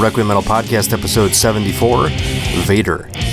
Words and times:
Requiem 0.00 0.26
Metal 0.26 0.42
Podcast, 0.42 0.92
episode 0.92 1.34
74 1.34 2.08
Vader. 2.66 3.27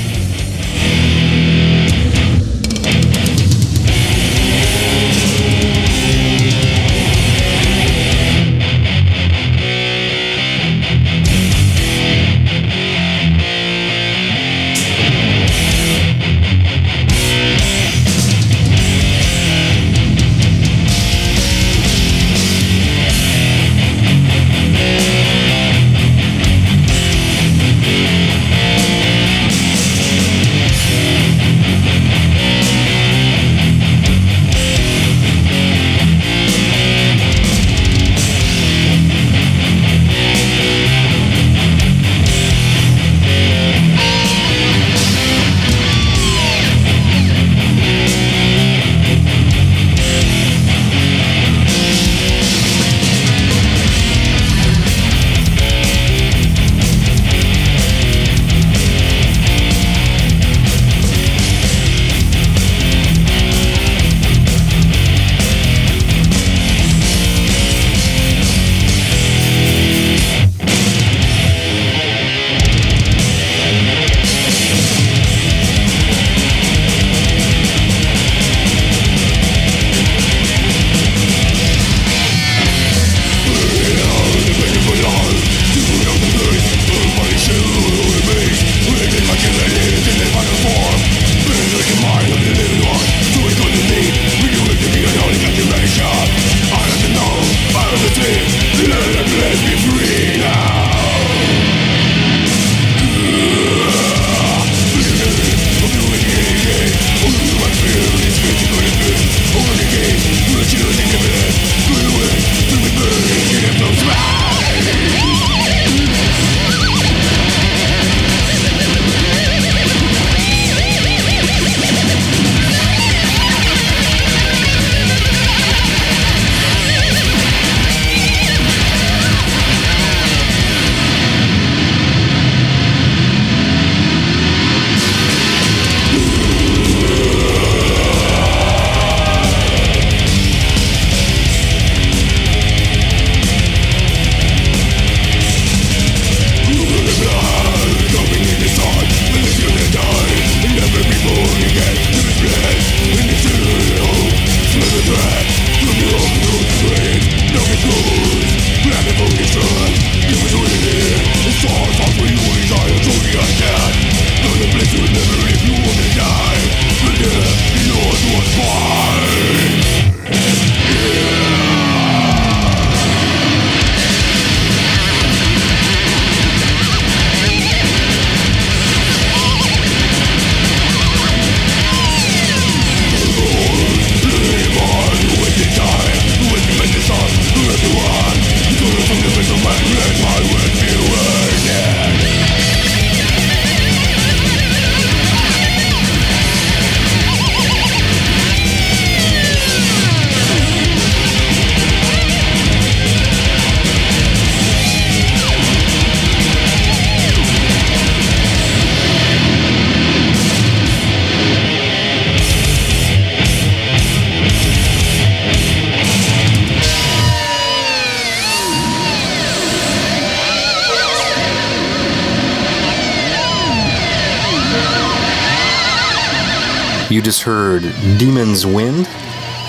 Heard 227.46 227.84
Demon's 228.18 228.66
Wind. 228.66 229.08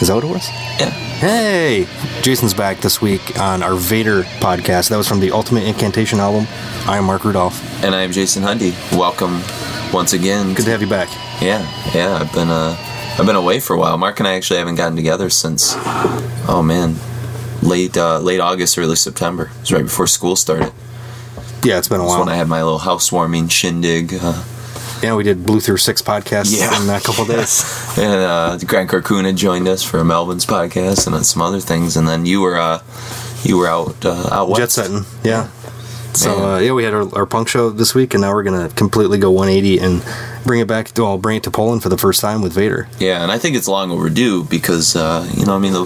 Is 0.00 0.08
that 0.08 0.14
what 0.14 0.24
it 0.24 0.28
was? 0.30 0.48
Yeah. 0.80 0.88
Hey! 0.88 1.86
Jason's 2.22 2.54
back 2.54 2.80
this 2.80 3.02
week 3.02 3.38
on 3.38 3.62
our 3.62 3.74
Vader 3.74 4.22
podcast. 4.40 4.88
That 4.88 4.96
was 4.96 5.06
from 5.06 5.20
the 5.20 5.30
Ultimate 5.30 5.64
Incantation 5.64 6.18
album. 6.18 6.46
I 6.88 6.96
am 6.96 7.04
Mark 7.04 7.24
Rudolph. 7.24 7.62
And 7.84 7.94
I 7.94 8.00
am 8.00 8.12
Jason 8.12 8.42
Hundy. 8.42 8.72
Welcome 8.96 9.42
once 9.92 10.14
again. 10.14 10.54
Good 10.54 10.64
to 10.64 10.70
have 10.70 10.80
you 10.80 10.88
back. 10.88 11.10
Yeah, 11.42 11.60
yeah. 11.94 12.16
I've 12.18 12.32
been 12.32 12.48
uh, 12.48 12.76
I've 13.18 13.26
been 13.26 13.36
away 13.36 13.60
for 13.60 13.74
a 13.76 13.78
while. 13.78 13.98
Mark 13.98 14.20
and 14.20 14.26
I 14.26 14.32
actually 14.36 14.58
haven't 14.58 14.76
gotten 14.76 14.96
together 14.96 15.28
since, 15.28 15.74
oh 15.76 16.62
man, 16.66 16.96
late 17.62 17.96
uh, 17.98 18.20
late 18.20 18.40
August, 18.40 18.78
early 18.78 18.96
September. 18.96 19.50
It 19.54 19.60
was 19.60 19.72
right 19.72 19.84
before 19.84 20.06
school 20.06 20.34
started. 20.34 20.72
Yeah, 21.62 21.76
it's 21.76 21.88
been 21.88 22.00
a 22.00 22.04
That's 22.04 22.10
while. 22.10 22.20
when 22.20 22.28
I 22.30 22.36
had 22.36 22.48
my 22.48 22.62
little 22.62 22.78
housewarming 22.78 23.48
shindig. 23.48 24.14
Uh, 24.18 24.42
yeah, 25.02 25.14
we 25.14 25.24
did 25.24 25.44
Blue 25.44 25.60
Through 25.60 25.78
Six 25.78 26.02
podcasts 26.02 26.56
Yeah. 26.56 26.82
in 26.82 26.88
a 26.90 27.00
couple 27.00 27.24
days. 27.26 27.64
and 27.98 28.20
uh, 28.20 28.58
Grant 28.66 28.88
Carcuna 28.90 29.32
joined 29.32 29.68
us 29.68 29.82
for 29.82 29.98
Melvins 30.02 30.46
podcast 30.46 31.06
and 31.06 31.14
then 31.14 31.24
some 31.24 31.42
other 31.42 31.60
things. 31.60 31.96
And 31.96 32.06
then 32.08 32.26
you 32.26 32.40
were 32.40 32.56
uh, 32.56 32.82
you 33.42 33.58
were 33.58 33.66
out 33.68 34.04
uh, 34.04 34.28
out 34.32 34.48
west. 34.48 34.60
Jet 34.60 34.70
setting, 34.70 35.04
yeah. 35.24 35.48
So 36.14 36.54
uh, 36.54 36.58
yeah, 36.60 36.72
we 36.72 36.82
had 36.84 36.94
our, 36.94 37.14
our 37.14 37.26
punk 37.26 37.48
show 37.48 37.68
this 37.68 37.94
week, 37.94 38.14
and 38.14 38.22
now 38.22 38.32
we're 38.32 38.42
gonna 38.42 38.70
completely 38.70 39.18
go 39.18 39.30
180 39.30 39.78
and 39.80 40.02
bring 40.44 40.60
it 40.60 40.66
back. 40.66 40.86
To, 40.92 41.02
well, 41.02 41.18
bring 41.18 41.36
it 41.36 41.42
to 41.42 41.50
Poland 41.50 41.82
for 41.82 41.90
the 41.90 41.98
first 41.98 42.22
time 42.22 42.40
with 42.40 42.54
Vader. 42.54 42.88
Yeah, 42.98 43.22
and 43.22 43.30
I 43.30 43.36
think 43.38 43.54
it's 43.54 43.68
long 43.68 43.90
overdue 43.90 44.44
because 44.44 44.96
uh, 44.96 45.30
you 45.36 45.44
know, 45.44 45.54
I 45.54 45.58
mean, 45.58 45.74
the, 45.74 45.84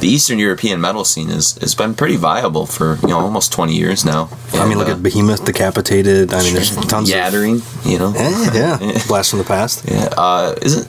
the 0.00 0.08
Eastern 0.08 0.38
European 0.38 0.80
metal 0.80 1.04
scene 1.04 1.28
has 1.28 1.56
has 1.60 1.74
been 1.74 1.94
pretty 1.94 2.16
viable 2.16 2.66
for 2.66 2.98
you 3.02 3.08
know 3.08 3.20
almost 3.20 3.52
twenty 3.52 3.74
years 3.76 4.04
now. 4.04 4.28
I 4.54 4.66
mean, 4.68 4.78
look 4.78 4.88
uh, 4.88 4.92
at 4.92 5.02
Behemoth, 5.02 5.44
Decapitated. 5.44 6.32
I 6.32 6.42
mean, 6.42 6.54
there's 6.54 6.74
tons 6.86 7.10
Yattering, 7.10 7.62
you 7.84 7.98
know. 7.98 8.08
of. 8.08 8.16
Eh, 8.16 8.50
yeah, 8.54 9.02
blast 9.08 9.30
from 9.30 9.38
the 9.38 9.44
past. 9.44 9.84
Yeah, 9.88 10.08
uh, 10.16 10.54
isn't 10.62 10.88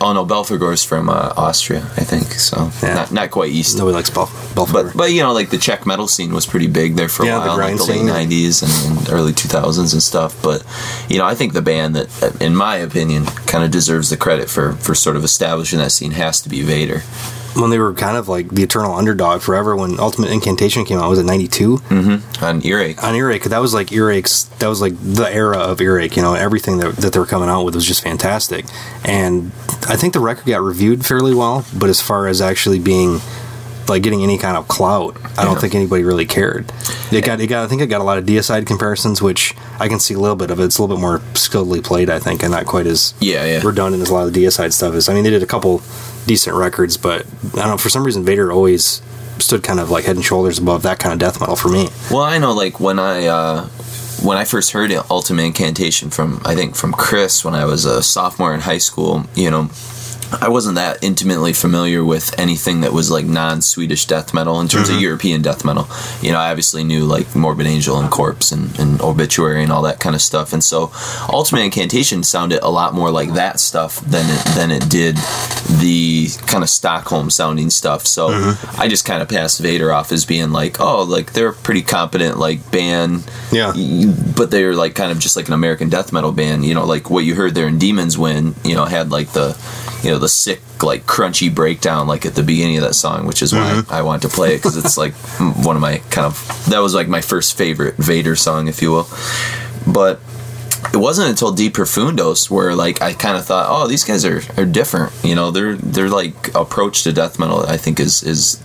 Oh 0.00 0.12
no, 0.12 0.26
Belphegor's 0.26 0.84
from 0.84 1.08
uh, 1.08 1.32
Austria, 1.36 1.80
I 1.96 2.04
think. 2.04 2.26
So 2.32 2.70
Yeah. 2.82 2.94
not 2.94 3.12
not 3.12 3.30
quite 3.30 3.50
east. 3.50 3.78
Nobody 3.78 3.94
likes 3.94 4.10
Bel- 4.10 4.26
Belphegor. 4.54 4.72
But 4.72 4.96
but 4.96 5.12
you 5.12 5.22
know 5.22 5.32
like 5.32 5.50
the 5.50 5.58
Czech 5.58 5.86
metal 5.86 6.08
scene 6.08 6.32
was 6.34 6.46
pretty 6.46 6.66
big 6.66 6.96
there 6.96 7.08
for 7.08 7.22
a 7.22 7.26
Yeah, 7.26 7.38
the 7.40 7.48
while, 7.48 7.56
like 7.58 7.76
the 7.76 7.84
late 7.84 8.02
'90s 8.02 8.62
and, 8.62 8.98
and 8.98 9.10
early 9.10 9.32
2000s 9.32 9.92
and 9.92 10.02
stuff. 10.02 10.40
But 10.42 10.64
you 11.08 11.18
know 11.18 11.24
I 11.24 11.34
think 11.34 11.52
the 11.52 11.62
band 11.62 11.96
that, 11.96 12.40
in 12.40 12.54
my 12.54 12.76
opinion, 12.76 13.26
kind 13.46 13.64
of 13.64 13.70
deserves 13.70 14.10
the 14.10 14.16
credit 14.16 14.50
for 14.50 14.72
for 14.74 14.94
sort 14.94 15.16
of 15.16 15.24
establishing 15.24 15.78
that 15.78 15.92
scene 15.92 16.12
has 16.12 16.40
to 16.42 16.48
be 16.48 16.62
Vader. 16.62 17.02
When 17.56 17.70
they 17.70 17.78
were 17.78 17.92
kind 17.94 18.16
of 18.16 18.28
like 18.28 18.48
the 18.50 18.62
eternal 18.62 18.94
underdog 18.94 19.40
forever, 19.42 19.74
when 19.74 19.98
Ultimate 19.98 20.30
Incantation 20.30 20.84
came 20.84 20.98
out, 20.98 21.08
was 21.08 21.18
it 21.18 21.24
'92 21.24 21.78
mm-hmm. 21.78 22.44
on 22.44 22.64
Earache. 22.64 23.02
on 23.02 23.14
Earache? 23.14 23.44
That 23.44 23.58
was 23.60 23.72
like 23.74 23.92
Earache's. 23.92 24.44
That 24.58 24.68
was 24.68 24.80
like 24.80 24.94
the 25.00 25.28
era 25.32 25.58
of 25.58 25.80
Earache. 25.80 26.16
You 26.16 26.22
know, 26.22 26.34
everything 26.34 26.78
that, 26.78 26.96
that 26.96 27.12
they 27.12 27.18
were 27.18 27.26
coming 27.26 27.48
out 27.48 27.64
with 27.64 27.74
was 27.74 27.86
just 27.86 28.02
fantastic. 28.02 28.64
And 29.04 29.52
I 29.88 29.96
think 29.96 30.12
the 30.12 30.20
record 30.20 30.46
got 30.46 30.62
reviewed 30.62 31.04
fairly 31.06 31.34
well, 31.34 31.64
but 31.76 31.88
as 31.88 32.00
far 32.00 32.26
as 32.28 32.40
actually 32.40 32.78
being 32.78 33.20
like 33.88 34.02
getting 34.02 34.22
any 34.24 34.36
kind 34.36 34.56
of 34.56 34.66
clout, 34.66 35.16
I 35.38 35.44
don't 35.44 35.54
Yeah. 35.54 35.60
think 35.60 35.74
anybody 35.76 36.02
really 36.02 36.26
cared. 36.26 36.72
It 37.12 37.24
got, 37.24 37.40
it 37.40 37.46
got. 37.46 37.64
I 37.64 37.68
think 37.68 37.80
it 37.82 37.86
got 37.86 38.00
a 38.00 38.04
lot 38.04 38.18
of 38.18 38.24
deicide 38.24 38.66
comparisons, 38.66 39.22
which 39.22 39.54
I 39.78 39.86
can 39.88 40.00
see 40.00 40.12
a 40.14 40.18
little 40.18 40.34
bit 40.34 40.50
of 40.50 40.58
it. 40.58 40.64
It's 40.64 40.76
a 40.78 40.82
little 40.82 40.96
bit 40.96 41.00
more 41.00 41.20
skilledly 41.34 41.82
played, 41.84 42.10
I 42.10 42.18
think, 42.18 42.42
and 42.42 42.50
not 42.50 42.66
quite 42.66 42.86
as 42.88 43.14
Yeah, 43.20 43.44
yeah. 43.44 43.60
redundant 43.64 44.02
as 44.02 44.10
a 44.10 44.14
lot 44.14 44.26
of 44.26 44.32
the 44.34 44.44
deicide 44.44 44.72
stuff 44.72 44.94
is. 44.94 45.08
I 45.08 45.14
mean, 45.14 45.22
they 45.22 45.30
did 45.30 45.44
a 45.44 45.46
couple 45.46 45.82
decent 46.26 46.56
records, 46.56 46.96
but 46.96 47.26
I 47.54 47.60
don't 47.60 47.70
know. 47.70 47.76
For 47.78 47.88
some 47.88 48.04
reason, 48.04 48.24
Vader 48.24 48.52
always 48.52 49.02
stood 49.38 49.62
kind 49.62 49.80
of 49.80 49.90
like 49.90 50.04
head 50.04 50.16
and 50.16 50.24
shoulders 50.24 50.58
above 50.58 50.82
that 50.82 50.98
kind 50.98 51.12
of 51.12 51.18
death 51.18 51.40
metal 51.40 51.56
for 51.56 51.68
me. 51.68 51.88
Well, 52.10 52.22
I 52.22 52.38
know, 52.38 52.52
like 52.52 52.80
when 52.80 52.98
I 52.98 53.26
uh, 53.26 53.64
when 54.22 54.38
I 54.38 54.44
first 54.44 54.72
heard 54.72 54.92
Ultimate 55.10 55.44
Incantation 55.44 56.10
from 56.10 56.40
I 56.44 56.54
think 56.54 56.76
from 56.76 56.92
Chris 56.92 57.44
when 57.44 57.54
I 57.54 57.64
was 57.64 57.84
a 57.84 58.02
sophomore 58.02 58.54
in 58.54 58.60
high 58.60 58.78
school, 58.78 59.24
you 59.34 59.50
know, 59.50 59.68
I 60.40 60.48
wasn't 60.48 60.76
that 60.76 61.02
intimately 61.02 61.52
familiar 61.52 62.04
with 62.04 62.38
anything 62.38 62.80
that 62.82 62.92
was 62.92 63.10
like 63.10 63.26
non-Swedish 63.26 64.06
death 64.06 64.34
metal 64.34 64.60
in 64.60 64.68
terms 64.68 64.88
of 64.88 64.96
mm-hmm. 64.96 65.04
European 65.04 65.42
death 65.42 65.64
metal. 65.64 65.88
You 66.20 66.32
know, 66.32 66.38
I 66.38 66.50
obviously 66.50 66.84
knew 66.84 67.04
like 67.04 67.34
Morbid 67.34 67.66
Angel 67.66 67.98
and 67.98 68.10
Corpse 68.10 68.52
and, 68.52 68.78
and 68.78 69.00
Obituary 69.00 69.62
and 69.62 69.72
all 69.72 69.82
that 69.82 70.00
kind 70.00 70.14
of 70.14 70.22
stuff, 70.22 70.52
and 70.52 70.62
so 70.62 70.92
Ultimate 71.28 71.62
Incantation 71.62 72.22
sounded 72.22 72.60
a 72.62 72.70
lot 72.70 72.94
more 72.94 73.10
like 73.10 73.34
that 73.34 73.60
stuff 73.60 74.00
than 74.00 74.26
it 74.28 74.44
than 74.54 74.70
it 74.70 74.88
did 74.88 75.16
the 75.80 76.28
kind 76.46 76.62
of 76.62 76.70
Stockholm 76.70 77.30
sounding 77.30 77.70
stuff. 77.70 78.06
So 78.06 78.28
mm-hmm. 78.30 78.80
I 78.80 78.88
just 78.88 79.04
kind 79.04 79.22
of 79.22 79.28
passed 79.28 79.60
Vader 79.60 79.92
off 79.92 80.12
as 80.12 80.24
being 80.24 80.52
like, 80.52 80.80
oh, 80.80 81.02
like 81.02 81.32
they're 81.32 81.48
a 81.48 81.54
pretty 81.54 81.82
competent 81.82 82.38
like 82.38 82.70
band 82.70 83.24
Yeah. 83.52 83.72
but 84.36 84.50
they're 84.50 84.74
like 84.74 84.94
kind 84.94 85.12
of 85.12 85.18
just 85.18 85.36
like 85.36 85.48
an 85.48 85.54
American 85.54 85.88
death 85.88 86.12
metal 86.12 86.32
band. 86.32 86.64
You 86.64 86.74
know, 86.74 86.84
like 86.84 87.10
what 87.10 87.24
you 87.24 87.34
heard 87.34 87.54
there 87.54 87.68
in 87.68 87.78
Demons 87.78 88.16
when 88.18 88.54
You 88.64 88.74
know, 88.74 88.84
had 88.84 89.10
like 89.10 89.32
the, 89.32 89.56
you 90.02 90.10
know, 90.10 90.18
the 90.18 90.28
sick 90.28 90.60
like 90.82 91.04
crunchy 91.06 91.52
breakdown 91.52 92.06
like 92.06 92.26
at 92.26 92.34
the 92.34 92.42
beginning 92.42 92.76
of 92.76 92.82
that 92.82 92.94
song, 92.94 93.26
which 93.26 93.42
is 93.42 93.52
why 93.52 93.72
mm-hmm. 93.72 93.92
I 93.92 94.02
want 94.02 94.22
to 94.22 94.28
play 94.28 94.54
it 94.54 94.58
because 94.58 94.76
it's 94.76 94.96
like 94.96 95.14
one 95.64 95.76
of 95.76 95.82
my 95.82 95.98
kind 96.10 96.26
of 96.26 96.66
that 96.68 96.80
was 96.80 96.94
like 96.94 97.08
my 97.08 97.20
first 97.20 97.56
favorite 97.56 97.96
Vader 97.96 98.36
song, 98.36 98.68
if 98.68 98.82
you 98.82 98.90
will. 98.92 99.08
But 99.86 100.20
it 100.92 100.98
wasn't 100.98 101.28
until 101.28 101.52
De 101.52 101.70
Profundis 101.70 102.50
where 102.50 102.74
like 102.74 103.02
I 103.02 103.12
kind 103.12 103.36
of 103.36 103.44
thought, 103.46 103.66
oh, 103.68 103.86
these 103.88 104.04
guys 104.04 104.24
are, 104.24 104.42
are 104.56 104.66
different. 104.66 105.12
You 105.24 105.34
know, 105.34 105.50
they're 105.50 105.76
they're 105.76 106.10
like 106.10 106.54
approach 106.54 107.02
to 107.04 107.12
death 107.12 107.38
metal 107.38 107.64
I 107.66 107.76
think 107.76 108.00
is 108.00 108.22
is 108.22 108.62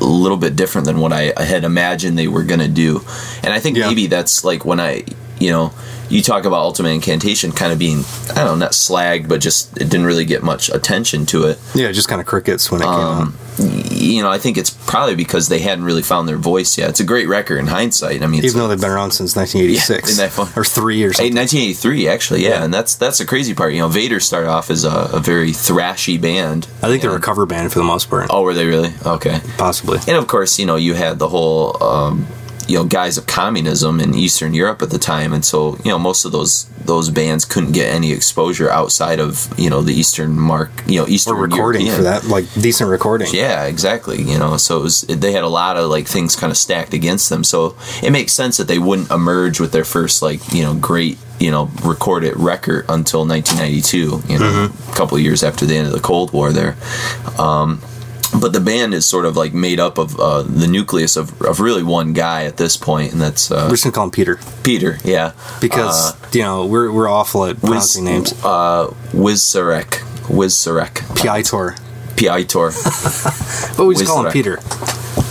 a 0.00 0.04
little 0.04 0.36
bit 0.36 0.56
different 0.56 0.86
than 0.86 0.98
what 1.00 1.12
I, 1.12 1.32
I 1.36 1.44
had 1.44 1.64
imagined 1.64 2.18
they 2.18 2.28
were 2.28 2.44
gonna 2.44 2.68
do. 2.68 3.04
And 3.42 3.52
I 3.52 3.60
think 3.60 3.76
Yeah. 3.76 3.88
maybe 3.88 4.06
that's 4.06 4.44
like 4.44 4.64
when 4.64 4.80
I 4.80 5.04
you 5.44 5.50
know 5.52 5.72
you 6.10 6.20
talk 6.22 6.44
about 6.44 6.58
Ultimate 6.60 6.90
Incantation 6.90 7.50
kind 7.52 7.72
of 7.72 7.78
being 7.78 8.00
I 8.30 8.34
don't 8.44 8.46
know 8.46 8.54
not 8.66 8.72
slagged 8.72 9.28
but 9.28 9.40
just 9.40 9.76
it 9.76 9.88
didn't 9.90 10.06
really 10.06 10.24
get 10.24 10.42
much 10.42 10.68
attention 10.68 11.26
to 11.26 11.44
it. 11.44 11.58
Yeah, 11.74 11.92
just 11.92 12.08
kind 12.08 12.20
of 12.20 12.26
crickets 12.26 12.70
when 12.70 12.80
it 12.82 12.84
came 12.84 12.92
out. 12.92 13.20
Um, 13.22 13.38
you 13.56 14.20
know, 14.22 14.30
I 14.30 14.38
think 14.38 14.58
it's 14.58 14.70
probably 14.70 15.14
because 15.14 15.48
they 15.48 15.60
hadn't 15.60 15.84
really 15.84 16.02
found 16.02 16.28
their 16.28 16.36
voice 16.36 16.76
yet. 16.76 16.90
It's 16.90 17.00
a 17.00 17.04
great 17.04 17.28
record 17.28 17.58
in 17.58 17.68
hindsight. 17.68 18.22
I 18.22 18.26
mean, 18.26 18.40
it's 18.44 18.48
Even 18.52 18.58
though 18.58 18.68
they've 18.68 18.80
been 18.80 18.90
around 18.90 19.12
since 19.12 19.36
1986 19.36 20.18
Yeah, 20.18 20.26
that 20.26 20.56
or 20.56 20.64
three 20.64 21.04
or 21.04 21.12
something. 21.12 21.34
1983, 21.36 22.08
actually, 22.08 22.42
yeah. 22.42 22.48
Yeah. 22.50 22.64
and 22.64 22.74
that's 22.74 22.96
that's 22.96 23.18
the 23.18 23.24
crazy 23.24 23.54
part. 23.54 23.72
You 23.72 23.80
know, 23.80 23.88
Vader 23.88 24.18
started 24.20 24.48
off 24.50 24.70
as 24.70 24.84
a, 24.84 25.10
a 25.12 25.20
very 25.20 25.50
thrashy 25.52 26.20
band. 26.20 26.66
I 26.82 26.88
think 26.88 27.02
they're 27.02 27.14
a 27.16 27.20
cover 27.20 27.46
band 27.46 27.72
for 27.72 27.78
the 27.78 27.84
most 27.84 28.10
part, 28.10 28.26
Oh, 28.30 28.42
were 28.42 28.54
they 28.54 28.66
really? 28.66 28.92
Okay. 29.06 29.40
possibly. 29.56 29.98
And 30.08 30.16
of 30.16 30.26
course, 30.26 30.58
you 30.58 30.66
know, 30.66 30.76
you 30.76 30.94
had 30.94 31.18
the 31.18 31.28
whole, 31.28 31.80
um, 31.82 32.26
you 32.68 32.76
know, 32.78 32.84
guise 32.84 33.18
of 33.18 33.26
communism 33.26 34.00
in 34.00 34.14
Eastern 34.14 34.54
Europe 34.54 34.80
at 34.82 34.90
the 34.90 34.98
time, 34.98 35.32
and 35.32 35.44
so 35.44 35.76
you 35.84 35.90
know, 35.90 35.98
most 35.98 36.24
of 36.24 36.32
those 36.32 36.64
those 36.84 37.08
bands 37.10 37.44
couldn't 37.44 37.72
get 37.72 37.92
any 37.92 38.12
exposure 38.12 38.70
outside 38.70 39.18
of 39.20 39.48
you 39.58 39.70
know 39.70 39.80
the 39.82 39.92
Eastern 39.92 40.38
mark, 40.38 40.70
you 40.86 41.00
know, 41.00 41.06
Eastern 41.08 41.36
Or 41.36 41.42
recording 41.42 41.86
European. 41.86 41.96
for 41.96 42.02
that, 42.02 42.24
like 42.24 42.44
decent 42.54 42.90
recording. 42.90 43.28
Yeah, 43.32 43.64
exactly. 43.64 44.22
You 44.22 44.38
know, 44.38 44.56
so 44.56 44.80
it 44.80 44.82
was 44.82 45.00
they 45.02 45.32
had 45.32 45.44
a 45.44 45.48
lot 45.48 45.76
of 45.76 45.88
like 45.90 46.06
things 46.06 46.36
kind 46.36 46.50
of 46.50 46.56
stacked 46.56 46.94
against 46.94 47.28
them. 47.30 47.44
So 47.44 47.76
it 48.02 48.10
makes 48.10 48.32
sense 48.32 48.56
that 48.58 48.68
they 48.68 48.78
wouldn't 48.78 49.10
emerge 49.10 49.60
with 49.60 49.72
their 49.72 49.84
first 49.84 50.22
like 50.22 50.40
you 50.52 50.62
know 50.62 50.74
great 50.74 51.18
you 51.40 51.50
know 51.50 51.70
recorded 51.84 52.36
record 52.36 52.84
until 52.88 53.26
1992. 53.26 54.22
You 54.32 54.38
know, 54.38 54.70
a 54.90 54.94
couple 54.94 55.16
of 55.16 55.22
years 55.22 55.42
after 55.42 55.66
the 55.66 55.76
end 55.76 55.86
of 55.86 55.92
the 55.92 56.00
Cold 56.00 56.32
War 56.32 56.52
there. 56.52 56.76
Um, 57.38 57.80
but 58.40 58.52
the 58.52 58.60
band 58.60 58.94
is 58.94 59.06
sort 59.06 59.24
of 59.24 59.36
like 59.36 59.54
made 59.54 59.80
up 59.80 59.98
of 59.98 60.18
uh, 60.18 60.42
the 60.42 60.66
nucleus 60.66 61.16
of, 61.16 61.40
of 61.42 61.60
really 61.60 61.82
one 61.82 62.12
guy 62.12 62.44
at 62.44 62.56
this 62.56 62.76
point, 62.76 63.12
and 63.12 63.20
that's 63.20 63.50
uh, 63.50 63.64
We're 63.66 63.70
just 63.70 63.84
gonna 63.84 63.94
call 63.94 64.04
him 64.04 64.10
Peter 64.10 64.38
Peter. 64.62 64.98
Yeah, 65.04 65.32
because 65.60 66.14
you 66.34 66.42
know 66.42 66.66
we're 66.66 66.90
we're 66.92 67.08
awful 67.08 67.44
at 67.46 67.60
pronouncing 67.60 68.04
names. 68.04 68.32
Uh, 68.44 68.92
Wizarek. 69.12 70.02
Wizarek. 70.24 70.94
Piator, 71.16 71.76
Piaitor. 72.16 72.72
but 73.76 73.84
we 73.84 73.94
just 73.94 74.06
call 74.06 74.24
him 74.26 74.32
Peter. 74.32 74.56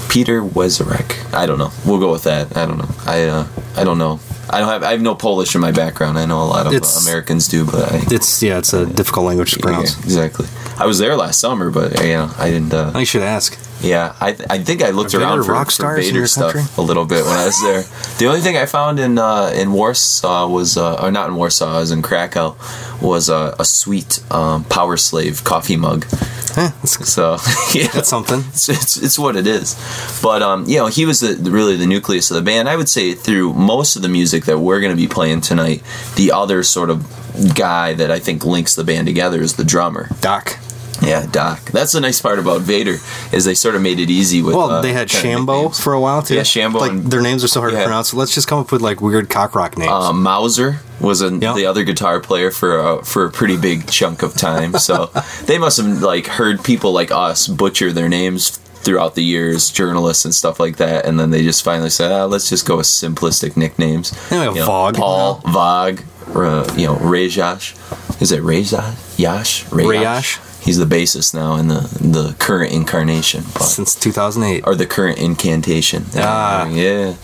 Peter 0.09 0.41
Wezarek. 0.43 1.33
I 1.33 1.45
don't 1.47 1.57
know. 1.57 1.71
We'll 1.85 1.99
go 1.99 2.11
with 2.11 2.23
that. 2.23 2.55
I 2.55 2.65
don't 2.65 2.77
know. 2.77 2.89
I 3.05 3.23
uh, 3.23 3.47
I 3.75 3.83
don't 3.83 3.97
know. 3.97 4.19
I 4.49 4.59
don't 4.59 4.69
have 4.69 4.83
I 4.83 4.91
have 4.91 5.01
no 5.01 5.15
Polish 5.15 5.55
in 5.55 5.61
my 5.61 5.71
background. 5.71 6.19
I 6.19 6.25
know 6.25 6.43
a 6.43 6.45
lot 6.45 6.67
of 6.67 6.73
uh, 6.73 6.99
Americans 7.01 7.47
do, 7.47 7.65
but 7.65 7.91
I 7.91 8.01
It's 8.11 8.43
yeah, 8.43 8.59
it's 8.59 8.73
a 8.73 8.85
difficult 8.85 9.25
language 9.25 9.53
to 9.53 9.59
yeah, 9.59 9.63
pronounce. 9.63 9.97
exactly. 10.03 10.45
I 10.77 10.85
was 10.85 10.97
there 10.99 11.15
last 11.15 11.39
summer, 11.39 11.69
but 11.71 11.99
you 12.01 12.13
know, 12.13 12.31
I 12.37 12.49
didn't. 12.49 12.73
Uh, 12.73 12.91
I 12.93 13.03
should 13.03 13.21
ask. 13.21 13.57
yeah, 13.81 14.15
I 14.19 14.33
th- 14.33 14.47
I 14.49 14.57
think 14.59 14.81
I 14.81 14.89
looked 14.89 15.13
Are 15.13 15.21
around 15.21 15.43
for, 15.43 15.53
for 15.65 15.95
Vader 15.95 16.25
stuff 16.27 16.53
country? 16.53 16.71
a 16.77 16.81
little 16.81 17.05
bit 17.05 17.23
when 17.25 17.35
I 17.37 17.45
was 17.45 17.61
there. 17.61 17.81
the 18.17 18.27
only 18.27 18.41
thing 18.41 18.57
I 18.57 18.65
found 18.65 18.99
in 18.99 19.17
uh, 19.17 19.51
in 19.55 19.71
Warsaw 19.71 20.47
was, 20.47 20.77
uh, 20.77 20.95
or 21.01 21.11
not 21.11 21.29
in 21.29 21.35
Warsaw, 21.35 21.75
I 21.77 21.79
was 21.79 21.91
in 21.91 22.01
Krakow, 22.01 22.55
was 23.01 23.29
uh, 23.29 23.55
a 23.59 23.65
sweet 23.65 24.19
um, 24.31 24.63
Power 24.65 24.97
Slave 24.97 25.43
coffee 25.43 25.77
mug. 25.77 26.05
Eh, 26.55 26.69
that's, 26.69 27.07
So 27.11 27.37
yeah, 27.73 27.87
that's 27.87 28.09
something. 28.09 28.39
it's, 28.49 28.69
it's, 28.69 28.97
it's 28.97 29.17
what 29.19 29.35
it 29.35 29.47
is. 29.47 29.75
But 30.21 30.41
um, 30.41 30.65
you 30.67 30.77
know, 30.77 30.87
he 30.87 31.05
was 31.05 31.19
the, 31.19 31.49
really 31.51 31.77
the 31.77 31.87
nucleus 31.87 32.29
of 32.31 32.35
the 32.35 32.43
band. 32.43 32.67
I 32.69 32.75
would 32.75 32.89
say 32.89 33.13
through 33.13 33.53
most 33.53 33.95
of 33.95 34.01
the 34.01 34.09
music 34.09 34.45
that 34.45 34.57
we're 34.59 34.79
going 34.79 34.91
to 34.95 35.01
be 35.01 35.07
playing 35.07 35.41
tonight, 35.41 35.83
the 36.15 36.31
other 36.31 36.63
sort 36.63 36.89
of 36.89 37.05
guy 37.55 37.93
that 37.93 38.11
I 38.11 38.19
think 38.19 38.45
links 38.45 38.75
the 38.75 38.83
band 38.83 39.07
together 39.07 39.41
is 39.41 39.55
the 39.55 39.63
drummer. 39.63 40.09
Doc. 40.21 40.57
Yeah, 41.01 41.25
Doc. 41.29 41.65
That's 41.71 41.91
the 41.91 41.99
nice 41.99 42.21
part 42.21 42.39
about 42.39 42.61
Vader 42.61 42.97
is 43.33 43.43
they 43.43 43.55
sort 43.55 43.75
of 43.75 43.81
made 43.81 43.99
it 43.99 44.09
easy 44.09 44.41
with. 44.41 44.55
Well, 44.55 44.69
uh, 44.69 44.81
they 44.81 44.93
had 44.93 45.09
Shambo 45.09 45.75
for 45.77 45.91
a 45.91 45.99
while 45.99 46.21
too. 46.21 46.35
Yeah, 46.35 46.41
Shambo 46.43 46.75
Like 46.79 46.91
and- 46.91 47.11
their 47.11 47.19
names 47.21 47.43
are 47.43 47.47
so 47.49 47.59
hard 47.59 47.73
Yeah. 47.73 47.79
to 47.79 47.85
pronounce. 47.85 48.09
So 48.11 48.17
let's 48.17 48.33
just 48.33 48.47
come 48.47 48.59
up 48.59 48.71
with 48.71 48.81
like 48.81 49.01
weird 49.01 49.29
cock 49.29 49.53
rock 49.53 49.77
names. 49.77 49.91
Uh, 49.91 50.13
Mauser 50.13 50.79
was 51.01 51.21
a, 51.21 51.35
Yeah. 51.35 51.53
the 51.53 51.65
other 51.65 51.83
guitar 51.83 52.21
player 52.21 52.51
for 52.51 52.77
a, 52.79 53.03
for 53.03 53.25
a 53.25 53.31
pretty 53.31 53.57
big 53.57 53.87
chunk 53.89 54.21
of 54.23 54.33
time. 54.35 54.77
So 54.77 55.09
they 55.45 55.57
must 55.57 55.77
have 55.77 56.01
like 56.01 56.27
heard 56.27 56.63
people 56.63 56.93
like 56.93 57.11
us 57.11 57.47
butcher 57.47 57.91
their 57.91 58.07
names 58.07 58.59
throughout 58.83 59.15
the 59.15 59.23
years, 59.23 59.69
journalists 59.71 60.23
and 60.25 60.33
stuff 60.35 60.59
like 60.59 60.75
that, 60.77 61.05
and 61.05 61.17
then 61.19 61.31
they 61.31 61.41
just 61.41 61.63
finally 61.63 61.89
said, 61.89 62.11
ah, 62.11 62.25
"Let's 62.25 62.49
just 62.49 62.65
go 62.65 62.77
with 62.77 62.85
simplistic 62.85 63.55
nicknames." 63.57 64.13
Yeah, 64.29 64.49
You 64.49 64.55
know, 64.55 64.65
Vogue. 64.65 64.95
Paul, 64.95 65.41
Vogg, 65.47 66.01
uh, 66.35 66.73
you 66.75 66.85
know, 66.87 66.95
Rejash. 66.95 67.75
Is 68.21 68.31
it 68.31 68.41
Rejash? 68.41 69.17
Yash? 69.19 69.65
Rayash? 69.65 70.39
He's 70.63 70.77
the 70.77 70.85
bassist 70.85 71.33
now 71.33 71.55
in 71.55 71.67
the 71.67 71.81
the 71.99 72.35
current 72.39 72.71
incarnation. 72.71 73.43
But 73.53 73.63
Since 73.63 73.95
2008. 73.95 74.63
or 74.65 74.75
the 74.75 74.85
current 74.85 75.17
incantation. 75.19 76.05
Ah. 76.15 76.67
yeah. 76.69 77.15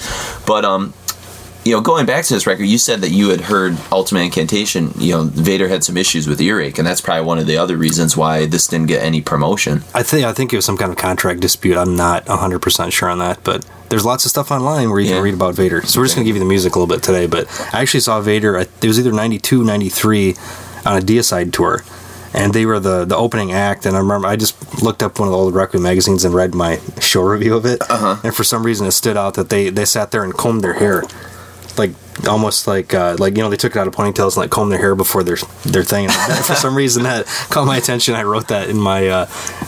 But 0.46 0.66
um, 0.66 0.94
you 1.70 1.76
know, 1.76 1.82
going 1.82 2.08
back 2.08 2.26
to 2.26 2.34
this 2.34 2.48
record, 2.48 2.64
you 2.64 2.80
said 2.80 3.02
that 3.02 3.12
you 3.12 3.30
had 3.30 3.42
heard 3.42 3.78
Ultimate 3.92 4.22
Incantation. 4.22 4.92
You 4.98 5.12
know, 5.14 5.24
Vader 5.26 5.68
had 5.68 5.84
some 5.84 5.98
issues 5.98 6.28
with 6.28 6.42
earache, 6.42 6.80
and 6.80 6.88
that's 6.88 7.00
probably 7.00 7.24
one 7.28 7.38
of 7.38 7.46
the 7.46 7.58
other 7.58 7.78
reasons 7.78 8.18
why 8.18 8.48
this 8.48 8.66
didn't 8.66 8.88
get 8.88 9.04
any 9.04 9.22
promotion. 9.22 9.84
I 9.94 10.02
think 10.02 10.26
I 10.26 10.34
think 10.34 10.52
it 10.52 10.56
was 10.56 10.66
some 10.66 10.78
kind 10.78 10.92
of 10.92 10.98
contract 10.98 11.42
dispute. 11.42 11.78
I'm 11.78 11.96
not 11.96 12.28
100 12.28 12.60
percent 12.60 12.92
sure 12.92 13.08
on 13.08 13.20
that, 13.20 13.44
but 13.44 13.64
there's 13.90 14.04
lots 14.04 14.26
of 14.26 14.32
stuff 14.32 14.50
online 14.50 14.90
where 14.90 15.00
you 15.00 15.10
Yeah. 15.10 15.16
can 15.18 15.24
read 15.24 15.34
about 15.36 15.54
Vader. 15.54 15.84
So 15.86 16.00
we're 16.00 16.06
just 16.08 16.16
gonna 16.16 16.26
give 16.26 16.36
you 16.36 16.40
the 16.42 16.50
music 16.50 16.76
a 16.76 16.80
little 16.80 16.92
bit 16.94 17.04
today. 17.04 17.28
But 17.28 17.46
I 17.72 17.82
actually 17.82 18.00
saw 18.00 18.20
Vader. 18.20 18.58
It 18.58 18.70
was 18.88 18.98
either 18.98 19.12
92, 19.12 19.64
93 19.64 20.36
on 20.88 20.98
a 20.98 21.02
Deicide 21.02 21.54
tour, 21.54 21.84
and 22.34 22.52
they 22.56 22.66
were 22.66 22.80
the 22.80 23.06
the 23.06 23.16
opening 23.16 23.52
act. 23.52 23.86
And 23.86 23.96
I 23.96 24.00
remember 24.00 24.28
I 24.28 24.38
just 24.38 24.82
looked 24.82 25.04
up 25.04 25.20
one 25.20 25.28
of 25.28 25.34
the 25.34 25.38
old 25.38 25.54
record 25.54 25.82
magazines 25.82 26.26
and 26.26 26.34
read 26.34 26.56
my 26.56 26.80
show 27.00 27.22
review 27.22 27.56
of 27.56 27.68
it. 27.68 27.80
Uh-huh. 27.88 28.16
And 28.24 28.34
for 28.36 28.44
some 28.44 28.66
reason, 28.66 28.88
it 28.88 28.92
stood 28.94 29.18
out 29.18 29.36
that 29.36 29.50
they 29.50 29.70
they 29.70 29.86
sat 29.86 30.10
there 30.10 30.24
and 30.24 30.34
combed 30.34 30.64
their 30.64 30.74
hair. 30.74 31.04
Like 31.80 32.28
almost 32.28 32.68
like 32.68 32.94
uh, 32.94 33.16
like 33.18 33.36
you 33.36 33.42
know 33.42 33.50
they 33.50 33.58
took 33.58 33.76
it 33.76 33.80
out 33.80 33.88
of 33.88 33.96
ponytails 33.96 34.34
and 34.36 34.38
like 34.38 34.52
comb 34.52 34.70
their 34.70 34.78
hair 34.78 34.94
before 34.94 35.24
their 35.24 35.38
their 35.64 35.84
thing. 35.84 36.10
For 36.10 36.54
some 36.56 36.76
reason 36.76 37.04
that 37.04 37.26
caught 37.50 37.66
my 37.66 37.78
attention. 37.78 38.14
I 38.14 38.24
wrote 38.24 38.50
that 38.50 38.70
in 38.70 38.78
my 38.78 39.08
uh, 39.08 39.26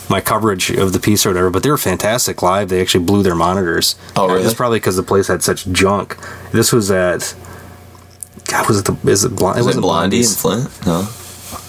my 0.10 0.22
coverage 0.22 0.70
of 0.70 0.94
the 0.94 1.00
piece 1.00 1.26
or 1.26 1.30
whatever. 1.30 1.50
But 1.50 1.64
they 1.64 1.70
were 1.72 1.78
fantastic 1.80 2.42
live. 2.44 2.70
They 2.70 2.82
actually 2.82 3.06
blew 3.06 3.24
their 3.24 3.36
monitors. 3.36 3.96
Oh, 4.16 4.28
really? 4.28 4.44
It's 4.44 4.54
probably 4.54 4.80
because 4.80 4.96
the 4.98 5.04
place 5.04 5.28
had 5.28 5.42
such 5.42 5.66
junk. 5.72 6.18
This 6.52 6.72
was 6.72 6.92
at. 6.92 7.34
God, 8.46 8.68
was 8.68 8.80
it 8.80 8.86
the 8.86 9.10
is 9.10 9.24
it, 9.24 9.36
Blond- 9.36 9.56
Was 9.58 9.66
it 9.66 9.70
wasn't 9.70 9.84
Blondie 9.84 10.18
in 10.20 10.24
Flint? 10.26 10.86
No. 10.86 11.08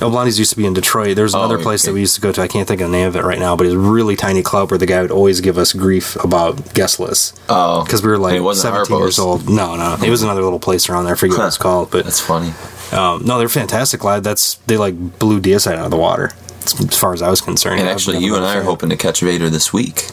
Blondie's 0.01 0.39
used 0.39 0.51
to 0.51 0.57
be 0.57 0.67
in 0.67 0.75
Detroit. 0.75 1.17
There's 1.17 1.35
another 1.35 1.59
Oh, 1.59 1.63
place 1.63 1.83
that 1.85 1.93
we 1.95 2.01
used 2.01 2.15
to 2.17 2.21
go 2.21 2.33
to. 2.33 2.41
I 2.43 2.49
can't 2.49 2.67
think 2.69 2.81
of 2.81 2.89
the 2.91 2.97
name 2.97 3.09
of 3.09 3.17
it 3.17 3.25
right 3.25 3.39
now, 3.39 3.57
but 3.57 3.67
it's 3.67 3.75
a 3.75 3.79
really 3.79 4.17
tiny 4.17 4.43
club 4.43 4.71
where 4.71 4.79
the 4.79 4.87
guy 4.87 5.01
would 5.03 5.11
always 5.11 5.41
give 5.41 5.59
us 5.59 5.73
grief 5.73 6.17
about 6.25 6.75
guest 6.75 6.99
lists 7.01 7.33
Oh, 7.49 7.85
because 7.85 8.03
we 8.03 8.09
were 8.09 8.19
like 8.19 8.35
it 8.35 8.41
wasn't 8.41 8.75
17 8.75 8.99
years 8.99 9.19
old. 9.19 9.49
No, 9.49 9.77
no, 9.77 9.97
it 10.05 10.11
was 10.11 10.23
another 10.23 10.43
little 10.43 10.59
place 10.61 10.89
around 10.89 11.05
there. 11.05 11.15
I 11.15 11.17
forget 11.17 11.39
what 11.39 11.47
it's 11.47 11.59
called, 11.59 11.91
but 11.91 12.05
That's 12.05 12.21
funny. 12.21 12.53
um, 12.93 13.25
no, 13.25 13.39
they're 13.39 13.49
fantastic 13.49 14.05
live. 14.05 14.23
That's 14.23 14.55
they 14.67 14.77
like 14.77 15.19
blew 15.19 15.41
Deicide 15.41 15.77
out 15.77 15.85
of 15.87 15.91
the 15.91 15.97
water 15.97 16.31
as 16.65 16.97
far 16.97 17.13
as 17.13 17.23
I 17.23 17.31
was 17.31 17.41
concerned. 17.41 17.81
And 17.81 17.89
actually, 17.89 18.19
you 18.19 18.37
and 18.37 18.45
I 18.45 18.57
are 18.59 18.63
hoping 18.63 18.91
to 18.91 18.97
catch 18.97 19.21
Vader 19.21 19.51
this 19.51 19.73
week. 19.73 20.07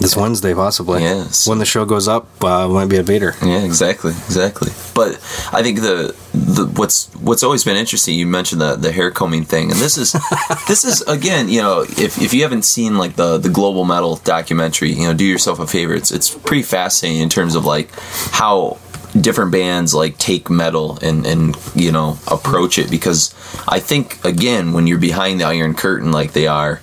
This 0.00 0.16
Wednesday 0.16 0.54
possibly. 0.54 1.02
Yes. 1.02 1.46
when 1.46 1.58
the 1.58 1.64
show 1.64 1.84
goes 1.84 2.08
up, 2.08 2.42
uh, 2.42 2.68
might 2.68 2.88
be 2.88 2.96
at 2.96 3.04
Vader. 3.04 3.34
Yeah, 3.42 3.62
exactly, 3.62 4.12
exactly. 4.12 4.70
But 4.94 5.14
I 5.52 5.62
think 5.62 5.80
the 5.80 6.14
the 6.32 6.66
what's 6.66 7.12
what's 7.14 7.42
always 7.42 7.64
been 7.64 7.76
interesting. 7.76 8.18
You 8.18 8.26
mentioned 8.26 8.60
the 8.60 8.76
the 8.76 8.92
hair 8.92 9.10
combing 9.10 9.44
thing, 9.44 9.70
and 9.70 9.80
this 9.80 9.96
is 9.96 10.12
this 10.68 10.84
is 10.84 11.02
again, 11.02 11.48
you 11.48 11.62
know, 11.62 11.82
if 11.82 12.20
if 12.20 12.34
you 12.34 12.42
haven't 12.42 12.64
seen 12.64 12.96
like 12.96 13.16
the 13.16 13.38
the 13.38 13.48
global 13.48 13.84
metal 13.84 14.16
documentary, 14.16 14.92
you 14.92 15.06
know, 15.06 15.14
do 15.14 15.24
yourself 15.24 15.58
a 15.58 15.66
favor. 15.66 15.94
It's 15.94 16.10
it's 16.10 16.30
pretty 16.30 16.62
fascinating 16.62 17.22
in 17.22 17.28
terms 17.28 17.54
of 17.54 17.64
like 17.64 17.90
how 18.32 18.78
different 19.20 19.52
bands 19.52 19.94
like 19.94 20.18
take 20.18 20.50
metal 20.50 20.98
and 21.00 21.24
and 21.24 21.56
you 21.76 21.92
know 21.92 22.18
approach 22.26 22.78
it 22.78 22.90
because 22.90 23.32
I 23.68 23.78
think 23.78 24.24
again 24.24 24.72
when 24.72 24.88
you're 24.88 24.98
behind 24.98 25.40
the 25.40 25.44
iron 25.44 25.74
curtain 25.74 26.10
like 26.10 26.32
they 26.32 26.48
are 26.48 26.80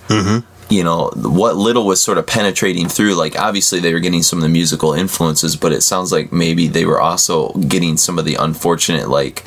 you 0.72 0.82
know 0.82 1.10
what 1.16 1.56
little 1.56 1.86
was 1.86 2.00
sort 2.00 2.18
of 2.18 2.26
penetrating 2.26 2.88
through 2.88 3.14
like 3.14 3.38
obviously 3.38 3.78
they 3.78 3.92
were 3.92 4.00
getting 4.00 4.22
some 4.22 4.38
of 4.38 4.42
the 4.42 4.48
musical 4.48 4.94
influences 4.94 5.54
but 5.56 5.72
it 5.72 5.82
sounds 5.82 6.10
like 6.10 6.32
maybe 6.32 6.66
they 6.66 6.86
were 6.86 7.00
also 7.00 7.52
getting 7.68 7.96
some 7.96 8.18
of 8.18 8.24
the 8.24 8.36
unfortunate 8.36 9.08
like 9.08 9.44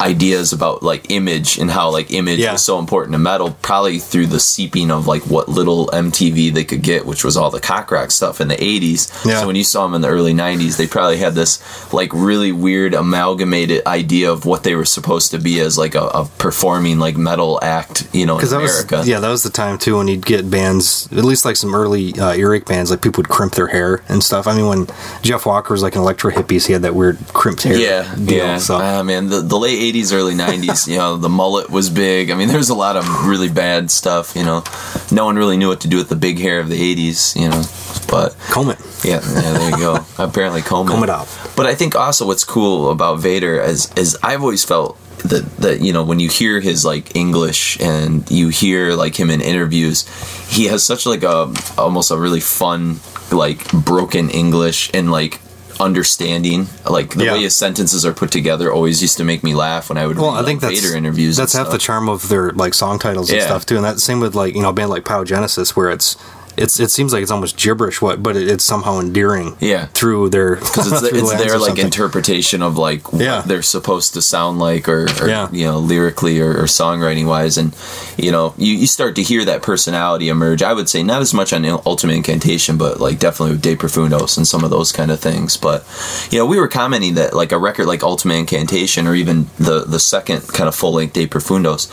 ideas 0.00 0.52
about 0.52 0.82
like 0.82 1.10
image 1.10 1.58
and 1.58 1.70
how 1.70 1.90
like 1.90 2.10
image 2.12 2.38
Yeah. 2.38 2.52
was 2.52 2.62
so 2.64 2.78
important 2.78 3.12
to 3.12 3.18
metal 3.18 3.56
probably 3.62 3.98
through 3.98 4.26
the 4.26 4.40
seeping 4.40 4.90
of 4.90 5.06
like 5.06 5.22
what 5.26 5.48
little 5.48 5.86
MTV 5.88 6.52
they 6.52 6.64
could 6.64 6.82
get 6.82 7.06
which 7.06 7.24
was 7.24 7.36
all 7.36 7.50
the 7.50 7.60
cock 7.60 7.90
rock 7.90 8.10
stuff 8.10 8.40
in 8.40 8.48
the 8.48 8.56
80s 8.56 9.24
Yeah. 9.24 9.40
so 9.40 9.46
when 9.46 9.56
you 9.56 9.64
saw 9.64 9.84
them 9.84 9.94
in 9.94 10.00
the 10.02 10.08
early 10.08 10.34
90s 10.34 10.76
they 10.76 10.86
probably 10.86 11.16
had 11.18 11.34
this 11.34 11.60
like 11.92 12.10
really 12.12 12.52
weird 12.52 12.94
amalgamated 12.94 13.86
idea 13.86 14.30
of 14.30 14.44
what 14.44 14.62
they 14.64 14.74
were 14.74 14.84
supposed 14.84 15.30
to 15.30 15.38
be 15.38 15.60
as 15.60 15.78
like 15.78 15.94
a, 15.94 16.04
a 16.08 16.24
performing 16.38 16.98
like 16.98 17.16
metal 17.16 17.58
act 17.62 18.06
you 18.12 18.26
know 18.26 18.34
in 18.34 18.38
Because 18.38 18.50
that 18.50 18.56
America 18.62 18.96
was 18.98 19.08
yeah, 19.08 19.20
that 19.20 19.28
was 19.30 19.42
the 19.42 19.50
time 19.50 19.78
too 19.78 19.96
when 19.96 20.08
you'd 20.08 20.26
get 20.26 20.50
bands, 20.50 21.08
at 21.12 21.24
least 21.24 21.44
like 21.44 21.56
some 21.56 21.74
early 21.74 22.12
uh, 22.18 22.34
earache 22.34 22.66
bands, 22.66 22.90
like 22.90 23.00
people 23.02 23.22
would 23.22 23.28
crimp 23.28 23.54
their 23.54 23.66
hair 23.68 24.02
and 24.08 24.22
stuff. 24.22 24.46
I 24.46 24.54
mean, 24.54 24.66
when 24.66 24.86
Jeff 25.22 25.46
Walker 25.46 25.72
was 25.72 25.82
like 25.82 25.94
an 25.94 26.00
electro 26.02 26.30
hippies, 26.30 26.66
he 26.66 26.72
had 26.72 26.82
that 26.82 26.94
weird 26.94 27.18
crimped 27.28 27.62
hair. 27.62 27.76
Yeah, 27.76 28.14
deal, 28.14 28.36
yeah. 28.44 28.58
So 28.58 28.76
Ah, 28.76 29.02
man, 29.02 29.28
the, 29.28 29.40
the 29.40 29.56
late 29.58 29.78
'80s, 29.92 30.12
early 30.12 30.34
'90s, 30.34 30.88
you 30.88 30.98
know, 30.98 31.16
the 31.16 31.28
mullet 31.28 31.70
was 31.70 31.90
big. 31.90 32.30
I 32.30 32.34
mean, 32.34 32.48
there's 32.48 32.70
a 32.70 32.74
lot 32.74 32.96
of 32.96 33.26
really 33.26 33.50
bad 33.50 33.90
stuff. 33.90 34.34
You 34.36 34.44
know, 34.44 34.64
no 35.10 35.24
one 35.24 35.36
really 35.36 35.56
knew 35.56 35.68
what 35.68 35.80
to 35.82 35.88
do 35.88 35.96
with 35.96 36.08
the 36.08 36.16
big 36.16 36.38
hair 36.38 36.60
of 36.60 36.68
the 36.68 36.76
'80s. 36.76 37.36
You 37.40 37.48
know, 37.48 37.62
but 38.08 38.36
comb 38.50 38.70
it. 38.70 38.78
yeah, 39.04 39.20
yeah 39.22 39.52
there 39.52 39.70
you 39.70 39.76
go. 39.76 40.06
Apparently, 40.18 40.62
comb, 40.62 40.86
it. 40.86 40.90
Comb 40.90 41.04
it 41.04 41.10
out. 41.10 41.28
But 41.56 41.66
I 41.66 41.74
think 41.74 41.94
also 41.94 42.26
what's 42.26 42.44
cool 42.44 42.90
about 42.90 43.20
Vader 43.20 43.60
is 43.60 43.92
is 43.94 44.16
I've 44.22 44.42
always 44.42 44.64
felt 44.64 44.98
that 45.18 45.44
that 45.58 45.80
you 45.80 45.92
know 45.92 46.04
when 46.04 46.20
you 46.20 46.28
hear 46.28 46.60
his 46.60 46.84
like 46.84 47.16
English 47.16 47.80
and 47.80 48.28
you 48.30 48.48
hear 48.48 48.92
like 48.94 49.18
him 49.18 49.30
in 49.30 49.40
interviews, 49.40 50.06
he 50.48 50.66
has 50.66 50.82
such 50.82 51.06
like 51.06 51.22
a 51.22 51.52
almost 51.78 52.10
a 52.10 52.16
really 52.16 52.40
fun 52.40 53.00
like 53.32 53.70
broken 53.72 54.30
English 54.30 54.90
and 54.94 55.10
like 55.10 55.40
understanding 55.80 56.68
like 56.88 57.14
the 57.14 57.24
Yeah. 57.24 57.32
way 57.34 57.42
his 57.42 57.54
sentences 57.56 58.04
are 58.06 58.12
put 58.12 58.30
together 58.30 58.72
always 58.72 59.02
used 59.02 59.16
to 59.18 59.24
make 59.24 59.42
me 59.42 59.54
laugh 59.54 59.88
when 59.88 59.98
I 59.98 60.06
would 60.06 60.18
Well, 60.18 60.32
read 60.32 60.42
I 60.42 60.44
think 60.44 60.62
like, 60.62 60.72
that's 60.72 60.82
Vader 60.84 60.96
interviews. 60.96 61.36
That's 61.36 61.52
half 61.52 61.70
the 61.70 61.78
charm 61.78 62.08
of 62.08 62.28
their 62.28 62.50
like 62.52 62.74
song 62.74 62.98
titles 62.98 63.30
and 63.30 63.38
Yeah. 63.38 63.46
stuff 63.46 63.66
too. 63.66 63.76
And 63.76 63.84
that 63.84 64.00
same 64.00 64.20
with 64.20 64.34
like 64.34 64.54
you 64.54 64.62
know 64.62 64.70
a 64.70 64.72
band 64.72 64.90
like 64.90 65.04
Pyrogenesis, 65.04 65.70
where 65.70 65.90
it's 65.90 66.16
it's 66.56 66.80
it 66.80 66.90
seems 66.90 67.12
like 67.12 67.22
it's 67.22 67.30
almost 67.30 67.56
gibberish, 67.56 68.00
what 68.00 68.22
but 68.22 68.36
it, 68.36 68.48
it's 68.48 68.64
somehow 68.64 68.98
endearing. 69.00 69.56
Yeah. 69.60 69.86
through 69.86 70.30
their 70.30 70.56
because 70.56 70.92
it's, 70.92 71.02
it's 71.14 71.34
their 71.44 71.58
like 71.58 71.78
interpretation 71.78 72.62
of 72.62 72.76
like 72.78 73.12
what 73.12 73.22
Yeah. 73.22 73.42
they're 73.46 73.62
supposed 73.62 74.14
to 74.14 74.22
sound 74.22 74.58
like 74.58 74.88
or, 74.88 75.06
or 75.20 75.28
Yeah. 75.28 75.48
you 75.52 75.64
know 75.66 75.78
lyrically 75.78 76.40
or, 76.40 76.50
or 76.50 76.64
songwriting 76.64 77.26
wise 77.26 77.58
and 77.58 77.74
you 78.16 78.30
know 78.32 78.54
you, 78.56 78.72
you 78.74 78.86
start 78.86 79.16
to 79.16 79.22
hear 79.22 79.44
that 79.44 79.62
personality 79.62 80.28
emerge 80.28 80.62
i 80.62 80.72
would 80.72 80.88
say 80.88 81.02
not 81.02 81.20
as 81.22 81.32
much 81.34 81.52
on 81.52 81.64
ultimate 81.86 82.14
incantation 82.14 82.76
but 82.78 83.00
like 83.00 83.18
definitely 83.18 83.52
with 83.54 83.62
de 83.62 83.76
profundis 83.76 84.36
and 84.36 84.46
some 84.46 84.64
of 84.64 84.70
those 84.70 84.92
kind 84.92 85.10
of 85.10 85.20
things 85.20 85.56
but 85.56 85.84
you 86.30 86.38
know 86.38 86.46
we 86.46 86.58
were 86.58 86.68
commenting 86.68 87.14
that 87.14 87.34
like 87.34 87.52
a 87.52 87.58
record 87.58 87.86
like 87.86 88.02
ultimate 88.02 88.34
incantation 88.36 89.06
or 89.06 89.14
even 89.14 89.46
the 89.58 89.84
the 89.84 89.98
second 90.00 90.46
kind 90.48 90.68
of 90.68 90.74
full 90.74 90.92
length 90.94 91.12
de 91.14 91.26
profundis 91.26 91.88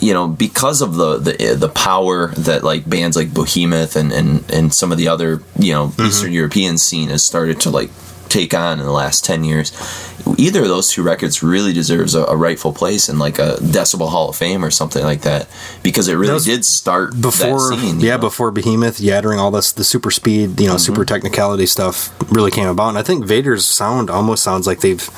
you 0.00 0.12
know 0.12 0.28
because 0.28 0.82
of 0.82 0.94
the 0.94 1.18
the 1.18 1.54
the 1.54 1.68
power 1.68 2.28
that 2.36 2.64
like 2.64 2.88
bands 2.88 3.16
like 3.16 3.32
Behemoth 3.34 3.96
and 3.96 4.12
and 4.12 4.50
and 4.50 4.72
some 4.74 4.92
of 4.92 4.98
the 4.98 5.08
other 5.08 5.42
you 5.58 5.72
know 5.72 5.88
Mm-hmm. 5.88 6.02
Eastern 6.06 6.32
European 6.32 6.78
scene 6.78 7.08
has 7.08 7.24
started 7.24 7.60
to 7.60 7.70
like 7.70 7.90
take 8.28 8.54
on 8.54 8.78
in 8.78 8.86
the 8.86 8.92
last 8.92 9.24
10 9.24 9.42
years 9.44 9.72
either 10.38 10.62
of 10.62 10.68
those 10.68 10.90
two 10.90 11.02
records 11.02 11.42
really 11.42 11.72
deserves 11.72 12.14
a, 12.14 12.24
a 12.26 12.36
rightful 12.36 12.72
place 12.72 13.08
in 13.08 13.18
like 13.18 13.38
a 13.40 13.56
decibel 13.56 14.08
hall 14.08 14.28
of 14.28 14.36
fame 14.36 14.64
or 14.64 14.70
something 14.70 15.02
like 15.02 15.22
that 15.22 15.48
because 15.82 16.06
it 16.06 16.14
really 16.14 16.38
did 16.38 16.64
start 16.64 17.20
before 17.20 17.70
that 17.70 17.78
scene, 17.80 17.98
yeah 17.98 18.10
know? 18.10 18.14
Mm-hmm. 18.14 18.20
before 18.20 18.50
behemoth 18.52 19.00
yattering 19.00 19.40
all 19.40 19.50
this 19.50 19.72
the 19.72 19.82
super 19.84 20.10
speed 20.12 20.60
you 20.60 20.68
know 20.68 20.76
super 20.76 21.04
technicality 21.04 21.66
stuff 21.66 22.14
really 22.30 22.52
came 22.52 22.68
about 22.68 22.90
and 22.90 22.98
i 22.98 23.02
think 23.02 23.24
vader's 23.24 23.64
sound 23.64 24.10
almost 24.10 24.44
sounds 24.44 24.66
like 24.66 24.80
they've 24.80 25.08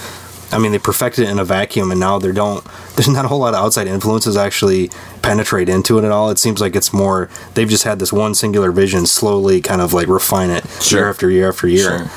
i 0.52 0.58
mean 0.58 0.72
they 0.72 0.78
perfected 0.78 1.24
it 1.26 1.30
in 1.30 1.38
a 1.38 1.44
vacuum 1.44 1.90
and 1.90 1.98
now 2.00 2.18
they 2.18 2.32
don't 2.32 2.64
there's 2.96 3.08
not 3.08 3.24
a 3.24 3.28
whole 3.28 3.38
lot 3.40 3.54
of 3.54 3.64
outside 3.64 3.86
influences 3.86 4.36
actually 4.36 4.90
penetrate 5.22 5.68
into 5.68 5.98
it 5.98 6.04
at 6.04 6.10
all 6.12 6.30
it 6.30 6.38
seems 6.38 6.60
like 6.60 6.74
it's 6.76 6.92
more 6.92 7.28
they've 7.54 7.68
just 7.68 7.84
had 7.84 7.98
this 7.98 8.12
one 8.12 8.34
singular 8.34 8.70
vision 8.72 9.06
slowly 9.06 9.60
kind 9.60 9.80
of 9.80 9.92
like 9.92 10.06
refine 10.08 10.50
it 10.50 10.64
Sure. 10.80 11.00
year 11.00 11.08
after 11.10 11.30
year 11.30 11.48
after 11.48 11.68
year 11.68 11.98
Sure. 11.98 12.10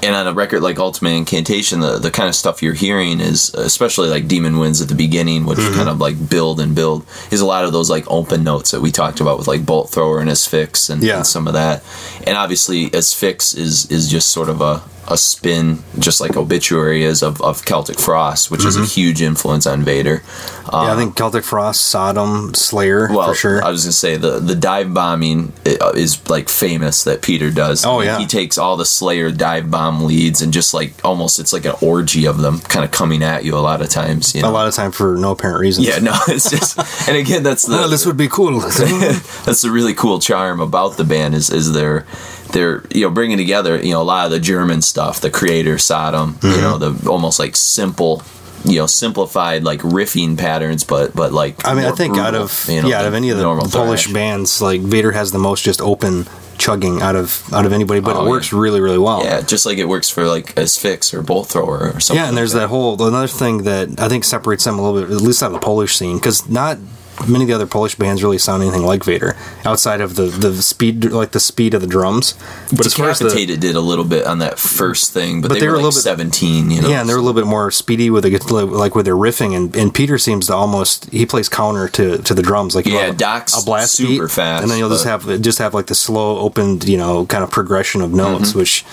And 0.00 0.14
on 0.14 0.28
a 0.28 0.32
record 0.32 0.62
like 0.62 0.78
Ultimate 0.78 1.10
Incantation, 1.10 1.80
the, 1.80 1.98
the 1.98 2.12
kind 2.12 2.28
of 2.28 2.36
stuff 2.36 2.62
you're 2.62 2.72
hearing 2.72 3.18
is, 3.20 3.52
especially 3.54 4.08
like 4.08 4.28
Demon 4.28 4.60
Winds 4.60 4.80
at 4.80 4.86
the 4.88 4.94
beginning, 4.94 5.44
which 5.44 5.58
Mm-hmm. 5.58 5.74
kind 5.74 5.88
of 5.88 5.98
like 5.98 6.30
build 6.30 6.60
and 6.60 6.72
build, 6.72 7.04
is 7.32 7.40
a 7.40 7.46
lot 7.46 7.64
of 7.64 7.72
those 7.72 7.90
like 7.90 8.04
open 8.08 8.44
notes 8.44 8.70
that 8.70 8.80
we 8.80 8.92
talked 8.92 9.20
about 9.20 9.38
with 9.38 9.48
like 9.48 9.66
Bolt 9.66 9.90
Thrower 9.90 10.20
and 10.20 10.30
Asphyx 10.30 10.88
and, 10.88 11.02
Yeah. 11.02 11.16
and 11.16 11.26
some 11.26 11.48
of 11.48 11.54
that. 11.54 11.82
And 12.28 12.36
obviously, 12.38 12.90
Asphyx 12.90 13.56
is 13.58 13.90
is 13.90 14.08
just 14.08 14.28
sort 14.28 14.48
of 14.48 14.60
a, 14.60 14.82
a 15.08 15.16
spin, 15.16 15.78
just 15.98 16.20
like 16.20 16.36
Obituary 16.36 17.02
is 17.02 17.22
of, 17.22 17.40
of 17.40 17.64
Celtic 17.64 17.98
Frost, 17.98 18.50
which 18.50 18.64
is 18.64 18.76
a 18.76 18.84
huge 18.84 19.22
influence 19.22 19.66
on 19.66 19.82
Vader. 19.82 20.18
Mm-hmm. 20.18 20.86
yeah 20.86 20.92
i 20.92 20.96
think 20.96 21.16
celtic 21.16 21.44
frost 21.44 21.86
sodom 21.86 22.52
slayer 22.52 23.08
Well, 23.10 23.28
for 23.28 23.34
sure 23.34 23.64
I 23.64 23.70
was 23.70 23.84
gonna 23.84 23.92
say 23.92 24.18
the 24.18 24.38
the 24.38 24.54
dive 24.54 24.92
bombing 24.92 25.52
uh, 25.66 25.92
is 25.96 26.28
like 26.28 26.50
famous 26.50 27.04
that 27.04 27.22
Peter 27.22 27.50
does. 27.50 27.84
Oh, 27.86 28.00
yeah. 28.02 28.18
he 28.18 28.26
takes 28.26 28.58
all 28.58 28.76
the 28.76 28.84
Slayer 28.84 29.30
dive 29.30 29.70
bomb 29.70 30.04
leads 30.04 30.42
and 30.42 30.52
just 30.52 30.74
like 30.74 30.92
almost 31.04 31.38
it's 31.38 31.52
like 31.52 31.64
an 31.64 31.74
orgy 31.80 32.26
of 32.26 32.38
them 32.38 32.60
kind 32.60 32.84
of 32.84 32.90
coming 32.90 33.22
at 33.22 33.44
you 33.44 33.56
a 33.56 33.60
lot 33.60 33.80
of 33.80 33.88
times. 33.88 34.34
You 34.34 34.44
a 34.44 34.48
lot 34.48 34.68
of 34.68 34.74
time 34.74 34.92
for 34.92 35.16
no 35.16 35.32
apparent 35.32 35.60
reason 35.60 35.84
Yeah, 35.84 35.98
no, 36.00 36.12
it's 36.28 36.50
just 36.50 36.78
and 37.08 37.16
again 37.16 37.42
that's 37.42 37.62
the 37.66 37.72
well, 37.72 37.88
this 37.88 38.04
would 38.04 38.16
be 38.16 38.28
cool 38.28 38.60
that's 38.60 39.62
the 39.62 39.70
really 39.70 39.94
cool 39.94 40.18
charm 40.20 40.60
about 40.60 40.96
the 40.96 41.04
band 41.04 41.34
is 41.34 41.50
is 41.50 41.72
their 41.72 42.04
they're 42.52 42.84
you 42.92 43.02
know 43.02 43.10
bringing 43.10 43.36
together 43.38 43.76
you 43.76 43.92
know 43.92 44.02
a 44.02 44.04
lot 44.04 44.26
of 44.26 44.30
the 44.32 44.40
German 44.40 44.82
stuff, 44.82 45.20
the 45.20 45.30
Kreator, 45.30 45.80
Sodom, 45.80 46.34
Mm-hmm. 46.34 46.54
you 46.54 46.60
know 46.60 46.78
the 46.78 47.08
almost 47.10 47.38
like 47.38 47.56
simple. 47.56 48.22
You 48.64 48.80
know, 48.80 48.86
simplified 48.88 49.62
like 49.62 49.80
riffing 49.82 50.36
patterns, 50.36 50.82
but 50.82 51.14
but 51.14 51.32
like 51.32 51.64
I 51.64 51.74
mean, 51.74 51.84
I 51.84 51.92
think 51.92 52.18
out 52.18 52.34
of 52.34 52.66
you 52.68 52.82
know, 52.82 52.88
yeah, 52.88 52.98
out 52.98 53.04
of 53.06 53.14
any 53.14 53.30
of 53.30 53.36
the 53.36 53.44
normal 53.44 53.66
Polish 53.68 54.04
thrash. 54.06 54.12
bands, 54.12 54.60
like 54.60 54.80
Vader 54.80 55.12
has 55.12 55.30
the 55.30 55.38
most 55.38 55.62
just 55.62 55.80
open 55.80 56.26
chugging 56.58 57.00
out 57.00 57.14
of 57.14 57.44
out 57.54 57.66
of 57.66 57.72
anybody, 57.72 58.00
but 58.00 58.16
Oh, 58.16 58.22
it 58.22 58.24
yeah. 58.24 58.30
works 58.30 58.52
really 58.52 58.80
really 58.80 58.98
well. 58.98 59.22
Yeah, 59.22 59.42
just 59.42 59.64
like 59.64 59.78
it 59.78 59.84
works 59.86 60.10
for 60.10 60.26
like 60.26 60.56
Asphyx 60.56 61.14
or 61.14 61.22
Bolt 61.22 61.46
Thrower 61.50 61.92
or 61.94 62.00
something. 62.00 62.16
Yeah, 62.20 62.28
and 62.28 62.36
there's 62.36 62.52
like 62.52 62.62
that 62.64 62.68
whole 62.68 63.00
another 63.00 63.28
thing 63.28 63.62
that 63.62 64.00
I 64.00 64.08
think 64.08 64.24
separates 64.24 64.64
them 64.64 64.76
a 64.76 64.82
little 64.82 65.06
bit, 65.06 65.14
at 65.16 65.22
least 65.22 65.40
out 65.40 65.46
of 65.46 65.52
the 65.52 65.60
Polish 65.60 65.94
scene, 65.96 66.16
because 66.18 66.48
not 66.48 66.78
many 67.26 67.44
of 67.44 67.48
the 67.48 67.54
other 67.54 67.66
Polish 67.66 67.94
bands 67.96 68.22
really 68.22 68.38
sound 68.38 68.62
anything 68.62 68.82
like 68.84 69.02
Vader 69.04 69.34
outside 69.64 70.00
of 70.00 70.14
the 70.16 70.24
the 70.26 70.62
speed, 70.62 71.04
like 71.06 71.32
the 71.32 71.40
speed 71.40 71.74
of 71.74 71.80
the 71.80 71.86
drums. 71.86 72.34
But 72.70 72.86
as 72.86 72.94
far 72.94 73.10
as 73.10 73.18
the 73.18 73.24
Decapitated 73.24 73.60
did 73.60 73.74
a 73.76 73.80
little 73.80 74.04
bit 74.04 74.26
on 74.26 74.38
that 74.38 74.58
first 74.58 75.12
thing, 75.12 75.40
but, 75.40 75.48
But 75.48 75.54
they, 75.54 75.60
they 75.60 75.66
were, 75.66 75.72
were 75.72 75.78
a 75.80 75.82
like 75.82 75.94
little 75.94 75.98
bit- 75.98 76.02
17, 76.04 76.70
you 76.70 76.82
know. 76.82 76.88
yeah, 76.88 77.00
and 77.00 77.08
they're 77.08 77.16
a 77.16 77.20
little 77.20 77.40
bit 77.40 77.46
more 77.48 77.70
speedy 77.70 78.10
with 78.10 78.24
the 78.24 78.38
like 78.66 78.94
with 78.94 79.04
their 79.06 79.16
riffing, 79.16 79.56
and, 79.56 79.74
and 79.76 79.92
Peter 79.94 80.18
seems 80.18 80.46
to 80.46 80.54
almost 80.54 81.10
he 81.10 81.26
plays 81.26 81.48
counter 81.48 81.88
to, 81.88 82.18
to 82.18 82.34
the 82.34 82.42
drums, 82.42 82.74
like 82.74 82.86
Yeah, 82.86 83.06
have 83.06 83.14
a- 83.14 83.18
Doc's 83.18 83.60
a 83.60 83.64
blast 83.64 83.94
super 83.94 84.26
beat, 84.26 84.32
fast, 84.32 84.62
and 84.62 84.70
then 84.70 84.78
you'll 84.78 84.88
just 84.90 85.04
have 85.04 85.40
just 85.40 85.58
have 85.58 85.74
like 85.74 85.86
the 85.86 85.94
slow 85.94 86.38
opened 86.38 86.86
you 86.88 86.96
know 86.96 87.26
kind 87.26 87.42
of 87.42 87.50
progression 87.50 88.00
of 88.02 88.12
notes, 88.12 88.50
Mm-hmm. 88.50 88.58
which 88.58 88.84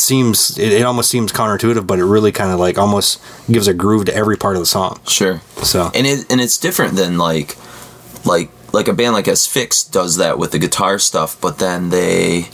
seems 0.00 0.58
it, 0.58 0.72
it 0.72 0.82
almost 0.82 1.10
seems 1.10 1.32
counterintuitive, 1.32 1.86
but 1.86 1.98
it 1.98 2.04
really 2.04 2.32
kind 2.32 2.50
of 2.50 2.58
like 2.58 2.78
almost 2.78 3.22
gives 3.50 3.68
a 3.68 3.74
groove 3.74 4.06
to 4.06 4.14
every 4.14 4.36
part 4.36 4.56
of 4.56 4.62
the 4.62 4.66
song. 4.66 5.00
Sure. 5.06 5.40
So 5.62 5.90
and 5.94 6.06
it 6.06 6.30
and 6.30 6.40
it's 6.40 6.58
different 6.58 6.96
than 6.96 7.18
like 7.18 7.56
like 8.24 8.50
like 8.72 8.88
a 8.88 8.92
band 8.92 9.14
like 9.14 9.26
Asphyx 9.26 9.90
does 9.90 10.16
that 10.16 10.38
with 10.38 10.52
the 10.52 10.58
guitar 10.58 10.98
stuff, 10.98 11.40
but 11.40 11.58
then 11.58 11.90
they 11.90 12.48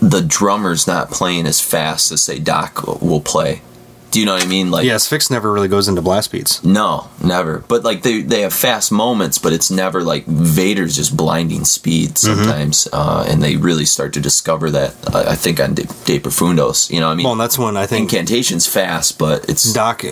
the 0.00 0.22
drummer's 0.22 0.86
not 0.86 1.10
playing 1.10 1.46
as 1.46 1.60
fast 1.60 2.10
as 2.10 2.22
say 2.22 2.38
Doc 2.38 2.82
will 3.02 3.20
play. 3.20 3.62
Do 4.10 4.20
you 4.20 4.26
know 4.26 4.34
what 4.34 4.44
I 4.44 4.46
mean? 4.48 4.70
Like 4.70 4.84
yeah, 4.86 4.94
Asphyx 4.96 5.30
never 5.30 5.52
really 5.52 5.68
goes 5.68 5.88
into 5.88 6.02
blast 6.02 6.32
beats. 6.32 6.62
no, 6.64 7.08
never. 7.22 7.60
But 7.68 7.84
like 7.84 8.02
they 8.02 8.22
they 8.22 8.40
have 8.42 8.52
fast 8.52 8.90
moments, 8.92 9.38
but 9.38 9.52
it's 9.52 9.70
never 9.70 10.02
like 10.02 10.26
Vader's 10.26 10.96
just 10.96 11.16
blinding 11.16 11.64
speed 11.64 12.10
Mm-hmm. 12.10 12.42
sometimes, 12.44 12.88
uh, 12.92 13.24
and 13.28 13.42
they 13.42 13.56
really 13.56 13.84
start 13.84 14.12
to 14.14 14.20
discover 14.20 14.70
that. 14.70 14.94
Uh, 15.12 15.24
I 15.28 15.34
think 15.36 15.60
on 15.60 15.74
De, 15.74 15.84
De 16.04 16.18
Profundis, 16.18 16.90
you 16.90 16.98
know, 17.00 17.06
what 17.06 17.12
I 17.12 17.14
mean, 17.16 17.24
Well, 17.24 17.32
and 17.32 17.40
that's 17.40 17.58
when 17.58 17.76
I 17.76 17.86
think 17.86 18.12
incantation's 18.12 18.66
fast, 18.66 19.18
but 19.18 19.48
it's 19.48 19.72
Doc, 19.72 20.02
you 20.02 20.10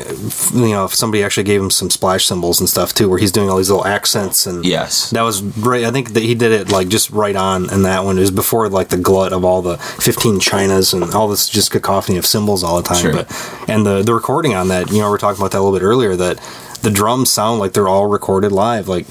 know, 0.52 0.84
if 0.84 0.94
somebody 0.94 1.22
actually 1.22 1.44
gave 1.44 1.60
him 1.60 1.70
some 1.70 1.90
splash 1.90 2.26
cymbals 2.26 2.60
and 2.60 2.68
stuff 2.68 2.94
too, 2.94 3.08
where 3.08 3.18
he's 3.18 3.32
doing 3.32 3.48
all 3.50 3.56
these 3.56 3.70
little 3.70 3.86
accents 3.86 4.46
and 4.46 4.64
yes, 4.64 5.10
That 5.10 5.22
was 5.22 5.42
right. 5.42 5.84
I 5.84 5.90
think 5.90 6.12
that 6.14 6.22
he 6.22 6.34
did 6.34 6.52
it 6.52 6.70
like 6.70 6.88
just 6.88 7.10
right 7.10 7.36
on 7.36 7.70
in 7.72 7.82
that 7.82 8.04
one. 8.04 8.16
It 8.18 8.20
was 8.22 8.30
before 8.30 8.68
like 8.68 8.88
the 8.88 8.96
glut 8.98 9.32
of 9.32 9.44
all 9.44 9.62
the 9.62 9.76
15 9.78 10.40
chinas 10.40 10.92
and 10.94 11.14
all 11.14 11.28
this 11.28 11.48
just 11.48 11.70
cacophony 11.70 12.18
of 12.18 12.26
cymbals 12.26 12.62
all 12.62 12.76
the 12.80 12.88
time. 12.88 13.02
Sure. 13.02 13.12
But 13.12 13.30
and 13.68 13.86
the 13.88 14.02
the 14.02 14.14
recording 14.14 14.54
on 14.54 14.68
that, 14.68 14.90
you 14.90 14.98
know, 14.98 15.08
we 15.08 15.14
are 15.14 15.18
talking 15.18 15.40
about 15.40 15.52
that 15.52 15.58
a 15.58 15.62
little 15.62 15.78
bit 15.78 15.84
earlier. 15.84 16.16
That 16.16 16.38
the 16.82 16.90
drums 16.90 17.30
sound 17.30 17.60
like 17.60 17.72
they're 17.72 17.88
all 17.88 18.06
recorded 18.06 18.52
live, 18.52 18.88
like 18.88 19.06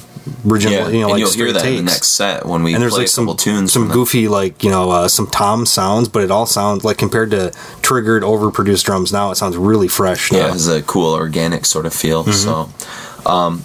original. 0.47 0.73
yeah, 0.73 0.87
You 0.87 0.99
know, 0.99 1.05
and 1.05 1.11
like 1.11 1.19
you'll 1.19 1.31
hear 1.31 1.51
that 1.51 1.61
takes. 1.61 1.79
in 1.79 1.85
the 1.85 1.91
next 1.91 2.07
set 2.09 2.45
when 2.45 2.63
we 2.63 2.73
and 2.73 2.81
there's 2.81 2.97
like 2.97 3.07
some 3.07 3.35
tunes, 3.35 3.73
some 3.73 3.89
goofy 3.89 4.27
like 4.27 4.63
you 4.63 4.69
know 4.69 4.91
uh, 4.91 5.07
some 5.07 5.27
tom 5.27 5.65
sounds, 5.65 6.09
but 6.09 6.23
it 6.23 6.31
all 6.31 6.45
sounds 6.45 6.83
like 6.83 6.97
compared 6.97 7.31
to 7.31 7.51
triggered 7.81 8.23
overproduced 8.23 8.83
drums 8.83 9.11
now, 9.11 9.31
it 9.31 9.35
sounds 9.35 9.57
really 9.57 9.87
fresh. 9.87 10.31
yeah, 10.31 10.39
now. 10.39 10.47
it 10.47 10.51
has 10.51 10.67
a 10.67 10.81
cool 10.83 11.13
organic 11.13 11.65
sort 11.65 11.85
of 11.85 11.93
feel. 11.93 12.23
Mm-hmm. 12.23 12.31
So, 12.31 13.29
um, 13.29 13.63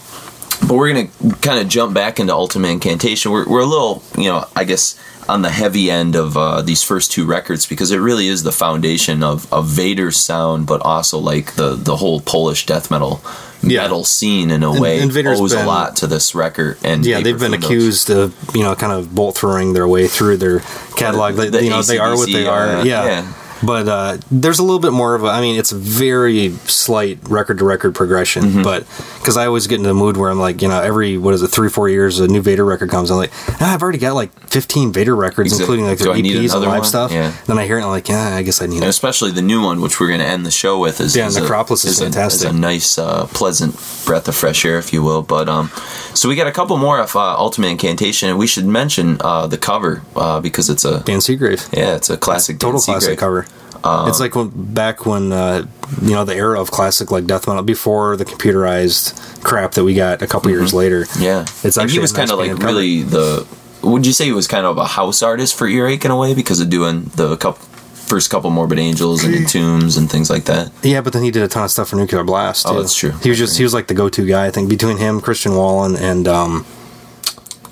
but 0.67 0.75
we're 0.77 0.93
gonna 0.93 1.09
kind 1.41 1.59
of 1.59 1.69
jump 1.69 1.95
back 1.95 2.21
into 2.21 2.33
Ultimate 2.33 2.69
Incantation. 2.69 3.33
We're 3.33 3.49
we're 3.49 3.61
a 3.63 3.67
little, 3.67 4.03
you 4.17 4.29
know, 4.29 4.47
I 4.55 4.65
guess 4.65 4.99
on 5.29 5.43
the 5.43 5.51
heavy 5.51 5.91
end 5.91 6.17
of 6.17 6.37
uh, 6.37 6.63
these 6.63 6.83
first 6.83 7.13
two 7.13 7.25
records 7.25 7.67
because 7.67 7.91
it 7.91 7.99
really 7.99 8.27
is 8.29 8.43
the 8.43 8.53
foundation 8.53 9.23
of 9.23 9.51
of 9.53 9.67
Vader's 9.67 10.17
sound, 10.19 10.67
but 10.67 10.81
also 10.83 11.19
like 11.19 11.55
the 11.55 11.75
the 11.75 11.97
whole 11.97 12.21
Polish 12.21 12.67
death 12.67 12.91
metal. 12.91 13.21
Yeah. 13.65 13.83
Metal 13.83 14.03
scene 14.03 14.51
in 14.51 14.65
a 14.65 14.73
And- 14.73 14.81
way 14.81 14.99
and 14.99 15.13
Vader's 15.13 15.41
owes 15.41 15.53
a 15.53 15.65
lot 15.65 15.95
to 15.99 16.09
this 16.09 16.35
record, 16.35 16.79
and 16.83 17.07
Yeah, 17.07 17.21
they've 17.21 17.39
been 17.39 17.55
accused 17.55 18.11
of 18.11 18.35
you 18.57 18.63
know 18.65 18.75
kind 18.75 18.93
of 18.93 19.15
bolt 19.15 19.37
throwing 19.39 19.73
their 19.73 19.87
way 19.87 20.09
through 20.09 20.39
their 20.39 20.61
catalog. 20.97 21.37
The- 21.37 21.43
They, 21.43 21.51
the 21.51 21.65
you 21.65 21.71
know 21.71 21.81
they 21.83 21.99
are 21.99 22.17
what 22.17 22.27
they 22.33 22.45
are. 22.45 22.67
uh, 22.79 22.83
yeah. 22.85 23.05
yeah. 23.05 23.33
But 23.65 23.89
uh, 23.89 24.19
there's 24.31 24.59
a 24.59 24.63
little 24.63 24.81
bit 24.81 24.93
more 24.93 25.15
of 25.15 25.25
a. 25.25 25.29
I 25.29 25.41
mean, 25.41 25.59
it's 25.59 25.73
a 25.73 25.77
very 25.77 26.51
slight 26.67 27.19
record 27.29 27.59
to 27.59 27.65
record 27.65 27.95
progression. 27.95 28.43
Mm-hmm. 28.45 28.63
But 28.63 28.87
because 29.19 29.37
I 29.37 29.47
always 29.47 29.67
get 29.67 29.77
into 29.77 29.89
the 29.89 29.95
mood 29.95 30.17
where 30.17 30.31
I'm 30.31 30.41
like, 30.41 30.63
you 30.63 30.69
know, 30.69 30.81
every 30.81 31.17
what 31.19 31.35
is 31.35 31.43
it, 31.43 31.49
three 31.49 31.69
four 31.69 31.89
years, 31.89 32.19
a 32.19 32.27
new 32.27 32.43
Vader 32.43 32.65
record 32.65 32.91
comes. 32.91 33.11
I'm 33.11 33.17
like, 33.19 33.31
ah, 33.61 33.75
I've 33.75 33.83
already 33.83 33.99
got 33.99 34.15
like 34.15 34.33
15 34.49 34.93
Vader 34.93 35.15
records, 35.15 35.53
Exactly. 35.53 35.79
including 35.79 35.85
like 35.87 35.99
their 35.99 36.13
EPs 36.15 36.53
and 36.55 36.61
live 36.63 36.69
one? 36.81 36.85
stuff. 36.85 37.13
Yeah. 37.13 37.33
Then 37.47 37.59
I 37.59 37.67
hear 37.67 37.77
it, 37.77 37.81
and 37.81 37.87
I'm 37.87 37.91
like, 37.93 38.09
yeah, 38.09 38.35
I 38.35 38.43
guess 38.43 38.61
I 38.61 38.67
need 38.67 38.77
and 38.77 38.85
it. 38.85 38.89
especially 38.89 39.31
the 39.31 39.43
new 39.43 39.63
one, 39.63 39.81
which 39.81 40.01
we're 40.01 40.09
going 40.09 40.21
to 40.21 40.27
end 40.27 40.45
the 40.45 40.51
show 40.51 40.79
with, 40.81 41.01
is 41.01 41.15
Yeah, 41.17 41.27
is 41.29 41.37
Necropolis 41.37 41.85
a, 41.85 41.89
is 41.89 42.01
a- 42.01 42.05
fantastic. 42.05 42.49
is 42.51 42.55
a 42.55 42.59
nice, 42.59 42.99
uh, 42.99 43.27
pleasant 43.29 43.75
breath 44.07 44.27
of 44.29 44.35
fresh 44.35 44.65
air, 44.65 44.79
if 44.79 44.93
you 44.93 45.03
will. 45.03 45.23
But 45.23 45.49
um, 45.49 45.71
so 46.15 46.29
we 46.29 46.35
got 46.35 46.47
a 46.49 46.53
couple 46.53 46.77
more 46.79 46.99
of 46.99 47.15
uh, 47.15 47.37
Ultimate 47.39 47.69
Incantation, 47.69 48.29
and 48.29 48.39
we 48.39 48.47
should 48.49 48.67
mention 48.67 49.19
uh, 49.21 49.47
the 49.47 49.59
cover 49.59 50.03
uh, 50.17 50.41
because 50.41 50.69
it's 50.69 50.85
a 50.85 51.01
Dan 51.05 51.19
Seagrave. 51.21 51.73
yeah, 51.77 51.95
it's 51.95 52.11
a 52.11 52.17
classic, 52.17 52.59
total 52.59 52.81
Dan 52.81 52.95
classic 52.95 53.17
Seagrave. 53.17 53.21
cover. 53.21 53.47
It's 53.85 54.21
like 54.21 54.35
when, 54.35 54.51
back 54.55 55.07
when 55.07 55.33
uh, 55.33 55.67
you 56.01 56.11
know 56.11 56.25
the 56.25 56.35
era 56.35 56.61
of 56.61 56.71
classic 56.71 57.11
like 57.11 57.27
death 57.27 57.47
metal 57.47 57.63
before 57.63 58.17
the 58.17 58.25
computerized 58.25 59.43
crap 59.43 59.73
that 59.73 59.85
we 59.85 59.95
got 59.95 60.23
a 60.23 60.27
couple 60.27 60.51
years 60.51 60.73
later. 60.73 61.03
Mm-hmm. 61.05 61.23
Yeah, 61.23 61.41
It's 61.65 61.77
and 61.77 61.91
he 61.91 61.99
was 61.99 62.13
nice 62.13 62.29
kind 62.29 62.31
of 62.31 62.39
like 62.39 62.51
cover. 62.53 62.67
really 62.67 63.03
the. 63.03 63.47
Would 63.83 64.07
you 64.07 64.13
say 64.13 64.27
he 64.27 64.33
was 64.33 64.47
kind 64.47 64.65
of 64.65 64.79
a 64.79 64.85
house 64.87 65.23
artist 65.23 65.57
for 65.57 65.67
Earache 65.67 66.05
in 66.05 66.13
a 66.13 66.17
way 66.17 66.35
because 66.35 66.61
of 66.61 66.71
doing 66.71 67.11
the 67.17 67.37
couple, 67.37 67.61
first 67.65 68.31
couple 68.31 68.49
Morbid 68.51 68.79
Angels 68.79 69.25
and 69.25 69.35
Entombs 69.35 69.99
and 69.99 70.09
things 70.09 70.31
like 70.31 70.45
that? 70.45 70.71
Yeah, 70.85 71.01
but 71.01 71.13
then 71.13 71.25
he 71.25 71.33
did 71.33 71.43
a 71.43 71.49
ton 71.49 71.65
of 71.65 71.71
stuff 71.73 71.89
for 71.89 71.97
Nuclear 71.97 72.23
Blast. 72.23 72.65
Oh, 72.69 72.81
that's 72.81 72.95
true. 72.95 73.11
He 73.23 73.29
was 73.31 73.39
just 73.39 73.59
he 73.59 73.65
was 73.65 73.75
like 73.75 73.89
the 73.89 73.95
go-to 73.95 74.25
guy. 74.25 74.47
I 74.47 74.53
think 74.53 74.69
between 74.71 74.99
him, 74.99 75.21
Kristian 75.21 75.53
Wåhlin, 75.53 76.01
and 76.01 76.29
um, 76.29 76.65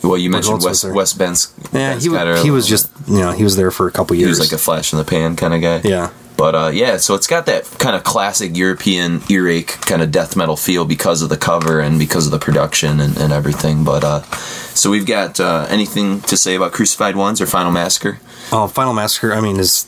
Well, 0.03 0.17
you 0.19 0.31
mentioned 0.31 0.63
else 0.65 0.85
was 0.85 0.95
Wes 0.95 1.13
Ben's. 1.13 1.53
yeah, 1.73 1.99
he, 1.99 2.09
got 2.09 2.27
wa- 2.27 2.33
a 2.35 2.43
he 2.43 2.51
was 2.51 2.67
just 2.67 2.91
you 3.07 3.19
know 3.19 3.33
he 3.33 3.45
was 3.45 3.57
there 3.57 3.71
for 3.71 3.87
a 3.87 3.93
couple 3.93 4.17
years. 4.17 4.27
he 4.27 4.31
was 4.31 4.41
like 4.41 4.53
a 4.53 4.59
flash 4.63 4.93
in 4.93 4.99
the 4.99 5.05
pan 5.05 5.37
kind 5.37 5.53
of 5.55 5.61
guy. 5.61 5.81
yeah, 5.89 6.11
But 6.37 6.55
uh, 6.55 6.71
yeah, 6.73 6.97
so 6.97 7.15
it's 7.15 7.27
got 7.27 7.45
that 7.47 7.65
kind 7.79 7.95
of 7.95 8.03
classic 8.03 8.57
European 8.57 9.21
earache 9.29 9.79
kind 9.83 10.01
of 10.01 10.11
death 10.11 10.37
metal 10.37 10.57
feel 10.57 10.85
because 10.87 11.21
of 11.23 11.29
the 11.29 11.37
cover 11.37 11.81
and 11.81 11.99
because 11.99 12.25
of 12.27 12.33
the 12.33 12.39
production 12.39 12.99
and, 13.01 13.19
and 13.19 13.31
everything. 13.33 13.85
But 13.85 14.03
uh, 14.05 14.23
so 14.75 14.91
we've 14.91 15.07
got 15.07 15.39
uh, 15.39 15.67
anything 15.69 16.23
to 16.23 16.37
say 16.37 16.55
about 16.55 16.73
Crucified 16.73 17.15
Ones 17.17 17.41
or 17.43 17.47
Final 17.47 17.71
Massacre? 17.73 18.21
Oh, 18.53 18.69
Final 18.69 18.95
Massacre. 18.95 19.35
I 19.35 19.41
mean, 19.43 19.59
is 19.61 19.85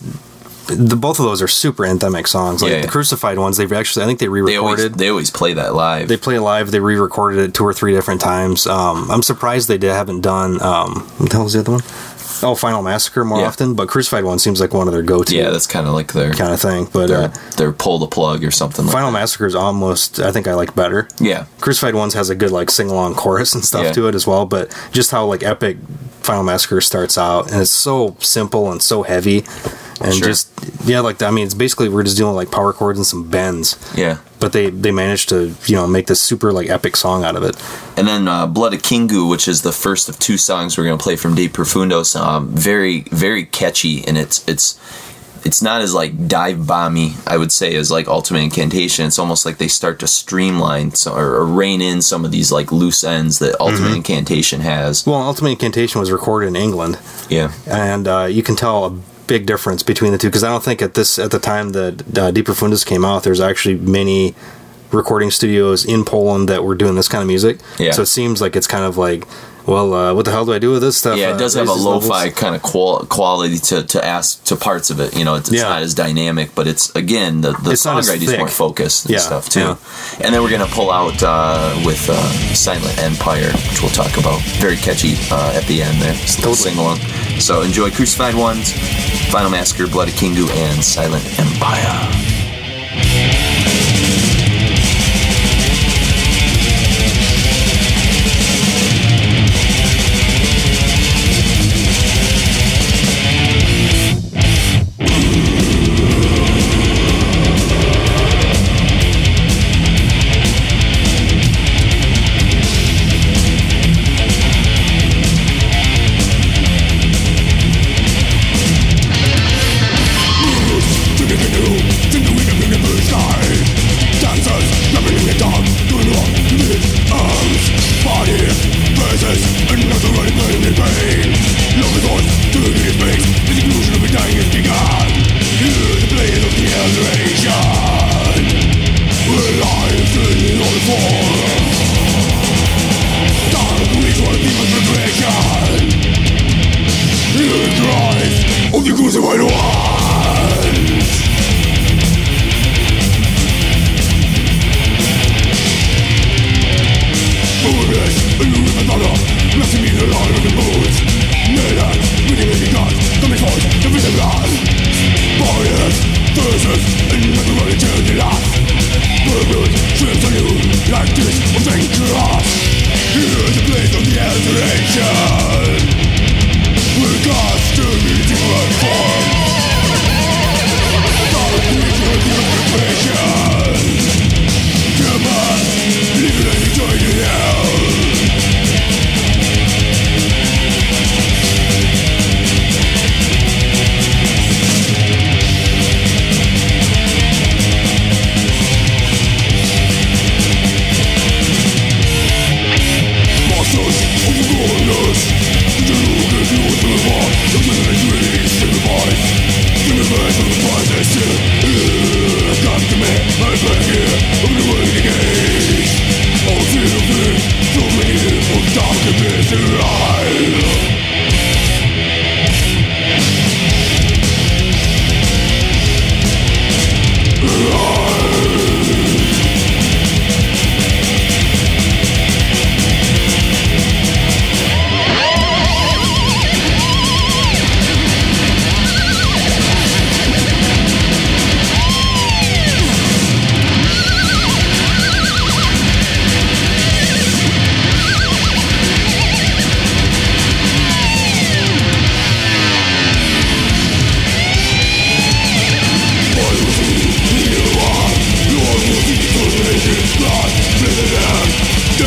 the 0.67 0.97
both 0.97 1.19
of 1.19 1.25
those 1.25 1.43
are 1.43 1.49
super 1.49 1.85
anthemic 1.85 2.27
songs. 2.27 2.63
Like 2.63 2.71
Yeah, 2.71 2.77
yeah. 2.79 2.83
the 2.83 2.89
Crucified 2.89 3.39
ones, 3.39 3.57
they've 3.57 3.73
actually 3.73 4.05
I 4.05 4.07
think 4.07 4.19
they 4.21 4.27
They 4.27 4.57
always 4.57 4.79
re-recorded. 4.79 4.95
they 4.95 5.09
always 5.09 5.31
play 5.31 5.55
that 5.55 5.75
live. 5.75 6.09
They 6.09 6.17
play 6.17 6.37
it 6.37 6.41
live. 6.41 6.71
They 6.71 6.81
re-recorded 6.81 7.39
it 7.41 7.55
two 7.55 7.65
or 7.65 7.73
three 7.73 7.93
different 7.93 8.21
times. 8.21 8.67
Um, 8.67 9.11
I'm 9.11 9.23
surprised 9.23 9.69
they 9.69 9.79
did, 9.79 9.91
haven't 9.93 10.21
done. 10.21 10.61
Um, 10.63 11.01
what 11.19 11.31
the 11.31 11.37
hell 11.37 11.45
was 11.45 11.53
the 11.55 11.61
other 11.61 11.73
one? 11.73 11.83
Oh, 12.43 12.55
Final 12.55 12.83
Massacre 12.83 13.25
more 13.25 13.41
Yeah. 13.41 13.47
often, 13.47 13.75
but 13.75 13.89
Crucified 13.89 14.25
one 14.25 14.39
seems 14.39 14.61
like 14.61 14.75
one 14.75 14.89
of 14.89 14.93
their 14.95 15.03
go-to 15.03 15.37
yeah, 15.37 15.51
that's 15.51 15.67
kind 15.67 15.87
of 15.87 15.95
like 15.95 16.13
their 16.13 16.33
kind 16.33 16.53
of 16.53 16.61
thing. 16.61 16.89
But 16.93 17.09
their, 17.09 17.19
uh, 17.23 17.33
their 17.57 17.73
pull 17.73 17.99
the 17.99 18.07
plug 18.07 18.45
or 18.45 18.51
something. 18.51 18.87
Final 18.87 19.11
that. 19.13 19.19
Massacre 19.21 19.47
is 19.47 19.55
almost 19.55 20.19
I 20.21 20.31
think 20.33 20.47
I 20.49 20.55
like 20.55 20.75
better. 20.75 21.09
Yeah, 21.21 21.47
Crucified 21.61 21.95
Ones 21.95 22.15
has 22.15 22.31
a 22.31 22.35
good 22.35 22.51
like 22.51 22.71
sing 22.71 22.91
along 22.91 23.15
chorus 23.15 23.55
and 23.55 23.65
stuff 23.65 23.85
Yeah. 23.85 23.93
to 23.93 24.09
it 24.09 24.15
as 24.15 24.27
well, 24.27 24.45
but 24.47 24.75
just 24.93 25.11
how 25.11 25.25
like 25.27 25.43
epic 25.43 25.79
Final 26.23 26.43
Massacre 26.45 26.81
starts 26.81 27.19
out 27.19 27.51
and 27.51 27.61
it's 27.61 27.71
so 27.71 28.17
simple 28.21 28.71
and 28.71 28.81
so 28.83 29.03
heavy 29.03 29.45
and 30.01 30.15
Sure. 30.15 30.29
just 30.29 30.49
yeah 30.85 31.01
like 31.01 31.21
I 31.23 31.31
mean 31.31 31.45
it's 31.47 31.55
basically 31.55 31.89
we're 31.89 32.03
just 32.05 32.17
doing 32.17 32.35
like 32.35 32.51
power 32.51 32.73
chords 32.73 32.99
and 32.99 33.07
some 33.07 33.25
bends, 33.29 33.77
yeah. 33.97 34.19
But 34.43 34.53
they 34.53 34.71
they 34.71 34.91
managed 34.91 35.29
to 35.29 35.55
you 35.67 35.77
know 35.77 35.87
make 35.87 36.09
this 36.09 36.21
super 36.21 36.53
like 36.53 36.69
epic 36.69 36.97
song 36.97 37.23
out 37.23 37.37
of 37.37 37.45
it. 37.45 37.57
And 37.97 38.09
then 38.09 38.27
uh, 38.27 38.49
Blood 38.49 38.75
of 38.75 38.83
Kingu, 38.83 39.31
which 39.31 39.47
is 39.47 39.63
the 39.63 39.71
first 39.71 40.09
of 40.09 40.19
two 40.19 40.37
songs 40.37 40.77
we're 40.77 40.85
going 40.85 40.99
to 40.99 41.03
play 41.03 41.15
from 41.15 41.37
De 41.37 41.49
Profundis. 41.49 42.21
Um, 42.21 42.49
very, 42.49 43.03
very 43.13 43.45
catchy, 43.45 44.05
and 44.05 44.19
it's 44.19 44.47
it's 44.49 44.81
it's 45.45 45.63
not 45.63 45.81
as 45.81 45.95
like 45.95 46.29
dive 46.29 46.59
bomby, 46.59 47.15
I 47.27 47.37
would 47.37 47.53
say, 47.53 47.75
as 47.77 47.91
like 47.91 48.09
Ultimate 48.09 48.41
Incantation. 48.41 49.07
It's 49.07 49.19
almost 49.19 49.47
like 49.47 49.59
they 49.59 49.69
start 49.69 50.01
to 50.01 50.07
streamline 50.07 50.93
or, 51.07 51.37
or 51.37 51.47
rein 51.47 51.81
in 51.81 52.03
some 52.03 52.25
of 52.25 52.33
these 52.33 52.51
like 52.51 52.73
loose 52.73 53.05
ends 53.05 53.39
that 53.39 53.61
Ultimate 53.61 53.95
Incantation 53.95 54.61
has. 54.61 55.07
Well, 55.07 55.23
Ultimate 55.23 55.51
Incantation 55.51 56.01
was 56.01 56.11
recorded 56.11 56.49
in 56.49 56.57
England, 56.57 56.99
Yeah, 57.29 57.53
and 57.67 58.09
uh, 58.09 58.25
you 58.25 58.43
can 58.43 58.57
tell 58.57 58.87
a 58.87 58.91
big 59.33 59.47
difference 59.47 59.83
between 59.83 60.13
the 60.13 60.19
two 60.19 60.29
because 60.29 60.45
I 60.45 60.49
don't 60.49 60.63
think 60.63 60.83
at 60.83 60.93
this 60.93 61.19
at 61.19 61.31
the 61.31 61.39
time 61.39 61.73
that 61.73 61.95
uh, 62.19 62.31
De 62.31 62.43
Profundis 62.43 62.85
came 62.85 63.03
out, 63.03 63.23
there's 63.23 63.41
actually 63.41 63.77
many 64.01 64.35
recording 64.91 65.31
studios 65.31 65.87
in 65.87 66.05
Poland 66.05 66.51
that 66.51 66.65
were 66.65 66.75
doing 66.75 66.97
this 66.97 67.09
kind 67.09 67.23
of 67.23 67.29
music. 67.29 67.59
Yeah. 67.79 67.93
So 67.93 68.03
it 68.03 68.11
seems 68.19 68.43
like 68.43 68.55
it's 68.57 68.67
kind 68.67 68.85
of 68.85 68.99
like, 68.99 69.27
well, 69.67 69.95
uh, 69.95 70.15
what 70.15 70.25
the 70.25 70.31
hell 70.31 70.45
do 70.45 70.53
I 70.53 70.59
do 70.59 70.71
with 70.73 70.83
this 70.83 70.97
stuff? 70.97 71.17
yeah, 71.19 71.31
Uh, 71.31 71.35
it 71.35 71.39
does 71.39 71.55
have 71.55 71.69
a 71.69 71.73
lo-fi 71.73 72.25
levels? 72.25 72.35
kind 72.39 72.55
of 72.55 72.63
qual- 72.63 73.05
quality 73.07 73.59
to 73.59 73.83
to 73.85 74.05
ask 74.05 74.43
to 74.45 74.57
parts 74.57 74.91
of 74.91 74.99
it. 75.01 75.17
You 75.17 75.25
know, 75.25 75.35
it's, 75.37 75.49
it's 75.49 75.59
Yeah. 75.63 75.69
not 75.69 75.83
as 75.83 75.95
dynamic, 75.95 76.55
but 76.55 76.67
it's 76.67 76.91
again 76.95 77.41
the 77.41 77.53
the 77.63 77.73
It's 77.73 77.85
songwriting 77.85 78.23
is 78.23 78.37
more 78.39 78.49
focused 78.49 79.05
and 79.07 79.15
Yeah, 79.15 79.21
stuff 79.21 79.49
too. 79.49 79.61
yeah. 79.61 79.77
And 80.21 80.35
then 80.35 80.43
we're 80.43 80.51
gonna 80.51 80.67
pull 80.81 80.91
out 80.91 81.23
uh, 81.23 81.75
with 81.85 82.09
uh, 82.11 82.15
Silent 82.55 82.97
Empire, 82.99 83.51
which 83.71 83.81
we'll 83.83 83.91
talk 84.03 84.17
about. 84.19 84.41
Very 84.61 84.77
catchy 84.77 85.17
uh, 85.31 85.53
at 85.59 85.65
the 85.67 85.83
end 85.83 86.01
there, 86.03 86.15
Totally. 86.37 86.55
sing 86.57 86.79
along. 86.79 86.99
So 87.39 87.63
enjoy 87.63 87.91
Crucified 87.91 88.35
Ones, 88.35 88.73
Final 89.31 89.51
Massacre, 89.51 89.87
Blood 89.87 90.09
of 90.09 90.15
Kingu, 90.15 90.49
and 90.51 90.83
Silent 90.85 91.25
Empire. 91.39 93.32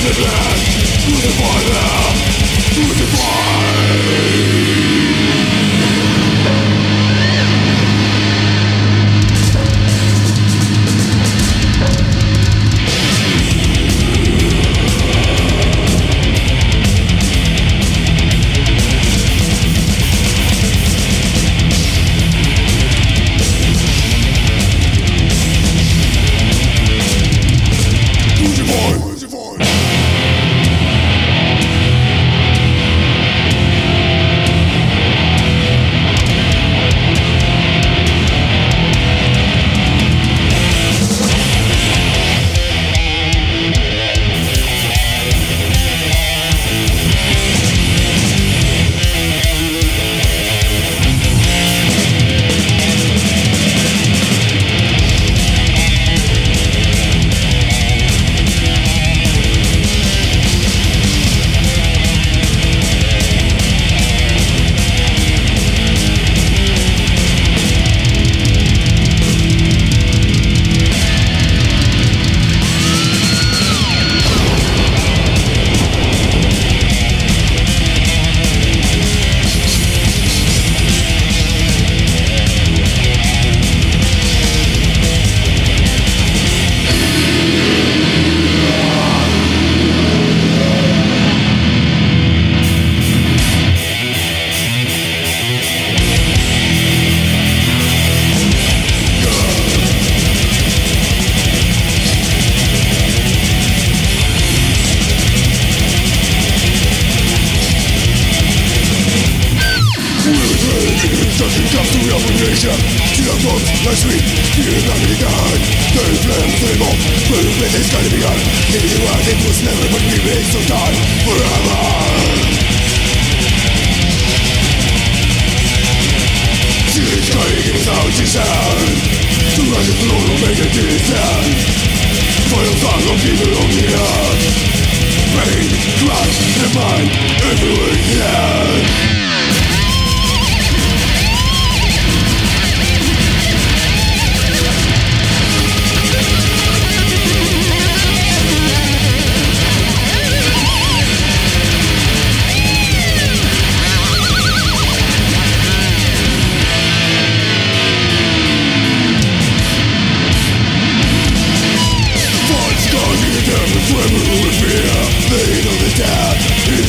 the 0.05 0.55
to 1.01 1.11
the 1.11 1.31
fire, 1.39 2.13
to 2.73 2.81
the 2.81 3.05
fire. 3.17 4.84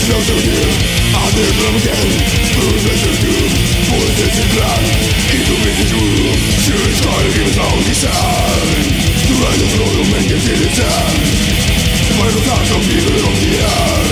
now 0.08 0.20
so 0.22 0.34
here 0.38 0.70
i'll 1.18 1.32
never 1.34 1.66
again 1.82 2.10
pull 2.54 2.70
the 2.70 2.78
trigger 2.78 3.14
through 3.18 3.46
for 3.90 3.98
the 4.06 4.12
touchdown 4.14 4.82
kick 5.26 5.42
the 5.42 5.56
razor 5.66 5.98
blade 5.98 6.38
it's 6.46 6.62
true 6.62 6.78
she's 6.78 7.00
diving 7.02 7.42
without 7.42 7.74
a 7.74 7.94
sound 7.98 8.86
light 9.42 9.58
the 9.58 9.68
floor 9.74 10.06
make 10.14 10.30
you 10.30 10.38
feel 10.38 10.62
it 10.62 10.74
down 10.78 11.14
we're 12.22 12.30
the 12.30 12.42
top 12.46 12.62
of 12.70 12.82
me 12.86 12.96
the 13.02 13.18
low 13.18 13.34
key 13.34 13.58
l 13.58 14.06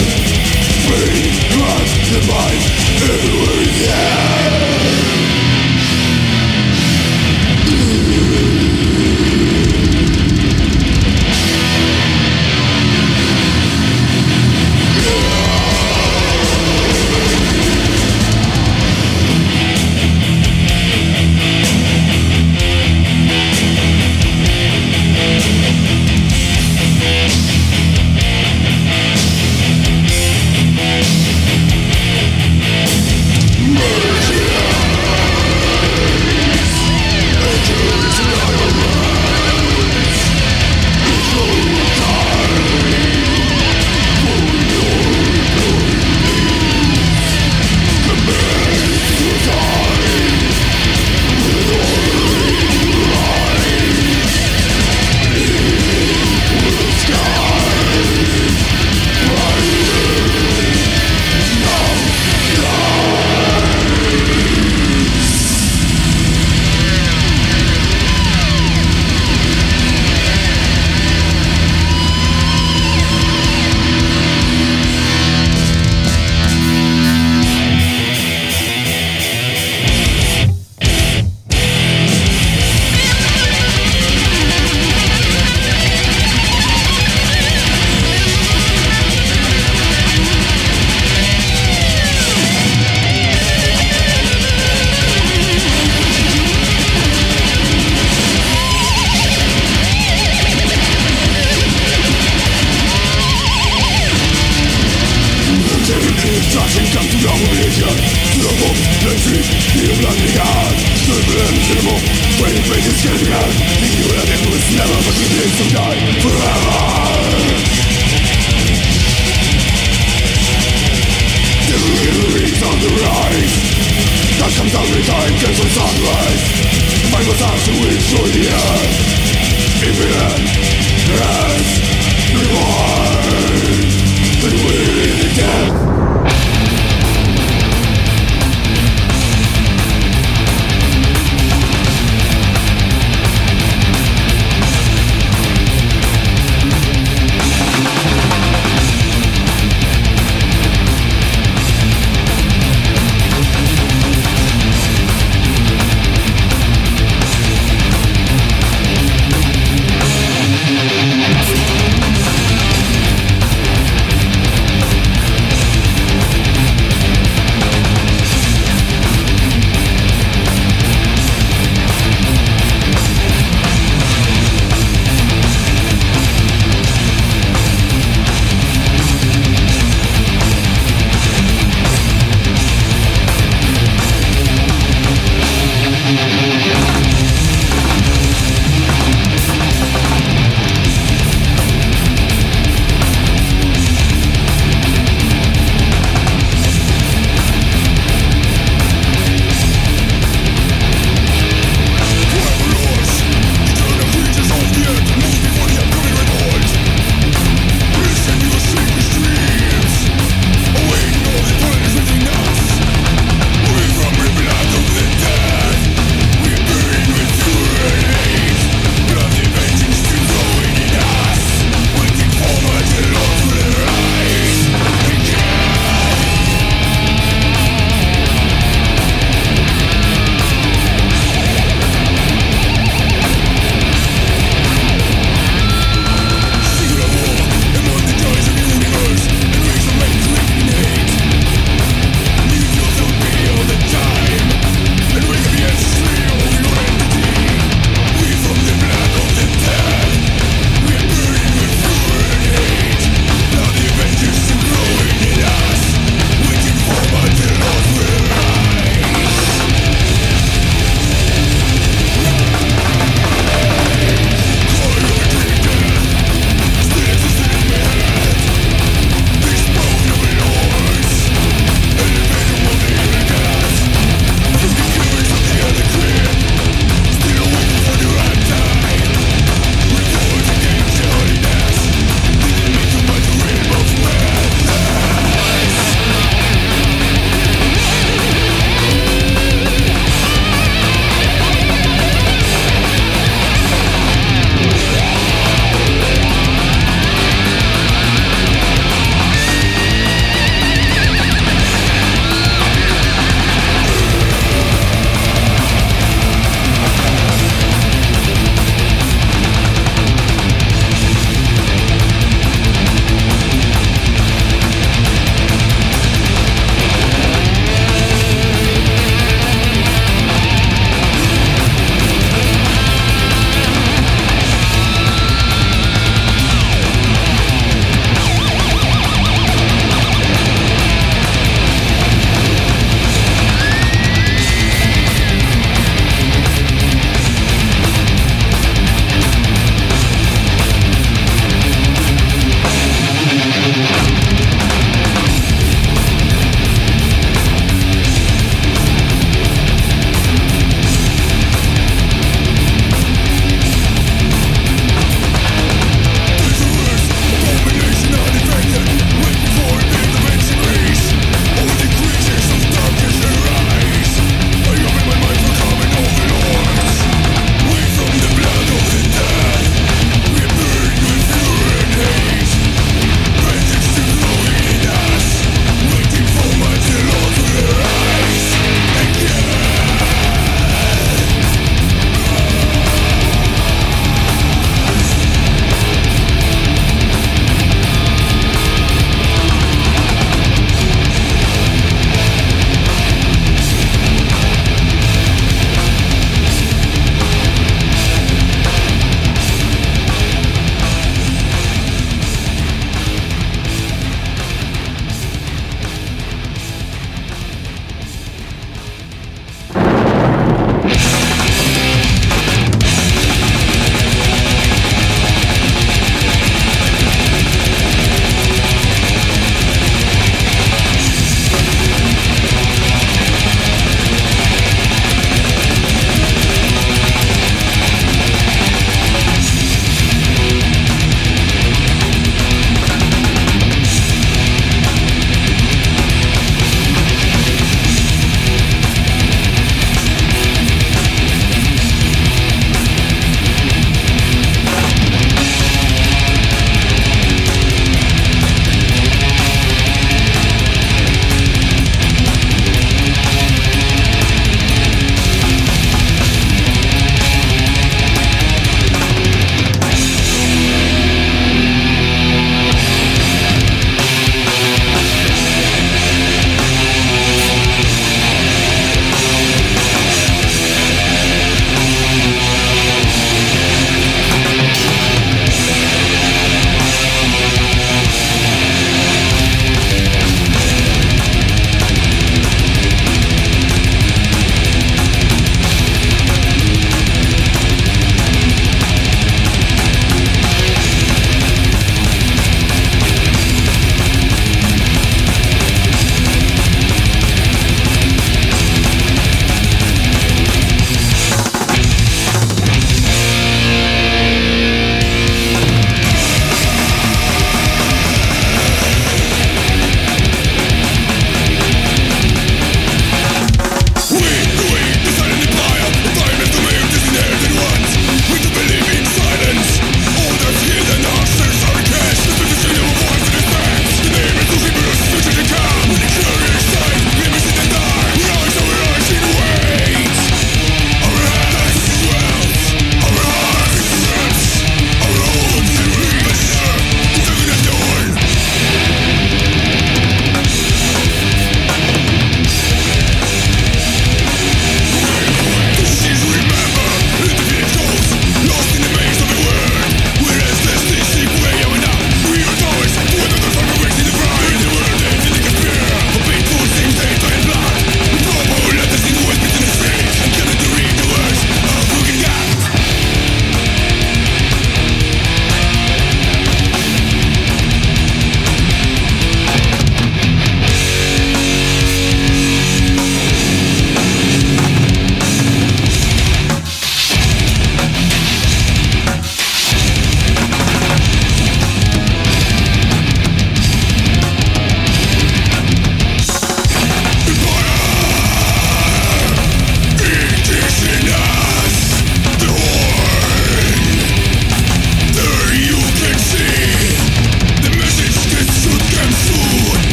free 0.82 1.30
rise 1.62 1.94
tonight 2.10 2.62
everyone 3.06 3.58
is 3.62 3.86
dead 3.86 5.43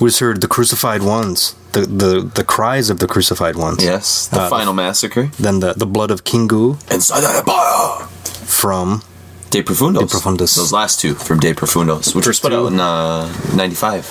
We 0.00 0.08
just 0.08 0.20
heard 0.20 0.40
the 0.40 0.48
crucified 0.48 1.02
ones, 1.02 1.54
the 1.72 1.80
the, 1.82 2.30
the 2.34 2.44
cries 2.44 2.90
of 2.90 2.98
the 2.98 3.06
crucified 3.06 3.56
ones. 3.56 3.84
Yes, 3.84 4.28
the 4.28 4.40
Uh, 4.40 4.48
final 4.48 4.72
massacre. 4.72 5.30
Then 5.38 5.60
the 5.60 5.74
the 5.74 5.86
blood 5.86 6.10
of 6.10 6.24
Kingu 6.24 6.76
And 6.90 7.00
the 7.02 8.08
from 8.46 9.02
De 9.50 9.62
Profundis. 9.62 10.00
De 10.00 10.06
Profundis. 10.06 10.56
Those 10.56 10.72
last 10.72 11.00
two 11.00 11.14
from 11.14 11.38
De 11.40 11.52
Profundis, 11.54 12.14
which 12.14 12.26
were 12.26 12.34
put 12.34 12.52
out 12.52 12.72
in 12.72 12.80
uh, 12.80 13.28
'95. 13.54 14.06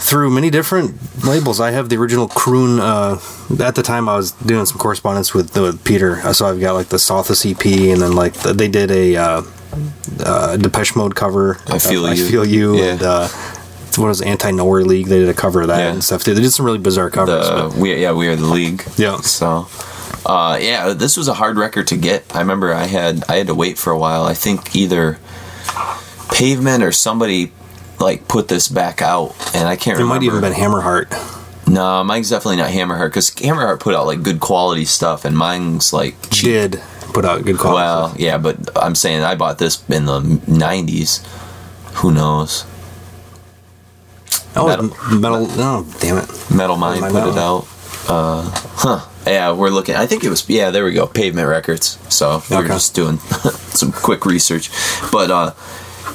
through 0.00 0.30
many 0.30 0.50
different 0.50 0.94
labels. 1.24 1.60
I 1.60 1.70
have 1.72 1.88
the 1.90 1.96
original 1.96 2.26
Croon. 2.28 2.80
Uh, 2.80 3.18
at 3.60 3.74
the 3.74 3.82
time, 3.82 4.08
I 4.08 4.16
was 4.16 4.32
doing 4.46 4.64
some 4.66 4.78
correspondence 4.78 5.34
with, 5.34 5.54
with 5.58 5.84
Peter, 5.84 6.20
Uh, 6.24 6.32
so 6.32 6.46
I've 6.48 6.58
got 6.60 6.72
like 6.72 6.88
the 6.88 6.96
Sothis 6.98 7.44
EP, 7.44 7.64
and 7.92 8.00
then 8.02 8.12
like 8.12 8.32
the, 8.42 8.52
they 8.54 8.68
did 8.68 8.90
a 8.90 9.16
uh, 9.16 9.42
uh, 10.24 10.56
Depeche 10.56 10.96
Mode 10.96 11.14
cover. 11.14 11.58
I 11.68 11.78
Feel 11.78 12.06
of 12.06 12.12
I 12.12 12.14
You. 12.14 12.26
feel 12.32 12.44
you, 12.46 12.76
Yeah. 12.76 12.84
and 12.92 13.02
uh, 13.02 13.28
what 13.98 14.06
was 14.08 14.20
Anti 14.22 14.50
Nowhere 14.52 14.84
League? 14.84 15.06
They 15.06 15.18
did 15.18 15.28
a 15.28 15.34
cover 15.34 15.62
of 15.62 15.68
that 15.68 15.78
Yeah. 15.78 15.92
and 15.92 16.04
stuff. 16.04 16.24
They 16.24 16.34
did 16.34 16.50
some 16.50 16.66
really 16.66 16.78
bizarre 16.78 17.10
covers. 17.10 17.46
The 17.48 17.80
we 17.80 17.94
yeah 18.00 18.12
we 18.12 18.28
are 18.28 18.36
the 18.36 18.46
league. 18.46 18.84
Yeah. 18.96 19.20
So. 19.20 19.66
Uh, 20.26 20.58
yeah, 20.60 20.92
this 20.92 21.16
was 21.16 21.28
a 21.28 21.34
hard 21.34 21.56
record 21.56 21.86
to 21.88 21.96
get. 21.96 22.24
I 22.36 22.40
remember 22.40 22.74
I 22.74 22.84
had 22.86 23.24
I 23.28 23.36
had 23.36 23.46
to 23.46 23.54
wait 23.54 23.78
for 23.78 23.90
a 23.90 23.98
while. 23.98 24.24
I 24.24 24.34
think 24.34 24.76
either 24.76 25.18
Pavement 26.32 26.82
or 26.82 26.92
somebody 26.92 27.52
like 27.98 28.28
put 28.28 28.48
this 28.48 28.68
back 28.68 29.02
out, 29.02 29.34
and 29.54 29.66
I 29.66 29.76
can't 29.76 29.98
it 29.98 30.02
remember. 30.02 30.14
might 30.14 30.22
even 30.22 30.40
been 30.40 30.52
Hammerheart. 30.52 31.68
No, 31.68 32.02
mine's 32.04 32.30
definitely 32.30 32.56
not 32.56 32.70
Hammerheart 32.70 33.08
because 33.08 33.30
Hammerheart 33.30 33.80
put 33.80 33.94
out 33.94 34.06
like 34.06 34.22
good 34.22 34.40
quality 34.40 34.84
stuff, 34.84 35.24
and 35.24 35.36
mine's 35.36 35.92
like 35.92 36.14
cheap. 36.30 36.44
Did 36.44 36.82
put 37.14 37.24
out 37.24 37.44
good 37.44 37.58
quality. 37.58 37.76
Well, 37.76 38.14
yeah, 38.18 38.38
but 38.38 38.56
I'm 38.76 38.94
saying 38.94 39.22
I 39.22 39.34
bought 39.36 39.58
this 39.58 39.82
in 39.88 40.04
the 40.06 40.20
'90s. 40.20 41.24
Who 41.96 42.12
knows? 42.12 42.64
Oh, 44.56 44.66
metal. 44.66 44.88
metal. 45.18 45.46
No, 45.56 45.86
damn 46.00 46.18
it. 46.18 46.50
Metal 46.50 46.76
Mind 46.76 47.00
put 47.02 47.28
it 47.28 47.38
out. 47.38 47.66
Uh, 48.08 48.42
huh. 48.52 49.06
Yeah, 49.26 49.52
we're 49.52 49.68
looking. 49.70 49.94
I 49.94 50.06
think 50.06 50.24
it 50.24 50.30
was. 50.30 50.48
Yeah, 50.48 50.70
there 50.70 50.84
we 50.84 50.92
go. 50.92 51.06
Pavement 51.06 51.46
Records. 51.48 51.98
So 52.08 52.42
we 52.50 52.56
were 52.56 52.62
Okay. 52.62 52.72
just 52.72 52.94
doing 52.94 53.18
some 53.78 53.92
quick 53.92 54.24
research, 54.24 54.70
but 55.12 55.30
uh, 55.30 55.52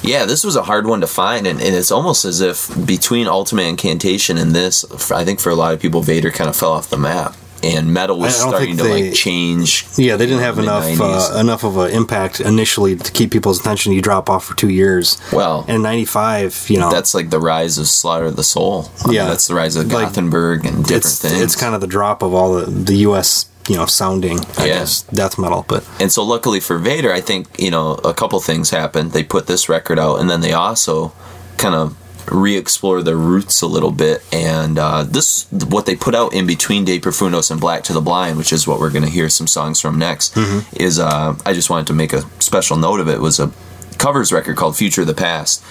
yeah, 0.02 0.26
this 0.26 0.44
was 0.44 0.56
a 0.56 0.64
hard 0.64 0.88
one 0.88 1.02
to 1.02 1.08
find, 1.08 1.46
and, 1.48 1.62
and 1.62 1.76
it's 1.76 1.92
almost 1.92 2.26
as 2.26 2.42
if 2.42 2.70
between 2.86 3.28
Ultimate 3.28 3.64
Incantation 3.64 4.38
and 4.38 4.54
this, 4.54 4.84
I 5.12 5.24
think 5.24 5.40
for 5.40 5.52
a 5.52 5.56
lot 5.56 5.74
of 5.74 5.80
people, 5.80 6.02
Vader 6.02 6.32
kind 6.32 6.50
of 6.50 6.56
fell 6.56 6.72
off 6.74 6.90
the 6.90 6.98
map, 6.98 7.36
and 7.64 7.94
metal 7.94 8.20
was 8.20 8.36
starting 8.36 8.78
to 8.78 8.84
they- 8.84 9.04
like 9.06 9.14
change. 9.14 9.86
Yeah, 9.98 10.16
they 10.18 10.26
didn't 10.26 10.42
have 10.44 10.60
enough 10.60 10.86
uh, 11.00 11.38
enough 11.40 11.64
of 11.64 11.78
an 11.78 11.92
impact 11.92 12.40
initially 12.40 12.96
to 12.96 13.12
keep 13.12 13.32
people's 13.32 13.60
attention. 13.60 13.92
You 13.94 14.02
drop 14.02 14.30
off 14.30 14.46
for 14.46 14.56
two 14.56 14.70
years. 14.70 15.18
Well, 15.32 15.66
And 15.68 15.78
in 15.78 15.82
'95, 15.82 16.66
you 16.70 16.80
know, 16.80 16.92
that's 16.92 17.14
like 17.14 17.30
the 17.30 17.40
rise 17.40 17.78
of 17.78 17.88
Slaughter 17.88 18.26
of 18.26 18.36
the 18.36 18.44
Soul. 18.44 18.90
I 19.04 19.08
mean, 19.08 19.16
Yeah. 19.16 19.26
that's 19.26 19.48
the 19.48 19.56
rise 19.56 19.76
of 19.76 19.92
Like, 19.92 20.08
Gothenburg 20.08 20.66
and 20.66 20.84
different 20.84 21.06
it's 21.06 21.20
things. 21.20 21.42
it's 21.42 21.56
kind 21.56 21.74
of 21.76 21.82
the 21.82 21.88
drop 21.88 22.22
of 22.22 22.34
all 22.34 22.54
the 22.56 22.66
the 22.66 22.98
U.S. 23.10 23.46
you 23.68 23.76
know 23.76 23.86
sounding, 23.88 24.40
I 24.58 24.66
Yeah. 24.68 24.80
guess, 24.80 25.02
death 25.14 25.38
metal. 25.40 25.66
But 25.68 25.84
And 26.00 26.12
so, 26.12 26.24
luckily 26.24 26.60
for 26.60 26.78
Vader, 26.78 27.12
I 27.12 27.22
think 27.22 27.48
you 27.58 27.72
know 27.72 27.94
a 28.04 28.14
couple 28.14 28.40
things 28.42 28.70
happened. 28.70 29.12
They 29.14 29.24
put 29.24 29.48
this 29.48 29.68
record 29.70 29.98
out, 29.98 30.20
and 30.20 30.30
then 30.30 30.42
they 30.42 30.54
also 30.54 31.14
kind 31.58 31.74
of 31.76 31.96
re-explore 32.32 33.02
their 33.04 33.16
roots 33.16 33.62
a 33.62 33.68
little 33.68 33.92
bit. 33.92 34.24
And 34.34 34.78
uh, 34.80 35.04
this, 35.04 35.48
what 35.52 35.86
they 35.86 35.96
put 35.96 36.16
out 36.16 36.34
in 36.34 36.48
between 36.48 36.86
De 36.86 37.00
Profundis 37.00 37.52
and 37.52 37.60
Black 37.60 37.84
to 37.86 37.94
the 37.94 38.02
Blind, 38.02 38.38
which 38.38 38.52
is 38.54 38.68
what 38.68 38.80
we're 38.80 38.92
going 38.92 39.06
to 39.06 39.10
hear 39.12 39.30
some 39.30 39.48
songs 39.48 39.80
from 39.82 39.98
next, 40.00 40.34
Mm-hmm. 40.36 40.76
is 40.84 41.00
uh, 41.00 41.36
I 41.46 41.54
just 41.54 41.70
wanted 41.70 41.88
to 41.88 41.94
make 41.94 42.14
a 42.14 42.22
special 42.42 42.78
note 42.78 43.00
of 43.00 43.08
it. 43.08 43.20
Was 43.22 43.40
a 43.40 43.52
covers 43.98 44.32
record 44.34 44.58
called 44.58 44.76
Future 44.76 45.02
of 45.02 45.08
the 45.08 45.14
Past, 45.14 45.64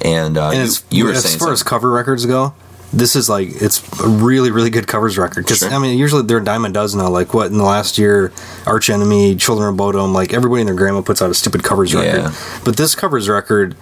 and, 0.00 0.36
uh, 0.38 0.48
and 0.50 0.56
you, 0.58 0.62
as, 0.62 0.84
you 0.90 1.04
were 1.04 1.12
as 1.12 1.24
saying 1.24 1.38
far 1.38 1.52
as 1.52 1.62
cover 1.62 1.90
records 1.90 2.24
go. 2.26 2.54
This 2.92 3.16
is 3.16 3.28
like 3.28 3.48
it's 3.50 3.82
a 4.02 4.08
really 4.08 4.50
really 4.50 4.68
good 4.70 4.86
covers 4.86 5.16
record 5.16 5.44
because 5.44 5.60
Sure. 5.60 5.70
I 5.70 5.78
mean 5.78 5.98
usually 5.98 6.22
they're 6.22 6.38
a 6.38 6.44
dime 6.44 6.64
a 6.64 6.68
dozen 6.68 6.98
now. 7.00 7.08
Like 7.08 7.32
what 7.32 7.46
in 7.46 7.56
the 7.56 7.64
last 7.64 7.96
year, 7.96 8.32
Arch 8.66 8.90
Enemy, 8.90 9.36
Children 9.36 9.70
of 9.70 9.76
Bodom, 9.76 10.12
like 10.12 10.32
everybody 10.34 10.60
and 10.60 10.68
their 10.68 10.76
grandma 10.76 11.00
puts 11.00 11.22
out 11.22 11.30
a 11.30 11.34
stupid 11.34 11.62
covers 11.62 11.94
record. 11.94 12.20
Yeah. 12.20 12.34
But 12.64 12.76
this 12.76 12.94
covers 12.94 13.28
record, 13.28 13.76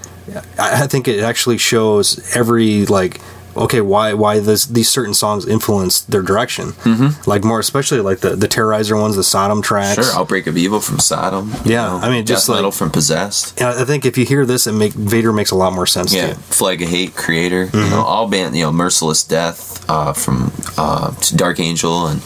I, 0.58 0.84
I 0.84 0.86
think 0.86 1.08
it 1.08 1.20
actually 1.20 1.58
shows 1.58 2.34
every 2.36 2.86
like 2.86 3.20
okay 3.60 3.80
why 3.80 4.12
why 4.14 4.40
this 4.40 4.64
these 4.66 4.88
certain 4.88 5.14
songs 5.14 5.46
influence 5.46 6.00
their 6.02 6.22
direction. 6.22 6.72
Mm-hmm. 6.72 7.28
Like 7.30 7.44
more 7.44 7.60
especially 7.60 8.00
like 8.00 8.20
the 8.20 8.34
the 8.36 8.48
Terrorizer 8.48 9.00
ones, 9.00 9.16
the 9.16 9.24
Sodom 9.24 9.62
tracks. 9.62 10.04
Sure, 10.04 10.18
Outbreak 10.18 10.46
of 10.46 10.56
Evil 10.56 10.80
from 10.80 10.98
Sodom. 10.98 11.52
you 11.64 11.72
Yeah, 11.72 11.94
I 11.94 12.08
mean, 12.10 12.24
Death 12.24 12.36
just 12.38 12.48
like- 12.48 12.56
Metal 12.56 12.72
from 12.72 12.90
Possessed. 12.90 13.60
I 13.62 13.84
think 13.84 14.04
if 14.04 14.16
you 14.18 14.24
hear 14.24 14.44
this, 14.46 14.66
it 14.66 14.72
make 14.72 14.92
Vader 14.92 15.32
makes 15.32 15.50
a 15.50 15.56
lot 15.56 15.72
more 15.72 15.86
sense 15.86 16.12
Yeah. 16.14 16.34
Flag 16.34 16.82
of 16.82 16.88
Hate, 16.88 17.12
Kreator, 17.14 17.66
you 17.66 17.70
Mm-hmm. 17.80 17.90
know, 17.90 18.02
all 18.02 18.28
band, 18.28 18.56
you 18.56 18.64
know, 18.64 18.72
Merciless 18.72 19.22
Death 19.24 19.84
uh, 19.88 20.12
from 20.12 20.52
uh, 20.78 21.14
Dark 21.36 21.60
Angel 21.60 22.06
and 22.06 22.20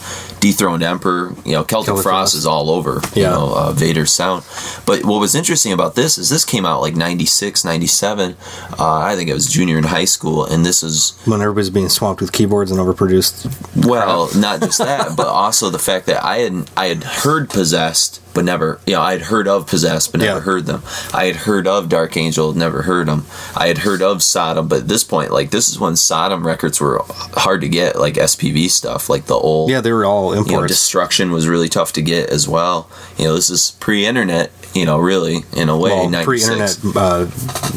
Dethroned 0.45 0.83
Emperor. 0.83 1.33
You 1.47 1.53
know, 1.53 1.65
Celtic 1.65 1.87
Celtic 1.87 2.03
Frost, 2.03 2.05
Frost. 2.05 2.35
is 2.35 2.45
all 2.47 2.69
over. 2.69 3.01
Yeah. 3.15 3.31
You 3.31 3.35
know, 3.35 3.55
uh, 3.57 3.73
Vader's 3.73 4.13
sound. 4.13 4.45
But 4.85 5.03
what 5.07 5.19
was 5.19 5.35
interesting 5.35 5.73
about 5.73 5.95
this 5.95 6.19
is 6.19 6.29
this 6.29 6.45
came 6.45 6.67
out 6.67 6.83
like 6.83 6.95
96, 6.95 7.65
97. 7.65 8.37
Uh, 8.79 8.97
I 8.99 9.17
think 9.17 9.31
I 9.31 9.33
was 9.35 9.49
junior 9.49 9.79
in 9.79 9.85
high 9.85 10.05
school, 10.05 10.45
and 10.45 10.67
this 10.67 10.83
is 10.83 11.19
When 11.25 11.41
everybody's 11.41 11.71
being 11.71 11.89
swamped 11.89 12.21
with 12.21 12.33
keyboards 12.33 12.71
and 12.71 12.79
overproduced. 12.79 13.87
well, 13.87 14.29
not 14.37 14.61
just 14.61 14.79
that, 14.79 15.17
but 15.17 15.29
also 15.29 15.71
the 15.71 15.79
fact 15.79 16.05
that 16.07 16.23
I 16.23 16.39
had 16.39 16.71
I 16.77 16.87
had 16.89 17.05
heard 17.05 17.49
Possessed, 17.49 18.21
but 18.35 18.45
never, 18.45 18.81
you 18.87 18.95
know, 18.95 19.01
I 19.01 19.13
had 19.13 19.23
heard 19.23 19.47
of 19.49 19.67
Possessed, 19.67 20.13
but 20.13 20.21
never 20.21 20.39
Yeah. 20.39 20.45
heard 20.45 20.67
them. 20.67 20.83
I 21.13 21.27
had 21.27 21.37
heard 21.37 21.67
of 21.67 21.89
Dark 21.89 22.17
Angel, 22.17 22.53
never 22.53 22.83
heard 22.83 23.07
them. 23.09 23.25
I 23.57 23.69
had 23.69 23.79
heard 23.79 24.03
of 24.03 24.23
Sodom, 24.23 24.69
but 24.69 24.81
at 24.81 24.89
this 24.89 25.05
point, 25.05 25.31
like 25.33 25.51
this 25.51 25.69
is 25.69 25.79
when 25.79 25.97
Sodom 25.97 26.47
records 26.47 26.81
were 26.81 27.01
hard 27.35 27.61
to 27.63 27.69
get, 27.69 27.99
like 27.99 28.15
SPV 28.15 28.69
stuff, 28.69 29.09
like 29.09 29.27
the 29.27 29.35
old. 29.35 29.71
Yeah, 29.71 29.81
they 29.81 29.93
were 29.93 30.05
all 30.05 30.31
You 30.35 30.41
know, 30.43 30.47
imports. 30.47 30.73
destruction 30.75 31.31
was 31.31 31.47
really 31.49 31.69
tough 31.69 31.93
to 31.95 32.03
get 32.03 32.29
as 32.31 32.49
well. 32.49 32.89
You 33.17 33.27
know, 33.27 33.35
this 33.35 33.49
is 33.51 33.73
pre-internet. 33.81 34.51
You 34.75 34.85
know, 34.87 34.99
really 34.99 35.45
in 35.53 35.69
a 35.69 35.79
way, 35.79 35.93
well, 36.09 36.25
pre-internet 36.25 36.77
uh, 36.97 37.27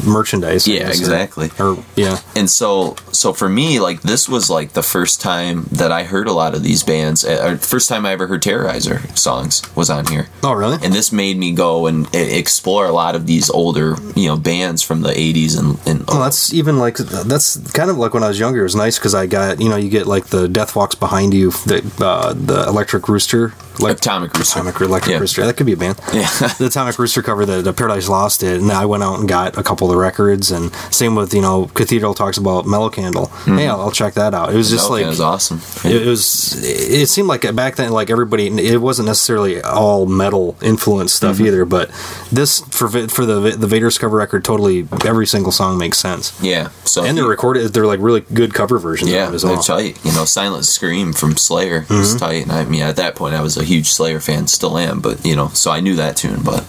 merchandise. 0.04 0.66
Yeah, 0.66 0.80
guess, 0.86 0.98
exactly. 0.98 1.50
Or, 1.58 1.78
yeah, 1.96 2.18
and 2.34 2.50
so 2.50 2.96
so 3.12 3.32
for 3.32 3.48
me 3.48 3.78
like 3.80 4.02
this 4.02 4.28
was 4.28 4.50
like 4.50 4.72
the 4.72 4.82
first 4.82 5.20
time 5.20 5.66
that 5.72 5.90
i 5.90 6.04
heard 6.04 6.28
a 6.28 6.32
lot 6.32 6.54
of 6.54 6.62
these 6.62 6.82
bands 6.84 7.24
uh, 7.24 7.50
or 7.52 7.56
first 7.56 7.88
time 7.88 8.06
i 8.06 8.12
ever 8.12 8.26
heard 8.28 8.40
terrorizer 8.42 9.16
songs 9.18 9.60
was 9.74 9.90
on 9.90 10.06
here 10.06 10.28
oh 10.44 10.47
really? 10.52 10.78
and 10.82 10.92
this 10.92 11.12
made 11.12 11.36
me 11.36 11.52
go 11.52 11.86
and 11.86 12.06
e- 12.14 12.38
explore 12.38 12.86
a 12.86 12.92
lot 12.92 13.14
of 13.14 13.26
these 13.26 13.50
older 13.50 13.96
you 14.16 14.26
know 14.28 14.36
bands 14.36 14.82
from 14.82 15.02
the 15.02 15.10
80s 15.10 15.58
and, 15.58 15.78
and 15.86 16.06
Well, 16.06 16.20
that's 16.20 16.52
even 16.52 16.78
like 16.78 16.96
that's 16.98 17.56
kind 17.72 17.90
of 17.90 17.98
like 17.98 18.14
when 18.14 18.22
I 18.22 18.28
was 18.28 18.38
younger. 18.38 18.60
It 18.60 18.64
was 18.64 18.76
nice 18.76 18.98
because 18.98 19.14
I 19.14 19.26
got 19.26 19.60
you 19.60 19.68
know 19.68 19.76
you 19.76 19.88
get 19.88 20.06
like 20.06 20.26
the 20.26 20.48
Death 20.48 20.74
Walks 20.76 20.94
behind 20.94 21.34
you, 21.34 21.50
the 21.50 21.82
uh, 22.00 22.32
the 22.34 22.66
Electric 22.68 23.08
Rooster, 23.08 23.52
like 23.78 23.98
atomic 23.98 24.34
rooster 24.34 24.58
Atomic 24.60 24.80
Electric 24.80 25.12
Yeah. 25.14 25.18
Rooster. 25.20 25.44
That 25.46 25.56
could 25.56 25.66
be 25.66 25.72
a 25.72 25.76
band. 25.76 25.98
Yeah. 26.12 26.28
the 26.58 26.66
Atomic 26.66 26.98
Rooster 26.98 27.22
cover 27.22 27.44
that 27.46 27.64
the 27.64 27.72
Paradise 27.72 28.08
Lost 28.08 28.40
did, 28.40 28.60
and 28.60 28.70
I 28.72 28.86
went 28.86 29.02
out 29.02 29.18
and 29.20 29.28
got 29.28 29.56
a 29.56 29.62
couple 29.62 29.88
of 29.88 29.92
the 29.94 29.98
records, 30.00 30.50
and 30.50 30.72
same 30.92 31.14
with 31.14 31.32
you 31.34 31.40
know 31.42 31.66
Cathedral 31.74 32.14
talks 32.14 32.38
about 32.38 32.66
Mellow 32.66 32.90
Candle. 32.90 33.26
Hey, 33.44 33.68
I'll, 33.68 33.80
I'll 33.80 33.90
check 33.90 34.14
that 34.14 34.34
out. 34.34 34.52
It 34.52 34.56
was 34.56 34.70
just 34.70 34.78
Mm-hmm. 34.88 34.92
Like 34.92 35.04
it 35.04 35.08
was 35.08 35.20
awesome 35.20 35.60
it, 35.90 36.02
it 36.02 36.06
was 36.06 36.54
it 36.64 37.08
seemed 37.08 37.28
like 37.28 37.42
back 37.54 37.76
then 37.76 37.90
like 37.90 38.10
everybody 38.10 38.46
it 38.46 38.80
wasn't 38.80 39.06
necessarily 39.06 39.60
all 39.60 40.06
metal 40.06 40.37
influence 40.62 41.12
stuff 41.12 41.36
Mm-hmm. 41.36 41.46
either 41.46 41.64
but 41.64 41.90
this 42.32 42.60
for 42.70 42.88
for 43.08 43.24
the 43.26 43.38
the 43.56 43.66
Vader's 43.66 43.98
cover 43.98 44.16
record 44.16 44.44
totally 44.44 44.86
every 45.04 45.26
single 45.26 45.52
song 45.52 45.76
makes 45.78 45.98
sense 45.98 46.32
yeah 46.42 46.68
so 46.84 47.04
and 47.04 47.16
they're 47.16 47.24
you- 47.24 47.30
recorded 47.30 47.72
they're 47.72 47.86
like 47.86 48.00
really 48.00 48.20
good 48.32 48.52
cover 48.54 48.78
versions 48.78 49.10
yeah 49.10 49.26
of 49.26 49.32
it 49.32 49.36
as 49.36 49.42
they're 49.42 49.52
well 49.52 49.62
Mm-hmm. 49.62 49.94
tight 49.96 50.04
you 50.04 50.12
know 50.12 50.24
silent 50.24 50.64
scream 50.64 51.12
from 51.12 51.36
slayer 51.36 51.84
was 51.90 52.16
tight 52.16 52.42
and 52.44 52.52
i 52.52 52.64
mean 52.64 52.82
at 52.82 52.96
that 52.96 53.14
point 53.16 53.34
i 53.34 53.42
was 53.42 53.56
a 53.56 53.64
huge 53.64 53.88
slayer 53.90 54.20
fan 54.20 54.46
still 54.46 54.76
am 54.78 55.00
but 55.00 55.24
you 55.24 55.36
know 55.36 55.48
so 55.48 55.70
i 55.70 55.80
knew 55.80 55.94
that 55.96 56.16
tune 56.16 56.40
but 56.42 56.64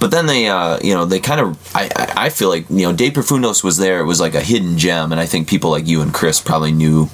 but 0.00 0.10
then 0.10 0.26
they 0.26 0.48
uh, 0.48 0.78
you 0.82 0.94
know 0.94 1.04
they 1.04 1.20
kind 1.20 1.40
of 1.40 1.56
I, 1.76 1.90
I 1.96 2.26
I 2.26 2.28
feel 2.30 2.48
like 2.48 2.68
you 2.70 2.82
know 2.86 2.92
De 2.92 3.10
Profundis 3.10 3.62
was 3.64 3.76
there. 3.76 4.00
It 4.00 4.04
was 4.06 4.20
like 4.20 4.34
a 4.34 4.40
hidden 4.42 4.78
gem 4.78 5.12
and 5.12 5.20
I 5.20 5.26
think 5.26 5.48
people 5.48 5.70
like 5.70 5.86
you 5.86 6.00
and 6.02 6.12
Chris 6.14 6.40
probably 6.40 6.72
knew 6.72 7.08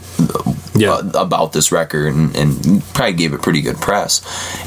Yeah. 0.76 0.92
uh, 0.94 1.10
about 1.14 1.52
this 1.52 1.70
record 1.72 2.12
and, 2.14 2.34
and 2.36 2.82
probably 2.94 3.12
gave 3.14 3.32
it 3.32 3.42
pretty 3.42 3.60
good 3.62 3.76
press. 3.76 4.20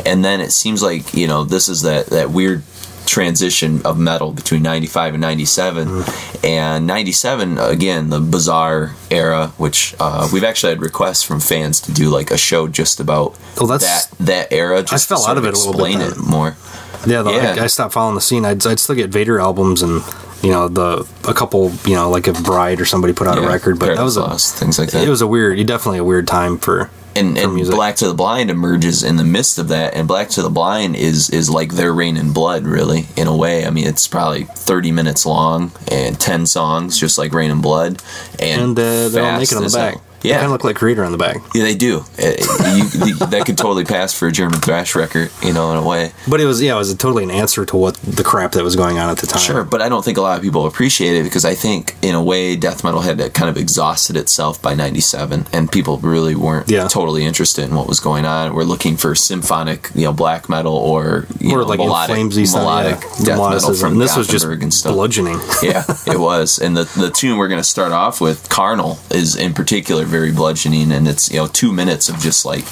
And 0.05 0.24
then 0.24 0.41
it 0.41 0.51
seems 0.51 0.82
like 0.82 1.13
you 1.13 1.28
know 1.28 1.43
this 1.43 1.68
is 1.70 1.82
that 1.84 2.07
that 2.07 2.32
weird 2.32 2.63
transition 3.05 3.82
of 3.86 3.97
metal 3.97 4.34
between 4.34 4.61
95 4.61 5.13
and 5.15 5.22
97 5.22 5.88
Mm-hmm. 5.88 6.45
and 6.45 6.86
97 6.88 7.57
again 7.57 8.09
the 8.09 8.20
bizarre 8.20 8.95
era 9.09 9.47
which 9.57 9.95
uh, 9.99 10.28
we've 10.34 10.43
actually 10.43 10.72
had 10.74 10.82
requests 10.82 11.24
from 11.24 11.39
fans 11.39 11.80
to 11.82 11.93
do 11.93 12.09
like 12.09 12.32
a 12.32 12.38
show 12.38 12.68
just 12.68 12.99
about 12.99 13.38
Well, 13.57 13.68
that 13.78 14.09
that 14.20 14.51
era 14.51 14.84
just 14.84 15.07
fell 15.07 15.20
to 15.20 15.24
sort 15.24 15.32
out 15.32 15.38
of 15.38 15.45
it 15.45 15.53
a 15.53 15.57
little 15.57 15.74
bit 15.74 15.95
explain 15.95 16.01
it 16.01 16.18
more 16.18 16.57
yeah, 17.06 17.22
though, 17.22 17.36
Yeah. 17.36 17.56
I, 17.60 17.64
I 17.66 17.68
stopped 17.68 17.93
following 17.93 18.16
the 18.16 18.22
scene 18.22 18.45
I'd, 18.45 18.66
I'd 18.66 18.80
still 18.80 18.95
get 18.95 19.10
Vader 19.10 19.39
albums 19.39 19.82
and 19.82 20.02
you 20.41 20.52
know 20.52 20.68
the 20.68 21.08
a 21.28 21.34
couple 21.34 21.72
you 21.86 21.95
know 21.95 22.10
like 22.10 22.28
if 22.28 22.43
Bride 22.43 22.80
or 22.80 22.86
somebody 22.86 23.14
put 23.14 23.28
out 23.28 23.38
a 23.38 23.41
record, 23.41 23.80
but 23.80 23.95
that 23.95 24.04
was 24.04 24.18
a 24.18 24.38
things 24.38 24.78
like 24.78 24.91
that. 24.91 25.04
it 25.06 25.10
was 25.10 25.22
a 25.22 25.28
weird, 25.28 25.66
definitely 25.66 26.00
a 26.00 26.04
weird 26.04 26.28
time 26.28 26.58
for 26.58 26.89
and, 27.18 27.38
and. 27.38 27.68
Black 27.70 27.95
to 27.98 28.08
the 28.08 28.14
Blind 28.14 28.50
emerges 28.50 29.04
in 29.04 29.18
the 29.18 29.24
midst 29.24 29.58
of 29.58 29.70
that, 29.70 29.95
and 29.95 30.08
Black 30.08 30.30
to 30.30 30.41
the 30.41 30.50
Blind 30.50 30.95
is 30.95 31.30
is 31.30 31.50
like 31.50 31.74
their 31.74 31.93
Reign 31.93 32.18
in 32.18 32.34
Blood, 32.34 32.64
really, 32.64 33.08
in 33.16 33.28
a 33.28 33.36
way. 33.36 33.66
I 33.66 33.70
mean, 33.70 33.88
it's 33.88 34.08
probably 34.08 34.43
thirty 34.43 34.91
minutes 34.91 35.26
long 35.26 35.72
and 35.91 36.20
ten 36.20 36.45
songs, 36.45 36.98
just 36.98 37.18
like 37.18 37.34
Reign 37.34 37.52
in 37.52 37.62
Blood, 37.62 38.02
and, 38.39 38.62
and 38.62 38.80
uh, 38.80 39.10
they're 39.10 39.24
all 39.24 39.39
naked 39.39 39.58
on 39.58 39.64
the 39.64 39.70
back. 39.70 39.98
Hell. 40.18 40.24
They 40.24 40.30
Yeah, 40.30 40.36
kind 40.36 40.45
of 40.45 40.51
look 40.51 40.63
like 40.63 40.76
Kreator 40.78 41.05
on 41.05 41.11
the 41.11 41.18
back. 41.18 41.38
yeah, 41.53 41.63
they 41.63 41.76
do. 41.76 41.99
Uh, 42.20 42.34
you, 42.76 42.84
the- 43.15 43.28
that 43.32 43.45
could 43.45 43.57
totally 43.57 43.86
pass 43.86 44.13
for 44.13 44.28
a 44.28 44.32
German 44.32 44.59
thrash 44.59 44.95
record, 44.95 45.30
you 45.43 45.53
know, 45.53 45.72
in 45.72 45.78
a 45.78 45.88
way. 45.88 46.11
But 46.28 46.41
it 46.41 46.45
was 46.45 46.61
yeah, 46.61 46.76
it 46.76 46.78
was 46.78 46.93
totally 46.95 47.24
an 47.24 47.32
answer 47.32 47.65
to 47.65 47.78
what 47.78 47.95
the 47.97 48.24
crap 48.24 48.51
that 48.53 48.63
was 48.63 48.76
going 48.76 48.97
on 48.99 49.09
at 49.09 49.18
the 49.20 49.28
time. 49.28 49.39
Sure, 49.41 49.63
but 49.63 49.82
I 49.82 49.89
don't 49.89 50.03
think 50.03 50.18
a 50.18 50.22
lot 50.22 50.38
of 50.38 50.43
people 50.43 50.65
appreciate 50.65 51.15
it 51.20 51.24
because 51.24 51.45
I 51.45 51.55
think, 51.55 51.95
in 52.01 52.15
a 52.15 52.24
way, 52.24 52.55
death 52.55 52.84
metal 52.84 53.01
had 53.01 53.18
kind 53.34 53.49
of 53.49 53.57
exhausted 53.57 54.15
itself 54.18 54.61
by 54.61 54.74
'97, 54.74 55.47
and 55.53 55.72
people 55.72 55.97
really 55.99 56.36
weren't 56.36 56.70
Yeah. 56.70 56.88
totally 56.88 57.26
interested 57.26 57.65
in 57.70 57.76
what 57.76 57.88
was 57.88 57.99
going 57.99 58.26
on. 58.26 58.53
We're 58.53 58.63
looking 58.63 58.97
for 58.97 59.13
symphonic, 59.15 59.89
you 59.95 60.03
know, 60.05 60.13
black 60.13 60.49
metal 60.49 60.74
or 60.76 61.28
you 61.39 61.51
or 61.55 61.59
know, 61.61 61.65
like 61.68 61.80
melodic, 61.80 62.15
flamesy 62.18 62.51
melodic 62.53 62.99
yeah, 63.20 63.26
death 63.26 63.39
metal 63.51 63.74
from 63.76 63.97
this 63.99 64.15
was 64.15 64.28
just 64.28 64.43
Gothenburg 64.45 64.63
and 64.63 64.74
stuff. 64.74 64.93
bludgeoning. 64.93 65.39
yeah, 65.61 65.84
it 66.07 66.20
was. 66.20 66.57
And 66.59 66.76
the 66.76 66.84
the 66.97 67.11
tune 67.11 67.38
we're 67.38 67.47
going 67.49 67.61
to 67.61 67.68
start 67.70 67.91
off 67.91 68.20
with, 68.20 68.49
"Carnal," 68.49 68.97
is 69.11 69.36
in 69.36 69.53
particular 69.53 70.05
very 70.08 70.32
bludgeoning, 70.32 70.91
and 70.91 71.08
it's 71.08 71.30
you 71.32 71.38
know 71.38 71.47
two 71.47 71.72
minutes 71.72 72.10
of 72.10 72.18
just 72.20 72.45
like 72.45 72.66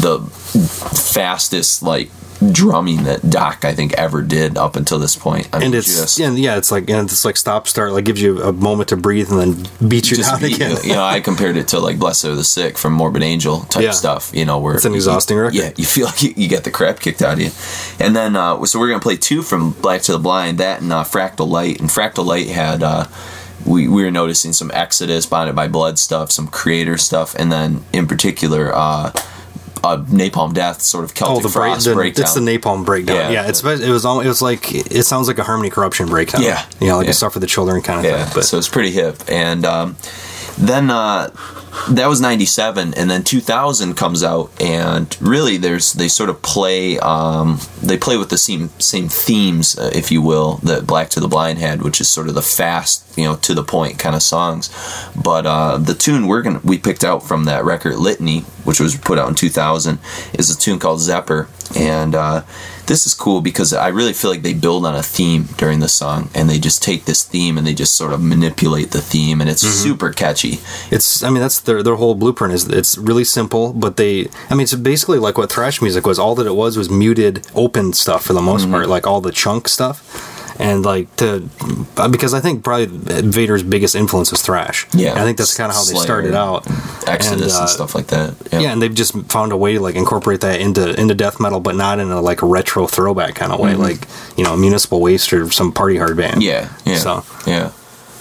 the 0.00 0.20
fastest 0.86 1.82
like 1.82 2.10
drumming 2.50 3.04
that 3.04 3.30
Doc 3.30 3.64
I 3.64 3.72
think 3.72 3.92
ever 3.92 4.20
did 4.20 4.58
up 4.58 4.74
until 4.74 4.98
this 4.98 5.14
point. 5.14 5.48
I 5.52 5.58
and 5.58 5.66
mean, 5.66 5.74
it's 5.78 5.86
just, 5.86 6.18
and 6.18 6.36
yeah, 6.36 6.56
it's 6.56 6.72
like 6.72 6.90
and 6.90 7.08
it's 7.08 7.24
like 7.24 7.36
stop 7.36 7.68
start, 7.68 7.92
like 7.92 8.04
gives 8.04 8.20
you 8.20 8.42
a 8.42 8.52
moment 8.52 8.88
to 8.88 8.96
breathe 8.96 9.30
and 9.30 9.40
then 9.56 9.88
beat 9.88 10.10
you 10.10 10.16
down 10.16 10.40
be- 10.40 10.52
again. 10.54 10.76
you 10.82 10.92
know, 10.94 11.04
I 11.04 11.20
compared 11.20 11.56
it 11.56 11.68
to 11.68 11.78
like 11.78 11.98
"Blessed 12.00 12.24
Are 12.24 12.34
the 12.34 12.42
Sick" 12.42 12.76
from 12.78 12.94
Morbid 12.94 13.22
Angel 13.22 13.60
type 13.60 13.84
Yeah. 13.84 13.90
stuff. 13.92 14.32
You 14.34 14.44
know, 14.44 14.58
where 14.58 14.74
It's 14.74 14.84
an 14.84 14.92
you- 14.92 14.96
exhausting 14.96 15.36
record. 15.36 15.54
Yeah, 15.54 15.70
you 15.76 15.84
feel 15.84 16.06
like 16.12 16.22
you, 16.22 16.34
you 16.36 16.48
get 16.48 16.64
the 16.64 16.70
crap 16.72 16.98
kicked 16.98 17.22
out 17.22 17.34
of 17.34 17.40
you. 17.40 17.50
And 18.04 18.16
then, 18.16 18.34
uh, 18.34 18.64
so 18.64 18.80
we're 18.80 18.88
gonna 18.88 19.00
play 19.00 19.16
two 19.16 19.42
from 19.42 19.70
Black 19.70 20.02
to 20.02 20.12
the 20.12 20.18
Blind, 20.18 20.58
that 20.58 20.80
and 20.80 20.92
uh, 20.92 21.04
Fractal 21.04 21.48
Light. 21.48 21.80
And 21.80 21.88
Fractal 21.90 22.24
Light 22.26 22.48
had. 22.48 22.82
Uh, 22.82 23.06
we, 23.66 23.88
we 23.88 24.02
were 24.04 24.10
noticing 24.10 24.52
some 24.52 24.70
Exodus, 24.72 25.26
Bonded 25.26 25.54
by 25.56 25.68
Blood 25.68 25.98
stuff, 25.98 26.30
some 26.30 26.48
Kreator 26.48 26.98
stuff, 26.98 27.34
and 27.36 27.50
then 27.52 27.84
in 27.92 28.06
particular, 28.06 28.74
uh, 28.74 29.12
uh, 29.84 29.96
Napalm 30.04 30.54
Death, 30.54 30.80
sort 30.80 31.04
of 31.04 31.10
Oh, 31.10 31.14
Celtic 31.14 31.42
the, 31.42 31.48
break, 31.48 31.72
Frost 31.72 31.84
the 31.86 31.94
breakdown. 31.94 32.22
it's 32.22 32.34
the 32.34 32.40
napalm 32.40 32.84
breakdown. 32.86 33.16
Yeah. 33.16 33.30
Yeah, 33.30 33.48
it's 33.48 33.64
it 33.64 33.88
was 33.90 34.06
al- 34.06 34.20
it 34.20 34.28
was 34.28 34.40
like 34.40 34.72
it 34.72 35.02
sounds 35.04 35.26
like 35.26 35.38
a 35.38 35.42
harmony 35.42 35.70
corruption 35.70 36.06
breakdown. 36.06 36.42
Yeah. 36.42 36.64
you 36.80 36.86
know, 36.86 36.98
like 36.98 37.06
Yeah. 37.06 37.10
a 37.10 37.14
stuff 37.14 37.32
for 37.32 37.40
the 37.40 37.48
children 37.48 37.82
kind 37.82 37.98
of 37.98 38.04
Yeah, 38.04 38.24
thing. 38.24 38.32
But 38.34 38.44
so 38.44 38.58
it's 38.58 38.68
pretty 38.68 38.92
hip. 38.92 39.16
And 39.28 39.64
um, 39.66 39.96
then 40.58 40.90
uh, 40.90 41.30
that 41.90 42.06
was 42.06 42.20
'97, 42.20 42.94
and 42.94 43.10
then 43.10 43.24
2000 43.24 43.94
comes 43.94 44.22
out, 44.22 44.50
and 44.60 45.16
really, 45.20 45.56
there's 45.56 45.92
they 45.92 46.08
sort 46.08 46.30
of 46.30 46.42
play 46.42 46.98
um, 46.98 47.58
they 47.82 47.96
play 47.96 48.16
with 48.16 48.30
the 48.30 48.38
same 48.38 48.68
same 48.78 49.08
themes, 49.08 49.78
uh, 49.78 49.90
if 49.94 50.10
you 50.10 50.20
will, 50.22 50.56
that 50.58 50.86
Black 50.86 51.08
to 51.10 51.20
the 51.20 51.28
Blind 51.28 51.58
had, 51.58 51.82
which 51.82 52.00
is 52.00 52.08
sort 52.08 52.28
of 52.28 52.34
the 52.34 52.42
fast, 52.42 53.16
you 53.16 53.24
know, 53.24 53.36
to 53.36 53.54
the 53.54 53.62
point 53.64 53.98
kind 53.98 54.14
of 54.14 54.22
songs. 54.22 54.70
But 55.20 55.46
uh, 55.46 55.78
the 55.78 55.94
tune 55.94 56.26
we're 56.26 56.42
gonna 56.42 56.60
we 56.62 56.78
picked 56.78 57.04
out 57.04 57.22
from 57.22 57.44
that 57.44 57.64
record 57.64 57.96
Litany, 57.96 58.40
which 58.64 58.80
was 58.80 58.96
put 58.96 59.18
out 59.18 59.28
in 59.28 59.34
2000, 59.34 59.98
is 60.34 60.50
a 60.54 60.58
tune 60.58 60.78
called 60.78 61.00
Xeper, 61.00 61.48
and 61.76 62.14
uh, 62.14 62.42
this 62.92 63.06
is 63.06 63.14
cool 63.14 63.40
because 63.40 63.72
I 63.72 63.88
really 63.98 64.12
feel 64.12 64.30
like 64.30 64.42
they 64.42 64.52
build 64.66 64.84
on 64.84 64.94
a 64.94 65.02
theme 65.02 65.42
during 65.56 65.80
the 65.80 65.88
song, 65.88 66.28
and 66.34 66.44
they 66.50 66.58
just 66.68 66.82
take 66.82 67.02
this 67.06 67.22
theme 67.32 67.54
and 67.58 67.66
they 67.66 67.74
just 67.84 67.94
sort 67.96 68.12
of 68.12 68.20
manipulate 68.34 68.90
the 68.90 69.00
theme, 69.12 69.40
and 69.40 69.48
it's 69.52 69.62
super 69.84 70.10
catchy. 70.22 70.54
it's 70.90 71.22
I 71.22 71.28
mean 71.30 71.40
that's 71.44 71.60
their 71.60 71.82
their 71.82 71.96
whole 72.02 72.14
blueprint 72.14 72.52
is 72.54 72.68
it's 72.68 72.98
really 72.98 73.24
simple, 73.24 73.72
but 73.72 73.96
they 73.96 74.28
I 74.50 74.54
mean 74.54 74.64
it's 74.66 74.74
basically 74.92 75.18
like 75.26 75.38
what 75.38 75.50
thrash 75.50 75.80
music 75.86 76.06
was. 76.06 76.18
All 76.18 76.34
that 76.36 76.46
it 76.46 76.54
was 76.64 76.76
was 76.76 76.88
muted, 76.90 77.34
open 77.54 77.92
stuff 77.94 78.24
for 78.26 78.34
the 78.34 78.42
most 78.42 78.62
Mm-hmm. 78.62 78.72
part, 78.72 78.88
like 78.96 79.06
all 79.06 79.20
the 79.22 79.32
chunk 79.32 79.68
stuff. 79.68 79.96
And 80.58 80.84
like 80.84 81.14
to 81.16 81.48
because 82.10 82.34
I 82.34 82.40
think 82.40 82.64
probably 82.64 82.86
Vader's 82.86 83.62
biggest 83.62 83.94
influence 83.94 84.30
was 84.30 84.42
thrash. 84.42 84.86
Yeah, 84.92 85.14
I 85.14 85.24
think 85.24 85.38
that's 85.38 85.56
kind 85.56 85.70
of 85.70 85.76
how 85.76 85.84
they 85.84 85.92
Slayer 85.92 86.04
started 86.04 86.34
out. 86.34 86.66
Exodus 87.08 87.54
and, 87.54 87.64
uh, 87.64 87.66
stuff 87.66 87.94
like 87.94 88.08
that. 88.08 88.34
Yeah, 88.52 88.72
and 88.72 88.80
they've 88.80 88.94
just 88.94 89.14
found 89.26 89.52
a 89.52 89.56
way 89.56 89.74
to 89.74 89.80
like 89.80 89.94
incorporate 89.94 90.40
that 90.42 90.60
into 90.60 90.98
into 91.00 91.14
death 91.14 91.40
metal, 91.40 91.60
but 91.60 91.74
not 91.74 91.98
in 91.98 92.10
a 92.10 92.20
like 92.20 92.42
retro 92.42 92.86
throwback 92.86 93.34
kind 93.34 93.52
of 93.52 93.60
way, 93.60 93.74
like 93.74 94.06
you 94.36 94.44
know, 94.44 94.56
Municipal 94.56 95.00
Waste 95.00 95.32
or 95.32 95.50
some 95.50 95.72
party 95.72 95.96
hard 95.96 96.16
band. 96.16 96.42
Mm-hmm. 96.42 96.42
Yeah, 96.42 96.92
yeah, 96.92 96.98
So 96.98 97.24
yeah. 97.46 97.70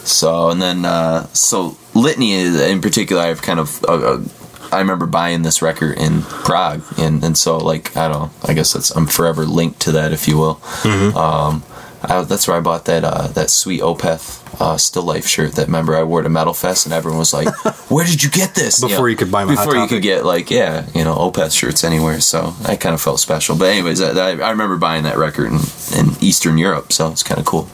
So 0.04 0.50
and 0.50 0.62
then 0.62 0.86
uh, 0.86 1.28
so 1.28 1.78
Litany 1.94 2.34
is 2.34 2.60
in 2.60 2.82
particular. 2.82 3.22
I've 3.22 3.42
kind 3.42 3.60
of 3.60 3.84
uh, 3.86 3.94
uh, 3.94 4.24
I 4.72 4.80
remember 4.80 5.06
buying 5.06 5.42
this 5.44 5.62
record 5.62 5.98
in 5.98 6.22
Prague, 6.22 6.82
and 6.98 7.24
and 7.24 7.38
so 7.38 7.58
like 7.58 7.96
I 7.98 8.08
don't 8.08 8.20
know. 8.20 8.32
I 8.48 8.54
guess 8.54 8.74
that's 8.74 8.92
I'm 8.92 9.06
forever 9.06 9.46
linked 9.46 9.82
to 9.82 9.92
that, 9.94 10.14
if 10.14 10.28
you 10.28 10.38
will. 10.38 10.56
Mm-hmm. 10.56 11.18
Um, 11.18 11.64
I, 12.04 12.24
that's 12.24 12.48
where 12.48 12.58
I 12.58 12.62
bought 12.62 12.86
that 12.86 13.04
uh, 13.04 13.28
that 13.28 13.50
sweet 13.50 13.82
Opeth 13.82 14.41
uh, 14.60 14.78
Still 14.78 15.04
Life 15.04 15.26
shirt. 15.28 15.54
That 15.54 15.68
remember 15.68 15.96
I 15.96 16.04
wore 16.04 16.22
to 16.22 16.30
Metal 16.30 16.54
Fest, 16.54 16.86
and 16.86 16.94
everyone 16.94 17.20
was 17.20 17.34
like, 17.34 17.48
"Where 17.90 18.06
did 18.06 18.24
you 18.24 18.30
get 18.30 18.56
this?" 18.56 18.82
Before 18.82 19.10
you 19.10 19.16
could 19.16 19.32
buy 19.32 19.44
'em 19.44 19.50
at 19.50 19.58
Hot 19.58 19.66
before 19.66 19.82
you 19.82 19.88
could 19.88 20.02
get 20.02 20.26
like 20.26 20.52
yeah, 20.52 20.86
you 20.94 21.04
know 21.04 21.16
Opeth 21.16 21.58
shirts 21.58 21.84
anywhere. 21.84 22.20
So 22.20 22.54
I 22.66 22.76
kind 22.76 22.94
of 22.94 23.02
felt 23.02 23.20
special. 23.20 23.56
But 23.56 23.70
anyways, 23.70 24.02
I, 24.02 24.32
I 24.32 24.52
remember 24.52 24.78
buying 24.78 25.04
that 25.04 25.18
record 25.18 25.48
in, 25.48 25.60
in 25.98 26.12
Eastern 26.22 26.58
Europe, 26.58 26.92
so 26.92 27.10
it's 27.12 27.24
kind 27.24 27.40
of 27.40 27.46
cool. 27.46 27.70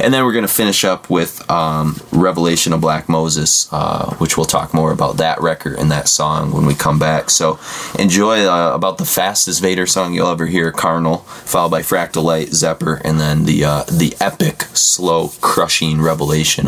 And 0.00 0.12
then 0.12 0.24
we're 0.24 0.32
gonna 0.34 0.48
finish 0.48 0.84
up 0.84 1.08
with 1.10 1.48
um, 1.50 1.96
Revelation 2.12 2.72
of 2.72 2.80
Black 2.80 3.08
Moses, 3.08 3.68
uh, 3.72 4.14
which 4.16 4.36
we'll 4.36 4.46
talk 4.46 4.74
more 4.74 4.92
about 4.92 5.16
that 5.16 5.40
record 5.40 5.78
and 5.78 5.90
that 5.90 6.08
song 6.08 6.52
when 6.52 6.66
we 6.66 6.74
come 6.74 6.98
back. 6.98 7.30
So 7.30 7.58
enjoy 7.98 8.46
uh, 8.46 8.72
about 8.74 8.98
the 8.98 9.04
fastest 9.04 9.60
Vader 9.62 9.86
song 9.86 10.14
you'll 10.14 10.28
ever 10.28 10.46
hear, 10.46 10.70
Carnal, 10.72 11.18
followed 11.18 11.70
by 11.70 11.82
Fractal 11.82 12.22
Light, 12.22 12.48
Xeper, 12.48 13.00
and 13.04 13.18
then 13.18 13.44
the 13.44 13.64
uh, 13.64 13.84
the 13.84 14.14
epic, 14.20 14.62
slow, 14.74 15.32
crushing 15.40 16.00
revelation 16.00 16.17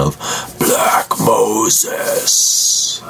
of 0.00 0.16
Black 0.58 1.08
Moses. 1.18 3.02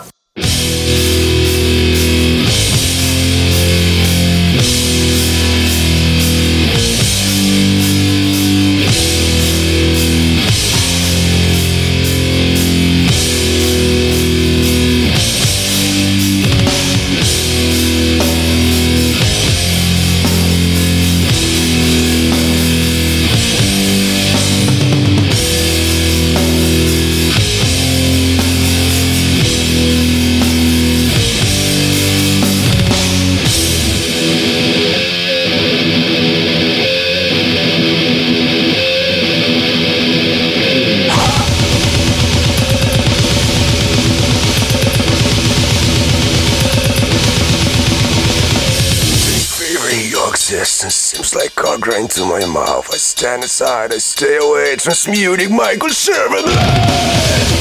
I 53.32 53.98
stay 53.98 54.38
away, 54.38 54.74
transmuting 54.74 55.54
Michael 55.54 55.90
Sherman. 55.90 57.59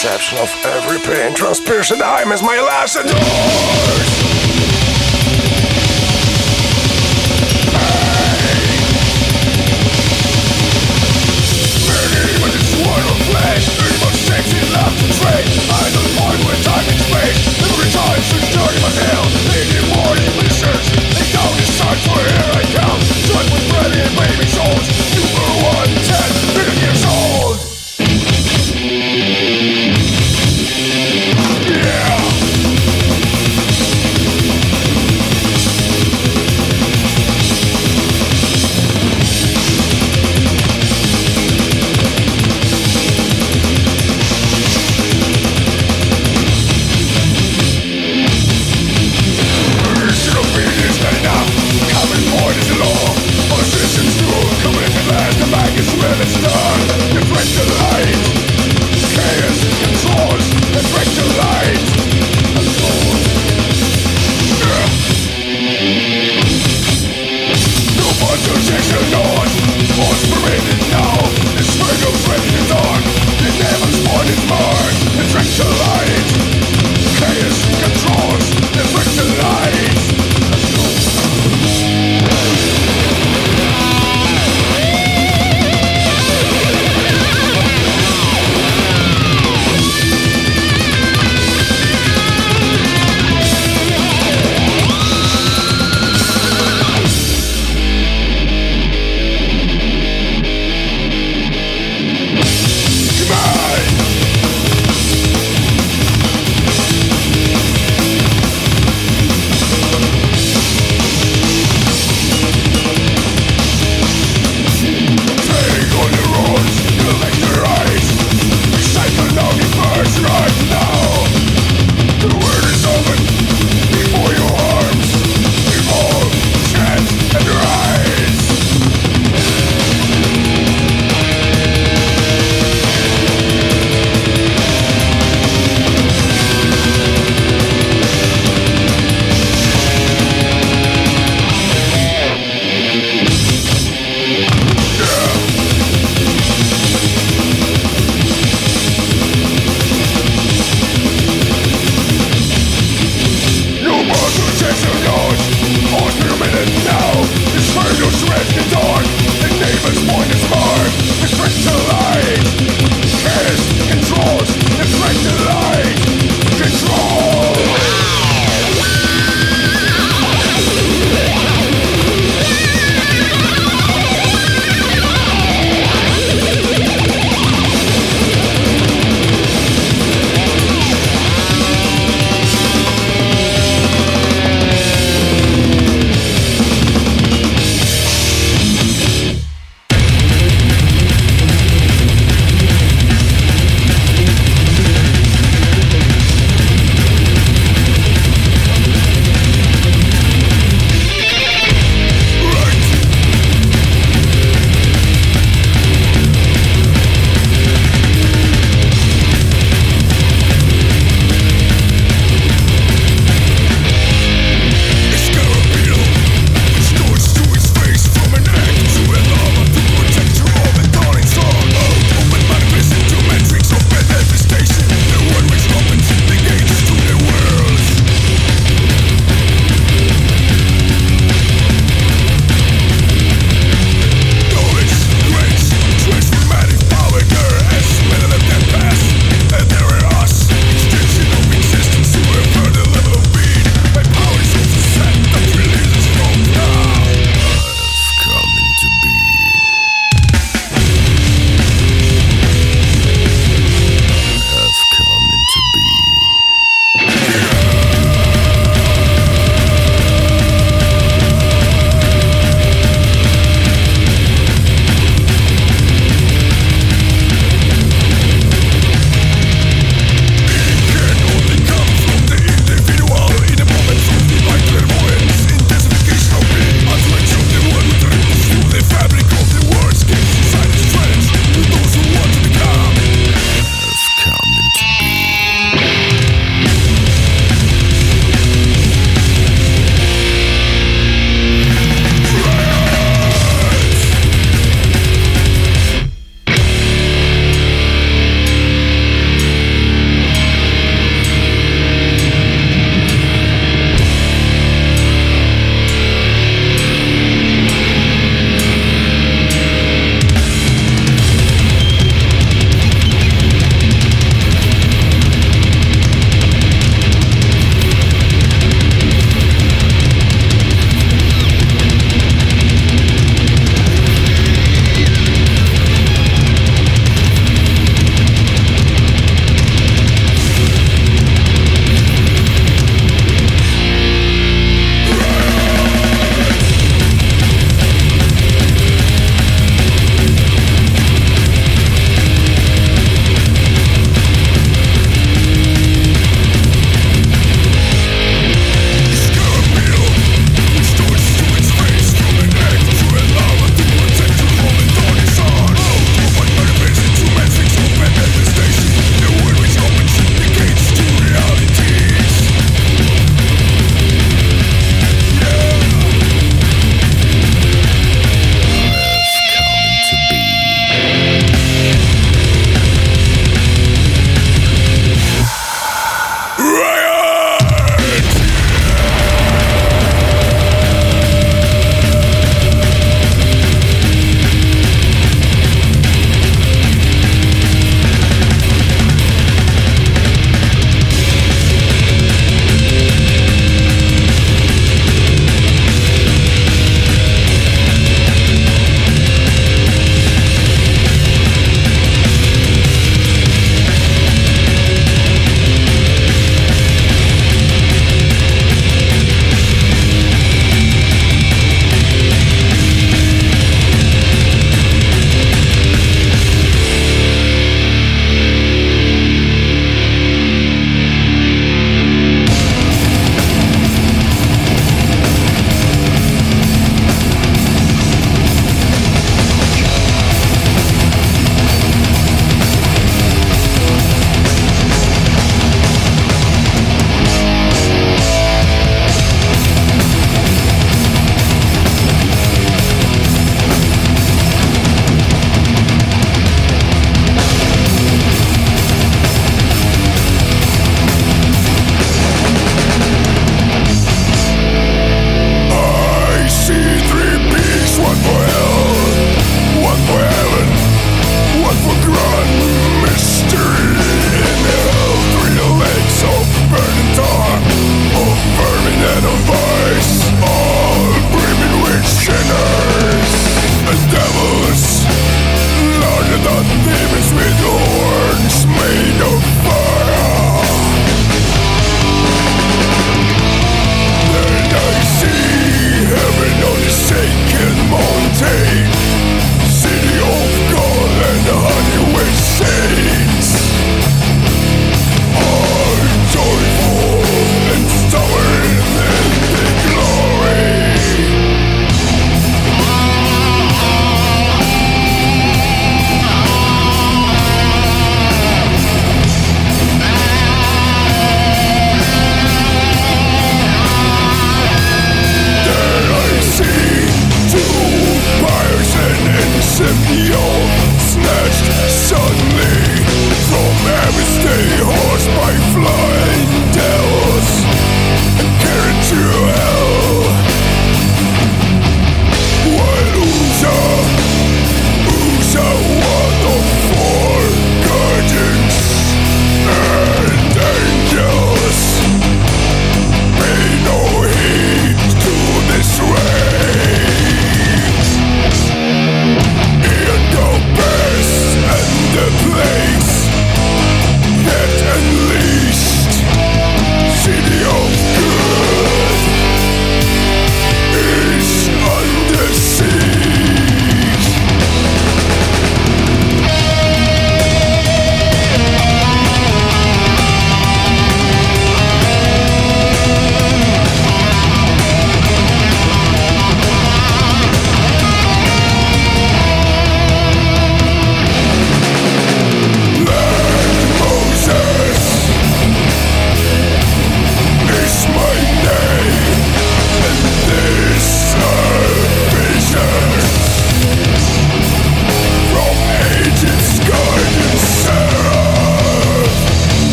I'm 0.00 0.38
of 0.38 0.48
every 0.64 0.98
pain. 1.00 1.34
Transpierced 1.34 1.98
time 1.98 2.30
is 2.30 2.40
my 2.40 2.60
last 2.60 2.94
to 2.94 3.02
trade. 15.18 15.46
I 15.66 15.90
don't 15.90 16.12
find 16.14 16.38
where 16.46 16.62
time 16.62 16.86
and 16.86 17.00
space. 17.02 17.58
Every 17.58 17.90
time 17.90 18.22
she's 18.22 18.54
dirty 18.54 18.78
my 18.78 18.90
nail. 18.94 19.24
Lady 19.50 19.82
morning 19.94 20.47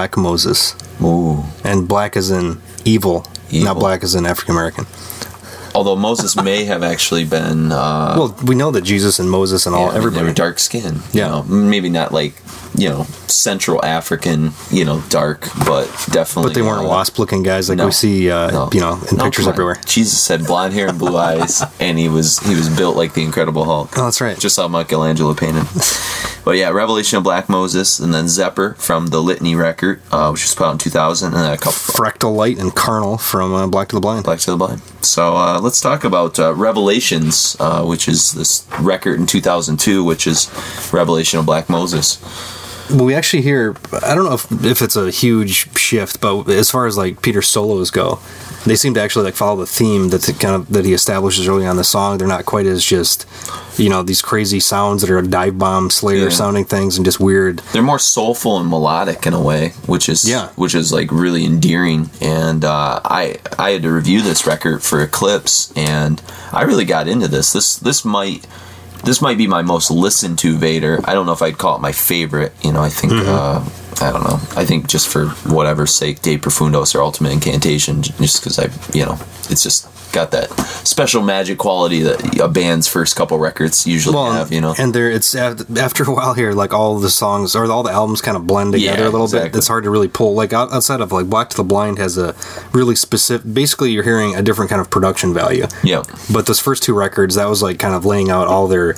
Black 0.00 0.16
Moses. 0.16 0.74
Ooh. 1.02 1.44
And 1.62 1.86
black 1.86 2.16
as 2.16 2.30
in 2.30 2.58
evil, 2.86 3.26
Evil. 3.50 3.66
not 3.66 3.78
black 3.78 4.02
as 4.02 4.14
in 4.14 4.24
African 4.24 4.54
American. 4.54 4.86
Although 5.74 5.94
Moses 5.96 6.34
may 6.42 6.64
have 6.64 6.82
actually 6.82 7.26
been. 7.26 7.70
Uh, 7.70 8.14
Well, 8.16 8.36
we 8.42 8.54
know 8.54 8.70
that 8.70 8.80
Jesus 8.80 9.18
and 9.18 9.30
Moses 9.30 9.66
and 9.66 9.74
yeah, 9.74 9.78
all 9.78 9.84
I 9.84 9.88
mean, 9.88 9.92
they 9.92 9.98
everybody. 10.06 10.26
were 10.28 10.32
dark 10.32 10.58
skin. 10.58 11.00
Yeah. 11.12 11.26
You 11.26 11.30
know, 11.32 11.42
maybe 11.42 11.90
not 11.90 12.12
like, 12.14 12.32
you 12.74 12.88
know, 12.88 13.04
Central 13.26 13.84
African, 13.84 14.52
you 14.70 14.86
know, 14.86 15.02
dark, 15.10 15.46
but 15.66 15.84
definitely. 16.10 16.48
but 16.48 16.54
they 16.54 16.62
weren't 16.62 16.86
uh, 16.86 16.88
wasp 16.88 17.18
looking 17.18 17.42
guys 17.42 17.68
like 17.68 17.76
no. 17.76 17.84
we 17.86 17.92
see, 17.92 18.30
uh, 18.30 18.50
No. 18.50 18.70
you 18.72 18.80
know, 18.80 18.98
in 19.10 19.18
No, 19.18 19.24
pictures 19.24 19.48
everywhere. 19.48 19.78
Jesus 19.84 20.26
had 20.28 20.46
blonde 20.46 20.72
hair 20.72 20.88
and 20.88 20.98
blue 20.98 21.16
eyes, 21.30 21.62
and 21.78 21.98
he 21.98 22.08
was 22.08 22.38
he 22.38 22.54
was 22.54 22.70
built 22.70 22.96
like 22.96 23.12
the 23.12 23.22
Incredible 23.22 23.64
Hulk. 23.66 23.90
Oh, 23.98 24.04
that's 24.06 24.22
right. 24.22 24.38
Just 24.38 24.54
saw 24.56 24.66
Michelangelo 24.66 25.34
painted. 25.34 25.66
but 26.44 26.56
yeah, 26.56 26.70
Revelation 26.70 27.18
of 27.18 27.24
Black 27.24 27.48
Moses, 27.48 27.98
and 27.98 28.12
then 28.12 28.26
Xeper 28.26 28.76
from 28.76 29.08
the 29.08 29.22
Litany 29.22 29.54
record, 29.54 30.00
uh, 30.10 30.30
which 30.30 30.42
was 30.42 30.54
put 30.54 30.66
out 30.66 30.72
in 30.72 30.78
2000, 30.78 31.34
and 31.34 31.36
then 31.36 31.52
a 31.52 31.56
couple 31.56 31.72
Fractal 31.72 32.34
Light 32.34 32.58
and 32.58 32.74
Carnal 32.74 33.18
from 33.18 33.54
uh, 33.54 33.66
Black 33.66 33.88
to 33.88 33.96
the 33.96 34.00
Blind. 34.00 34.24
Black 34.24 34.38
to 34.40 34.50
the 34.50 34.56
Blind. 34.56 34.82
So 35.02 35.36
uh, 35.36 35.60
let's 35.60 35.80
talk 35.80 36.04
about 36.04 36.38
uh, 36.38 36.54
Revelations, 36.54 37.56
uh, 37.60 37.84
which 37.84 38.08
is 38.08 38.32
this 38.32 38.66
record 38.80 39.18
in 39.18 39.26
2002, 39.26 40.04
which 40.04 40.26
is 40.26 40.50
Revelation 40.92 41.38
of 41.38 41.46
Black 41.46 41.68
Moses. 41.68 42.18
Well, 42.90 43.04
we 43.04 43.14
actually 43.14 43.42
hear. 43.42 43.76
I 44.02 44.14
don't 44.14 44.24
know 44.24 44.34
if, 44.34 44.64
if 44.64 44.82
it's 44.82 44.96
a 44.96 45.10
huge 45.10 45.76
shift, 45.78 46.20
but 46.20 46.48
as 46.48 46.70
far 46.70 46.86
as 46.86 46.96
like 46.96 47.22
Peter's 47.22 47.48
solos 47.48 47.90
go, 47.90 48.18
they 48.66 48.76
seem 48.76 48.94
to 48.94 49.00
actually 49.00 49.24
like 49.26 49.34
follow 49.34 49.56
the 49.60 49.66
theme 49.66 50.08
that 50.10 50.22
the 50.22 50.32
kind 50.32 50.54
of 50.54 50.68
that 50.72 50.84
he 50.84 50.92
establishes 50.92 51.48
early 51.48 51.66
on 51.66 51.76
the 51.76 51.84
song. 51.84 52.18
They're 52.18 52.28
not 52.28 52.46
quite 52.46 52.66
as 52.66 52.84
just, 52.84 53.26
you 53.78 53.88
know, 53.88 54.02
these 54.02 54.20
crazy 54.22 54.60
sounds 54.60 55.02
that 55.02 55.10
are 55.10 55.22
dive 55.22 55.58
bomb 55.58 55.90
Slayer 55.90 56.24
Yeah. 56.24 56.28
sounding 56.30 56.64
things 56.64 56.96
and 56.96 57.04
just 57.04 57.20
weird. 57.20 57.58
They're 57.72 57.82
more 57.82 57.98
soulful 57.98 58.58
and 58.58 58.68
melodic 58.68 59.26
in 59.26 59.34
a 59.34 59.40
way, 59.40 59.70
which 59.86 60.08
is 60.08 60.28
Yeah. 60.28 60.48
which 60.56 60.74
is 60.74 60.92
like 60.92 61.10
really 61.12 61.44
endearing. 61.44 62.10
And 62.20 62.64
uh, 62.64 63.00
I 63.04 63.36
I 63.58 63.70
had 63.70 63.82
to 63.82 63.90
review 63.92 64.22
this 64.22 64.46
record 64.46 64.82
for 64.82 65.00
Eclipse, 65.00 65.72
and 65.76 66.20
I 66.52 66.62
really 66.62 66.84
got 66.84 67.08
into 67.08 67.28
this. 67.28 67.52
This 67.52 67.76
this 67.76 68.04
might 68.04 68.46
this 69.04 69.20
might 69.22 69.38
be 69.38 69.46
my 69.46 69.62
most 69.62 69.90
listened 69.90 70.38
to 70.40 70.56
Vader. 70.56 71.00
I 71.04 71.14
don't 71.14 71.26
know 71.26 71.32
if 71.32 71.42
I'd 71.42 71.58
call 71.58 71.76
it 71.76 71.80
my 71.80 71.92
favorite. 71.92 72.52
You 72.62 72.72
know, 72.72 72.80
I 72.82 72.88
think 72.88 73.12
uh, 73.14 73.60
I 74.02 74.10
don't 74.12 74.24
know. 74.24 74.38
I 74.56 74.64
think 74.64 74.88
just 74.88 75.08
for 75.08 75.26
whatever 75.52 75.86
sake, 75.86 76.22
De 76.22 76.38
Profundis 76.38 76.94
or 76.94 77.02
Ultimate 77.02 77.32
Incantation, 77.32 78.02
just 78.02 78.40
because 78.42 78.58
I 78.58 78.68
you 78.96 79.04
know 79.04 79.18
it's 79.50 79.62
just 79.62 79.88
got 80.12 80.32
that 80.32 80.50
special 80.84 81.22
magic 81.22 81.56
quality 81.56 82.00
that 82.02 82.40
a 82.40 82.48
band's 82.48 82.88
first 82.88 83.14
couple 83.14 83.38
records 83.38 83.86
usually 83.86 84.16
Well, 84.16 84.32
have. 84.32 84.50
You 84.50 84.60
know, 84.60 84.74
and 84.76 84.92
there 84.92 85.08
it's 85.08 85.36
after 85.36 86.02
a 86.02 86.12
while 86.12 86.34
here, 86.34 86.52
like 86.52 86.72
all 86.74 86.98
the 86.98 87.10
songs 87.10 87.54
or 87.54 87.70
all 87.70 87.84
the 87.84 87.92
albums 87.92 88.20
kind 88.20 88.36
of 88.36 88.44
blend 88.46 88.72
together 88.72 89.02
Yeah, 89.04 89.08
a 89.08 89.10
little 89.10 89.30
bit. 89.30 89.54
It's 89.54 89.68
hard 89.68 89.84
to 89.84 89.90
really 89.90 90.08
pull. 90.08 90.34
Like 90.34 90.52
outside 90.52 91.00
of 91.00 91.12
like 91.12 91.26
Black 91.26 91.50
to 91.50 91.56
the 91.56 91.62
Blind 91.64 91.98
has 91.98 92.18
a 92.18 92.34
really 92.72 92.96
specific. 92.96 93.52
Basically, 93.54 93.92
you're 93.92 94.02
hearing 94.02 94.34
a 94.34 94.42
different 94.42 94.68
kind 94.70 94.80
of 94.80 94.90
production 94.90 95.32
value. 95.32 95.66
yeah. 95.84 96.02
But 96.32 96.46
those 96.46 96.58
first 96.58 96.82
two 96.82 96.94
records, 96.94 97.36
that 97.36 97.48
was 97.48 97.62
like 97.62 97.78
kind 97.78 97.94
of 97.94 98.04
laying 98.04 98.30
out 98.30 98.48
all 98.48 98.66
their, 98.66 98.94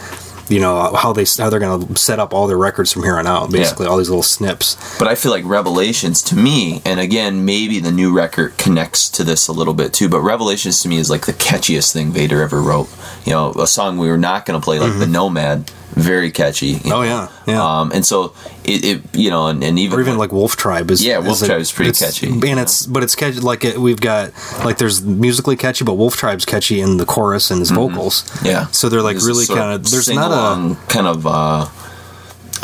you 0.48 0.60
know, 0.60 0.94
how 0.94 1.12
they 1.12 1.24
how 1.38 1.48
they're 1.50 1.60
going 1.60 1.86
to 1.86 1.96
set 1.96 2.18
up 2.18 2.32
all 2.34 2.46
their 2.46 2.56
records 2.58 2.92
from 2.92 3.02
here 3.02 3.16
on 3.16 3.26
out. 3.26 3.50
Basically, 3.50 3.86
all 3.86 3.96
these 3.98 4.08
little 4.10 4.22
snips. 4.22 4.76
But 4.98 5.08
I 5.08 5.14
feel 5.14 5.32
like 5.32 5.44
Revelations 5.44 6.22
to 6.22 6.36
me, 6.36 6.82
and 6.84 7.00
again, 7.00 7.44
maybe 7.44 7.80
the 7.80 7.92
new 7.92 8.12
record 8.14 8.56
connects 8.58 9.08
to 9.10 9.24
this 9.24 9.48
a 9.48 9.52
little 9.52 9.74
bit 9.74 9.92
too, 9.92 10.08
but 10.08 10.20
Revelations 10.20 10.80
to 10.82 10.88
me 10.88 10.96
is 10.98 11.10
like 11.10 11.26
the 11.26 11.32
catchiest 11.32 11.92
thing 11.92 12.10
Vader 12.12 12.42
ever 12.42 12.60
wrote. 12.60 12.88
You 13.24 13.32
know, 13.32 13.52
a 13.52 13.66
song 13.66 13.98
we 13.98 14.08
were 14.08 14.18
not 14.18 14.46
going 14.46 14.60
to 14.60 14.64
play, 14.64 14.78
like 14.80 14.98
The 14.98 15.06
Nomad, 15.06 15.70
very 15.92 16.30
catchy. 16.30 16.68
you 16.68 16.74
Mm-hmm. 16.76 16.92
Oh, 16.92 17.02
yeah, 17.02 17.28
yeah. 17.46 17.80
Um, 17.80 17.92
and 17.92 18.04
so 18.04 18.34
it, 18.64 18.84
it, 18.84 19.02
you 19.14 19.30
know, 19.30 19.48
and, 19.48 19.62
and 19.62 19.78
even, 19.78 19.98
Or 19.98 20.02
even 20.02 20.16
like 20.18 20.32
Wolf 20.32 20.56
Tribe 20.56 20.90
is 20.90 21.04
Yeah, 21.04 21.18
Wolf 21.18 21.42
a- 21.42 21.46
Tribe 21.46 21.60
is 21.60 21.70
pretty 21.70 21.92
catchy, 21.92 22.28
and 22.28 22.58
it's 22.58 22.86
but 22.86 23.02
it's 23.02 23.14
catchy 23.14 23.40
like 23.40 23.64
it, 23.64 23.78
we've 23.78 24.00
got 24.00 24.32
like 24.64 24.78
there's 24.78 25.02
musically 25.02 25.56
catchy, 25.56 25.84
but 25.84 25.94
Wolf 25.94 26.16
Tribe's 26.16 26.44
catchy 26.44 26.80
in 26.80 26.96
the 26.96 27.04
chorus 27.04 27.50
and 27.50 27.60
his 27.60 27.70
vocals. 27.70 28.22
Mm-hmm. 28.22 28.46
yeah. 28.46 28.66
so 28.68 28.88
they're 28.88 29.02
like 29.02 29.14
There's 29.14 29.26
really 29.26 29.46
kind 29.46 29.74
of 29.74 29.90
there's 29.90 30.08
not 30.08 30.31
sing-along 30.32 30.76
kind 30.88 31.06
of. 31.06 31.26
uh 31.26 31.68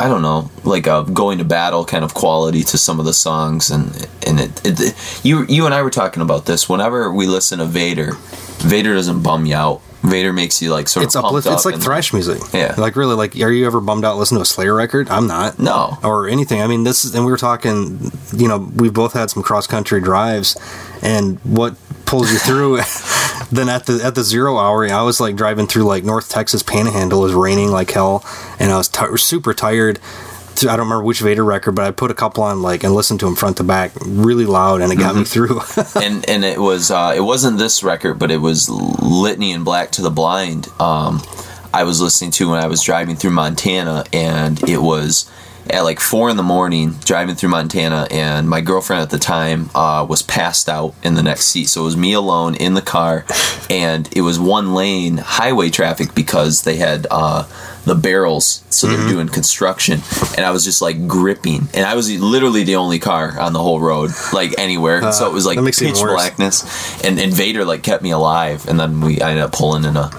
I 0.00 0.06
don't 0.06 0.22
know, 0.22 0.48
like 0.62 0.86
a 0.86 1.04
going 1.12 1.38
to 1.38 1.44
battle 1.44 1.84
kind 1.84 2.04
of 2.04 2.14
quality 2.14 2.62
to 2.62 2.78
some 2.78 3.00
of 3.00 3.04
the 3.04 3.12
songs, 3.12 3.68
and 3.68 3.88
and 4.24 4.38
it, 4.38 4.60
it, 4.64 5.20
you 5.24 5.44
you 5.48 5.66
and 5.66 5.74
I 5.74 5.82
were 5.82 5.90
talking 5.90 6.22
about 6.22 6.46
this. 6.46 6.68
Whenever 6.68 7.12
we 7.12 7.26
listen 7.26 7.58
to 7.58 7.64
Vader, 7.64 8.12
Vader 8.60 8.94
doesn't 8.94 9.24
bum 9.24 9.44
you 9.44 9.56
out. 9.56 9.80
Vader 10.04 10.32
makes 10.32 10.62
you 10.62 10.70
like 10.70 10.86
sort 10.86 11.04
it's 11.04 11.16
of 11.16 11.22
pumped 11.22 11.30
uplift. 11.38 11.46
up. 11.48 11.54
It's 11.54 11.64
like 11.64 11.74
and- 11.74 11.82
thrash 11.82 12.12
music. 12.12 12.40
Yeah. 12.54 12.76
like 12.78 12.94
really 12.94 13.16
like. 13.16 13.34
Are 13.40 13.50
you 13.50 13.66
ever 13.66 13.80
bummed 13.80 14.04
out 14.04 14.16
listening 14.18 14.38
to 14.38 14.42
a 14.42 14.46
Slayer 14.46 14.72
record? 14.72 15.08
I'm 15.10 15.26
not. 15.26 15.58
No. 15.58 15.98
or 16.04 16.28
anything. 16.28 16.62
I 16.62 16.68
mean, 16.68 16.84
this 16.84 17.04
is, 17.04 17.16
and 17.16 17.24
we 17.26 17.32
were 17.32 17.36
talking. 17.36 18.12
You 18.36 18.46
know, 18.46 18.70
we've 18.76 18.94
both 18.94 19.14
had 19.14 19.30
some 19.30 19.42
cross 19.42 19.66
country 19.66 20.00
drives, 20.00 20.56
and 21.02 21.40
what 21.40 21.74
pulls 22.08 22.32
you 22.32 22.38
through. 22.38 22.76
then 23.52 23.68
at 23.68 23.86
the 23.86 24.00
at 24.02 24.14
the 24.14 24.24
zero 24.24 24.58
hour, 24.58 24.86
I 24.86 25.02
was 25.02 25.20
like 25.20 25.36
driving 25.36 25.66
through 25.66 25.84
like 25.84 26.04
North 26.04 26.28
Texas 26.28 26.62
Panhandle. 26.62 27.20
It 27.20 27.26
was 27.26 27.34
raining 27.34 27.70
like 27.70 27.90
hell, 27.90 28.24
and 28.58 28.72
I 28.72 28.76
was 28.78 28.88
ti 28.88 29.04
super 29.16 29.54
tired. 29.54 30.00
I 30.62 30.76
don't 30.76 30.88
remember 30.88 31.04
which 31.04 31.20
Vader 31.20 31.44
record, 31.44 31.72
but 31.72 31.84
I 31.84 31.92
put 31.92 32.10
a 32.10 32.14
couple 32.14 32.42
on 32.42 32.62
like 32.62 32.82
and 32.82 32.92
listened 32.92 33.20
to 33.20 33.26
them 33.26 33.36
front 33.36 33.58
to 33.58 33.64
back, 33.64 33.92
really 34.04 34.46
loud, 34.46 34.80
and 34.80 34.92
it 34.92 34.96
got 34.96 35.14
me 35.14 35.24
through. 35.24 35.60
and 35.94 36.28
and 36.28 36.44
it 36.44 36.58
was 36.58 36.90
uh, 36.90 37.12
it 37.16 37.20
wasn't 37.20 37.58
this 37.58 37.82
record, 37.84 38.18
but 38.18 38.30
it 38.30 38.38
was 38.38 38.68
Litany 38.68 39.52
and 39.52 39.64
Black 39.64 39.92
to 39.92 40.02
the 40.02 40.10
Blind. 40.10 40.68
Um, 40.80 41.22
I 41.72 41.84
was 41.84 42.00
listening 42.00 42.30
to 42.32 42.50
when 42.50 42.62
I 42.62 42.66
was 42.66 42.82
driving 42.82 43.14
through 43.14 43.32
Montana, 43.32 44.04
and 44.12 44.60
it 44.68 44.78
was 44.78 45.30
at 45.70 45.82
like 45.82 46.00
four 46.00 46.30
in 46.30 46.36
the 46.36 46.42
morning 46.42 46.92
driving 47.04 47.34
through 47.34 47.50
Montana, 47.50 48.06
and 48.10 48.48
my 48.48 48.60
girlfriend 48.60 49.02
at 49.02 49.10
the 49.10 49.18
time 49.18 49.70
uh, 49.74 50.06
was 50.08 50.22
passed 50.22 50.68
out 50.68 50.94
in 51.02 51.14
the 51.14 51.22
next 51.22 51.46
seat, 51.46 51.64
so 51.68 51.82
it 51.82 51.84
was 51.84 51.96
me 51.96 52.12
alone 52.12 52.54
in 52.54 52.74
the 52.74 52.82
car, 52.82 53.24
and 53.70 54.08
it 54.16 54.22
was 54.22 54.38
one 54.38 54.74
lane 54.74 55.16
highway 55.18 55.70
traffic 55.70 56.14
because 56.14 56.62
they 56.62 56.76
had. 56.76 57.06
Uh, 57.10 57.46
the 57.84 57.94
barrels, 57.94 58.62
so 58.68 58.86
Mm-hmm. 58.86 58.96
they're 59.00 59.08
doing 59.08 59.28
construction, 59.30 60.00
and 60.36 60.44
I 60.44 60.50
was 60.50 60.62
just 60.62 60.82
like 60.82 61.08
gripping, 61.08 61.68
and 61.72 61.86
I 61.86 61.94
was 61.94 62.10
literally 62.20 62.62
the 62.62 62.76
only 62.76 62.98
car 62.98 63.40
on 63.40 63.54
the 63.54 63.60
whole 63.62 63.80
road, 63.80 64.10
like 64.34 64.52
anywhere. 64.58 65.10
so 65.10 65.26
it 65.26 65.32
was 65.32 65.46
like 65.46 65.56
Uh, 65.56 65.60
that 65.62 65.64
makes 65.64 65.80
it 65.80 65.94
pitch 65.94 66.02
blackness, 66.02 67.02
and, 67.02 67.18
and 67.18 67.32
Vader 67.32 67.64
like 67.64 67.82
kept 67.82 68.02
me 68.02 68.10
alive, 68.10 68.68
and 68.68 68.78
then 68.78 69.00
we 69.00 69.22
I 69.22 69.30
ended 69.30 69.44
up 69.44 69.52
pulling 69.52 69.84
in 69.84 69.96
a, 69.96 70.10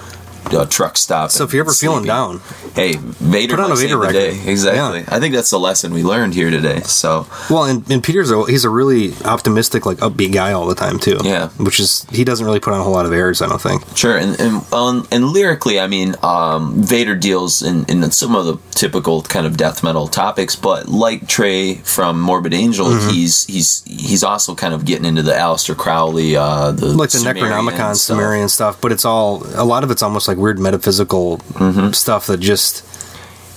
a 0.52 0.66
truck 0.66 0.96
stop. 0.96 1.30
so 1.30 1.44
if 1.44 1.52
you're 1.52 1.62
ever 1.64 1.72
feeling 1.72 2.04
down, 2.04 2.40
hey, 2.74 2.96
Vader 2.96 3.56
Put 3.56 3.64
on 3.64 3.72
a 3.72 3.76
Vader 3.76 3.96
record. 3.98 4.16
Exactly. 4.46 5.00
Yeah. 5.00 5.04
I 5.08 5.20
think 5.20 5.34
that's 5.34 5.50
the 5.50 5.58
lesson 5.58 5.92
we 5.92 6.02
learned 6.02 6.34
here 6.34 6.50
today. 6.50 6.80
So 6.80 7.26
well, 7.48 7.64
and, 7.64 7.88
and 7.90 8.02
Peter's 8.02 8.30
a, 8.30 8.44
he's 8.46 8.64
a 8.64 8.70
really 8.70 9.12
optimistic, 9.24 9.86
like 9.86 9.98
upbeat 9.98 10.32
guy 10.32 10.52
all 10.52 10.66
the 10.66 10.74
time 10.74 10.98
too. 10.98 11.18
Yeah. 11.22 11.48
which 11.58 11.80
is 11.80 12.06
he 12.10 12.24
doesn't 12.24 12.44
really 12.44 12.60
put 12.60 12.72
on 12.72 12.80
a 12.80 12.82
whole 12.82 12.92
lot 12.92 13.06
of 13.06 13.12
airs. 13.12 13.42
I 13.42 13.48
don't 13.48 13.60
think. 13.60 13.82
Sure, 13.96 14.16
and 14.16 14.38
and, 14.40 14.72
um, 14.72 15.06
and 15.10 15.26
lyrically, 15.26 15.78
I 15.80 15.86
mean, 15.86 16.14
um, 16.22 16.82
Vader 16.82 17.14
deals 17.16 17.62
in, 17.62 17.84
in 17.86 18.10
some 18.10 18.34
of 18.34 18.46
the 18.46 18.56
typical 18.72 19.22
kind 19.22 19.46
of 19.46 19.56
death 19.56 19.82
metal 19.82 20.08
topics, 20.08 20.56
but 20.56 20.88
like 20.88 21.26
Trey 21.28 21.74
from 21.76 22.20
Morbid 22.20 22.54
Angel, 22.54 22.86
Mm-hmm. 22.90 23.10
he's 23.10 23.44
he's 23.46 23.82
he's 23.86 24.24
also 24.24 24.54
kind 24.54 24.74
of 24.74 24.84
getting 24.84 25.04
into 25.04 25.22
the 25.22 25.32
Aleister 25.32 25.76
Crowley, 25.76 26.34
uh, 26.36 26.72
the 26.72 26.86
like 26.86 27.10
the 27.10 27.18
Sumerian 27.18 27.46
Necronomicon, 27.52 27.94
stuff. 27.94 28.16
Sumerian 28.16 28.48
stuff, 28.48 28.80
but 28.80 28.90
it's 28.90 29.04
all 29.04 29.42
a 29.54 29.64
lot 29.64 29.84
of 29.84 29.90
it's 29.90 30.02
almost 30.02 30.26
like 30.28 30.38
weird 30.40 30.58
metaphysical 30.58 31.38
Mm-hmm. 31.54 31.92
stuff 31.92 32.26
that 32.26 32.40
just 32.40 32.82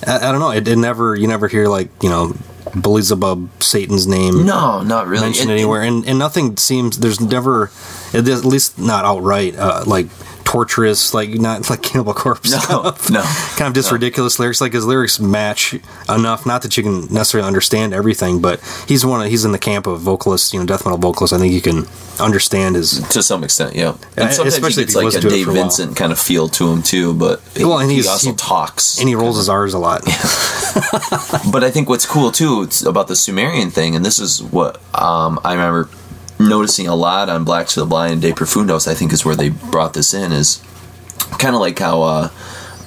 I, 0.06 0.28
I 0.28 0.32
don't 0.32 0.40
know. 0.40 0.50
It, 0.50 0.68
it 0.68 0.76
never 0.76 1.16
you 1.16 1.26
never 1.26 1.48
hear 1.48 1.66
like 1.68 1.88
you 2.02 2.08
know 2.10 2.34
Beelzebub, 2.80 3.62
Satan's 3.62 4.06
name 4.06 4.44
No, 4.46 4.82
not 4.82 5.06
really. 5.06 5.22
mentioned 5.24 5.50
And- 5.50 5.58
anywhere, 5.60 5.82
and 5.82 6.04
and 6.06 6.18
nothing 6.18 6.56
seems 6.56 6.98
there's 6.98 7.20
never 7.20 7.70
at 8.12 8.24
least 8.44 8.78
not 8.78 9.04
outright 9.04 9.56
uh, 9.56 9.84
like 9.86 10.06
torturous 10.54 11.12
like 11.12 11.30
not 11.30 11.68
like 11.68 11.82
Cannibal 11.82 12.14
Corpse 12.14 12.52
No, 12.52 12.58
stuff. 12.58 13.10
no, 13.10 13.22
kind 13.56 13.66
of 13.68 13.74
just 13.74 13.90
ridiculous 13.90 14.38
lyrics. 14.38 14.60
Like 14.60 14.72
his 14.72 14.86
lyrics 14.86 15.18
match 15.18 15.74
enough, 16.08 16.46
not 16.46 16.62
that 16.62 16.76
you 16.76 16.84
can 16.84 17.00
necessarily 17.12 17.44
understand 17.46 17.92
everything, 17.92 18.40
but 18.40 18.60
he's 18.86 19.04
one. 19.04 19.20
Of, 19.20 19.26
he's 19.28 19.44
in 19.44 19.50
the 19.50 19.58
camp 19.58 19.88
of 19.88 20.00
vocalists, 20.00 20.52
you 20.54 20.60
know, 20.60 20.66
death 20.66 20.84
metal 20.86 20.96
vocalists. 20.98 21.34
I 21.34 21.38
think 21.40 21.52
you 21.52 21.60
can 21.60 21.86
understand 22.20 22.76
his. 22.76 23.00
to 23.08 23.20
some 23.20 23.42
extent, 23.42 23.74
yeah. 23.74 23.96
And 24.16 24.32
sometimes 24.32 24.54
especially 24.54 24.82
he 24.84 24.88
if 24.90 24.94
gets 24.94 24.94
you 24.94 25.02
like 25.02 25.14
a 25.24 25.28
Dave 25.28 25.48
a 25.48 25.50
while. 25.50 25.62
Vincent 25.62 25.96
kind 25.96 26.12
of 26.12 26.20
feel 26.20 26.46
to 26.50 26.70
him 26.70 26.82
too, 26.84 27.14
but 27.14 27.42
Well, 27.58 27.80
and 27.80 27.90
he 27.90 28.06
also 28.06 28.30
he- 28.30 28.36
talks. 28.36 29.00
And 29.00 29.08
he 29.08 29.16
rolls 29.16 29.36
his 29.36 29.48
R's 29.48 29.74
a 29.74 29.78
lot. 29.80 30.02
But 31.52 31.62
I 31.62 31.70
think 31.70 31.88
what's 31.88 32.06
cool 32.06 32.32
too 32.32 32.62
it's 32.62 32.82
about 32.82 33.06
the 33.08 33.14
Sumerian 33.16 33.70
thing, 33.70 33.94
and 33.94 34.04
this 34.04 34.18
is 34.18 34.42
what 34.42 34.76
um, 34.94 35.38
I 35.44 35.52
remember 35.54 35.88
noticing 36.48 36.86
a 36.86 36.94
lot 36.94 37.28
on 37.28 37.44
Black 37.44 37.66
to 37.68 37.80
the 37.80 37.86
Blind 37.86 38.12
and 38.12 38.22
De 38.22 38.32
Profundis. 38.32 38.86
I 38.86 38.94
think 38.94 39.12
is 39.12 39.24
where 39.24 39.36
they 39.36 39.50
brought 39.50 39.94
this 39.94 40.14
in 40.14 40.32
is 40.32 40.62
kind 41.38 41.54
of 41.54 41.60
like 41.60 41.78
how 41.78 42.02
uh, 42.02 42.28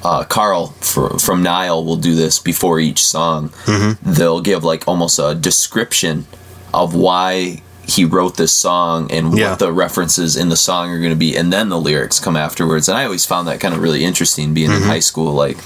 uh, 0.04 0.24
Karl 0.24 0.68
for, 0.82 1.18
from 1.20 1.44
Nile 1.44 1.84
will 1.84 1.98
do 1.98 2.16
this 2.16 2.40
before 2.40 2.80
each 2.80 3.06
song. 3.06 3.50
Mm-hmm. 3.66 4.14
They'll 4.14 4.42
give 4.42 4.64
like 4.64 4.88
almost 4.88 5.20
a 5.20 5.36
description 5.36 6.26
of 6.74 6.96
why 6.96 7.62
he 7.88 8.04
wrote 8.04 8.36
this 8.36 8.52
song 8.52 9.10
and 9.12 9.38
Yeah. 9.38 9.52
what 9.52 9.60
the 9.60 9.72
references 9.72 10.36
in 10.36 10.50
the 10.50 10.58
song 10.58 10.90
are 10.92 11.00
going 11.00 11.10
to 11.12 11.16
be, 11.16 11.36
and 11.38 11.52
then 11.54 11.70
the 11.70 11.80
lyrics 11.80 12.20
come 12.20 12.36
afterwards. 12.36 12.90
And 12.90 12.98
I 12.98 13.06
always 13.06 13.26
found 13.26 13.48
that 13.48 13.60
kind 13.62 13.74
of 13.74 13.80
really 13.82 14.04
interesting, 14.04 14.54
being 14.54 14.70
Mm-hmm. 14.70 14.84
in 14.84 14.90
high 14.90 15.00
school. 15.00 15.34
Like, 15.34 15.58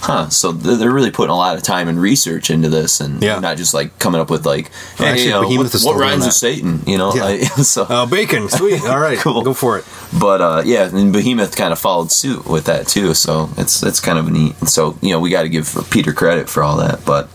huh? 0.00 0.30
So 0.30 0.52
they're 0.52 0.90
really 0.90 1.10
putting 1.10 1.30
a 1.32 1.36
lot 1.36 1.54
of 1.56 1.62
time 1.62 1.86
and 1.88 2.00
research 2.00 2.48
into 2.50 2.70
this, 2.70 2.98
and 3.00 3.22
Yeah. 3.22 3.40
not 3.40 3.58
just 3.58 3.74
like 3.74 3.98
coming 3.98 4.20
up 4.22 4.30
with 4.30 4.46
like, 4.46 4.70
hey, 4.96 5.04
Actually, 5.06 5.24
you 5.24 5.30
know, 5.30 5.48
what, 5.62 5.74
what 5.82 5.96
rhymes 5.96 6.24
with 6.24 6.34
Satan? 6.34 6.80
You 6.86 6.96
know, 6.96 7.14
Yeah. 7.14 7.24
like, 7.24 7.42
so. 7.62 7.82
Uh, 7.82 8.06
bacon, 8.06 8.48
sweet. 8.48 8.82
All 8.86 8.98
right, 8.98 9.18
Cool. 9.18 9.42
Go 9.42 9.52
for 9.52 9.76
it. 9.78 9.84
But 10.18 10.40
uh, 10.40 10.62
yeah, 10.64 10.88
and 10.88 11.12
Behemoth 11.12 11.56
kind 11.56 11.72
of 11.74 11.78
followed 11.78 12.10
suit 12.10 12.46
with 12.46 12.64
that 12.64 12.86
too. 12.86 13.12
So 13.12 13.50
it's 13.58 13.82
it's 13.82 14.00
kind 14.00 14.18
of 14.18 14.30
neat. 14.30 14.54
So 14.66 14.96
you 15.02 15.10
know, 15.10 15.20
we 15.20 15.28
got 15.28 15.42
to 15.42 15.50
give 15.50 15.76
Peter 15.90 16.14
credit 16.14 16.48
for 16.48 16.62
all 16.62 16.76
that. 16.78 17.04
But 17.04 17.28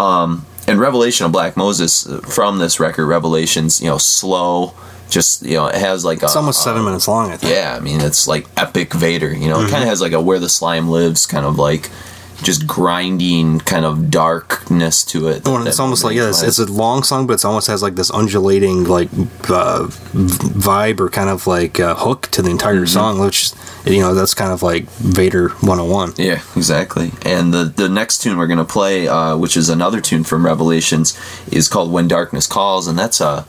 um, 0.00 0.46
and 0.68 0.78
Revelation 0.78 1.26
of 1.26 1.32
Black 1.32 1.56
Moses 1.56 2.06
uh, 2.06 2.20
from 2.20 2.58
this 2.58 2.78
record, 2.78 3.06
Revelations, 3.06 3.80
you 3.80 3.88
know, 3.88 3.98
slow. 3.98 4.74
Just 5.10 5.42
you 5.42 5.54
know, 5.54 5.66
it 5.68 5.74
has 5.76 6.04
like 6.04 6.22
It's 6.22 6.34
a, 6.34 6.38
almost 6.38 6.62
seven 6.62 6.84
minutes 6.84 7.08
long. 7.08 7.32
I 7.32 7.38
think. 7.38 7.52
yeah, 7.52 7.74
I 7.74 7.80
mean, 7.80 8.00
it's 8.02 8.28
like 8.28 8.46
epic 8.58 8.92
Vader. 8.92 9.32
You 9.34 9.48
know, 9.48 9.58
it 9.60 9.62
Mm-hmm. 9.64 9.70
kind 9.70 9.82
of 9.82 9.88
has 9.88 10.00
like 10.02 10.12
a 10.12 10.20
where 10.20 10.38
the 10.38 10.50
slime 10.50 10.88
lives 10.90 11.24
kind 11.26 11.46
of 11.46 11.58
like 11.58 11.90
just 12.42 12.66
grinding 12.66 13.58
kind 13.60 13.84
of 13.84 14.10
darkness 14.10 15.04
to 15.06 15.28
it. 15.28 15.42
Oh, 15.44 15.58
that 15.58 15.68
it's 15.68 15.80
almost 15.80 16.04
like 16.04 16.16
yeah, 16.16 16.28
it's, 16.28 16.42
it's 16.42 16.58
a 16.58 16.66
long 16.66 17.02
song, 17.02 17.26
but 17.26 17.34
it 17.34 17.44
almost 17.44 17.66
has 17.66 17.82
like 17.82 17.94
this 17.96 18.10
undulating 18.10 18.84
like 18.84 19.08
uh, 19.50 19.86
vibe 19.88 21.00
or 21.00 21.08
kind 21.10 21.28
of 21.28 21.46
like 21.46 21.80
uh, 21.80 21.94
hook 21.96 22.28
to 22.32 22.42
the 22.42 22.50
entire 22.50 22.68
Mm-hmm. 22.78 22.86
song, 22.86 23.18
which 23.18 23.50
you 23.84 24.00
know 24.00 24.14
that's 24.14 24.34
kind 24.34 24.52
of 24.52 24.62
like 24.62 24.84
Vader 24.90 25.48
101. 25.48 26.14
Yeah, 26.16 26.40
exactly. 26.56 27.10
And 27.24 27.52
the 27.52 27.64
the 27.64 27.88
next 27.88 28.18
tune 28.22 28.38
we're 28.38 28.46
gonna 28.46 28.64
play, 28.64 29.08
uh, 29.08 29.36
which 29.36 29.56
is 29.56 29.68
another 29.68 30.00
tune 30.00 30.22
from 30.24 30.44
Revelations, 30.46 31.18
is 31.50 31.68
called 31.68 31.90
"When 31.90 32.06
Darkness 32.08 32.46
Calls," 32.46 32.86
and 32.86 32.98
that's 32.98 33.20
a 33.20 33.46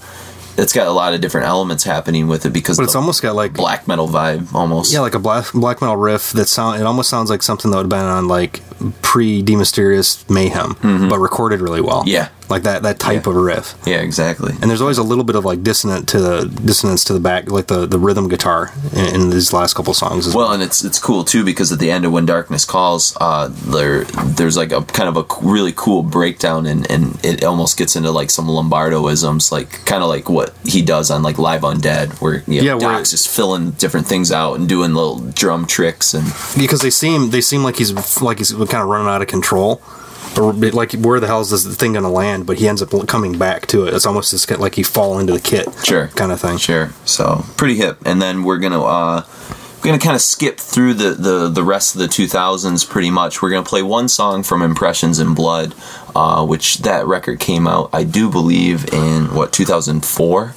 it's 0.62 0.74
got 0.74 0.88
a 0.88 0.92
lot 0.92 1.14
of 1.14 1.22
different 1.22 1.48
elements 1.48 1.84
happening 1.84 2.28
with 2.28 2.46
it 2.46 2.52
because 2.52 2.78
But 2.78 2.84
it's 2.84 2.96
almost 2.96 3.22
got 3.22 3.36
like 3.36 3.54
black 3.54 3.88
metal 3.88 4.08
vibe 4.08 4.54
almost. 4.54 4.92
yeah, 4.94 5.00
like 5.00 5.16
a 5.16 5.20
black 5.20 5.52
black 5.54 5.82
metal 5.82 5.96
riff 5.98 6.32
that 6.34 6.48
sound. 6.48 6.80
It 6.80 6.86
almost 6.86 7.10
sounds 7.10 7.30
like 7.30 7.42
something 7.44 7.72
that 7.72 7.78
would 7.78 7.84
have 7.84 7.90
been 7.90 8.00
on 8.06 8.28
like 8.28 8.62
pre 9.02 9.42
De 9.42 9.54
Mysteriis 9.54 10.30
Mayhem, 10.30 10.76
but 11.10 11.20
recorded 11.20 11.62
really 11.62 11.82
well. 11.82 12.02
Mm-hmm. 12.02 12.10
Yeah. 12.10 12.30
Like 12.50 12.64
that 12.64 12.84
that 12.84 13.00
type 13.00 13.26
Yeah. 13.26 13.30
of 13.32 13.36
riff. 13.36 13.76
yeah, 13.86 13.98
exactly. 13.98 14.54
And 14.62 14.70
there's 14.70 14.82
always 14.82 14.98
a 14.98 15.04
little 15.04 15.24
bit 15.24 15.36
of 15.36 15.46
like 15.46 15.64
dissonant 15.64 16.08
to 16.10 16.20
the 16.20 16.46
dissonance 16.46 17.04
to 17.06 17.14
the 17.14 17.20
back, 17.20 17.52
like 17.52 17.68
the, 17.68 17.86
the 17.86 18.00
rhythm 18.00 18.28
guitar 18.28 18.72
in, 18.94 19.06
in 19.16 19.30
these 19.30 19.54
last 19.54 19.74
couple 19.76 19.94
songs. 19.94 20.28
As 20.28 20.36
Well, 20.36 20.52
and 20.52 20.62
it's 20.64 20.84
it's 20.84 21.00
cool 21.00 21.24
too 21.24 21.44
because 21.46 21.72
at 21.72 21.80
the 21.80 21.92
end 21.92 22.06
of 22.06 22.12
"When 22.12 22.26
Darkness 22.26 22.66
Calls," 22.66 23.16
uh, 23.22 23.50
there 23.52 24.04
there's 24.38 24.58
like 24.58 24.72
a 24.72 24.82
kind 24.84 25.10
of 25.10 25.18
a 25.18 25.26
really 25.46 25.74
cool 25.76 26.04
breakdown, 26.04 26.66
and 26.66 26.90
and 26.90 27.18
it 27.24 27.44
almost 27.44 27.78
gets 27.78 27.96
into 27.96 28.12
like 28.12 28.30
some 28.32 28.48
Lombardoisms, 28.48 29.52
like 29.52 29.86
kind 29.86 30.04
of 30.04 30.10
like 30.10 30.30
what 30.30 30.54
he 30.66 30.82
does 30.82 31.12
on 31.12 31.22
like 31.24 31.38
Live 31.38 31.62
Undead, 31.62 32.20
where 32.22 32.44
you 32.48 32.62
know, 32.62 32.78
Yeah, 32.78 32.80
Doc's 32.80 33.12
just 33.12 33.28
filling 33.28 33.72
different 33.72 34.08
things 34.08 34.32
out 34.32 34.56
and 34.56 34.68
doing 34.68 34.94
little 34.94 35.20
drum 35.20 35.66
tricks 35.66 36.14
and 36.14 36.26
because 36.58 36.82
they 36.82 36.90
seem 36.90 37.30
they 37.30 37.42
seem 37.42 37.64
like 37.64 37.78
he's 37.78 38.22
like 38.22 38.38
he's 38.40 38.52
kind 38.52 38.74
of 38.76 38.88
running 38.88 39.08
out 39.08 39.22
of 39.22 39.28
control 39.28 39.82
or 40.38 40.54
like 40.54 40.94
where 40.94 41.20
the 41.20 41.28
hell 41.28 41.42
is 41.42 41.50
this 41.50 41.66
thing 41.78 41.94
going 41.94 42.04
to 42.04 42.10
land 42.10 42.46
but 42.46 42.58
he 42.58 42.68
ends 42.68 42.82
up 42.82 42.90
coming 43.08 43.38
back 43.38 43.66
to 43.68 43.86
it 43.86 43.94
it's 43.94 44.06
almost 44.06 44.32
just 44.32 44.50
like 44.60 44.76
he 44.76 44.84
fall 44.84 45.20
into 45.20 45.34
the 45.34 45.40
kit 45.40 45.68
Sure. 45.84 46.08
kind 46.10 46.32
of 46.32 46.40
thing 46.40 46.58
Sure. 46.58 46.92
So 47.06 47.44
pretty 47.58 47.76
hip. 47.76 47.98
And 48.06 48.22
then 48.22 48.44
we're 48.44 48.58
gonna 48.60 48.84
uh 48.84 49.24
we're 49.78 49.84
gonna 49.92 50.00
kind 50.00 50.16
of 50.16 50.22
skip 50.22 50.58
through 50.60 50.96
the, 50.96 51.12
the 51.12 51.48
the 51.48 51.64
rest 51.64 51.96
of 51.96 52.02
the 52.02 52.08
2000s 52.08 52.88
pretty 52.90 53.10
much. 53.10 53.42
We're 53.42 53.50
gonna 53.50 53.64
play 53.64 53.82
one 53.82 54.10
song 54.10 54.44
from 54.44 54.62
Impressions 54.62 55.20
in 55.20 55.34
Blood, 55.34 55.74
uh, 56.16 56.46
which 56.46 56.80
that 56.80 57.08
record 57.08 57.40
came 57.40 57.66
out, 57.66 57.90
I 57.94 58.04
do 58.04 58.30
believe, 58.30 58.94
in 58.94 59.34
what 59.34 59.54
2004 59.54 60.42
or 60.44 60.54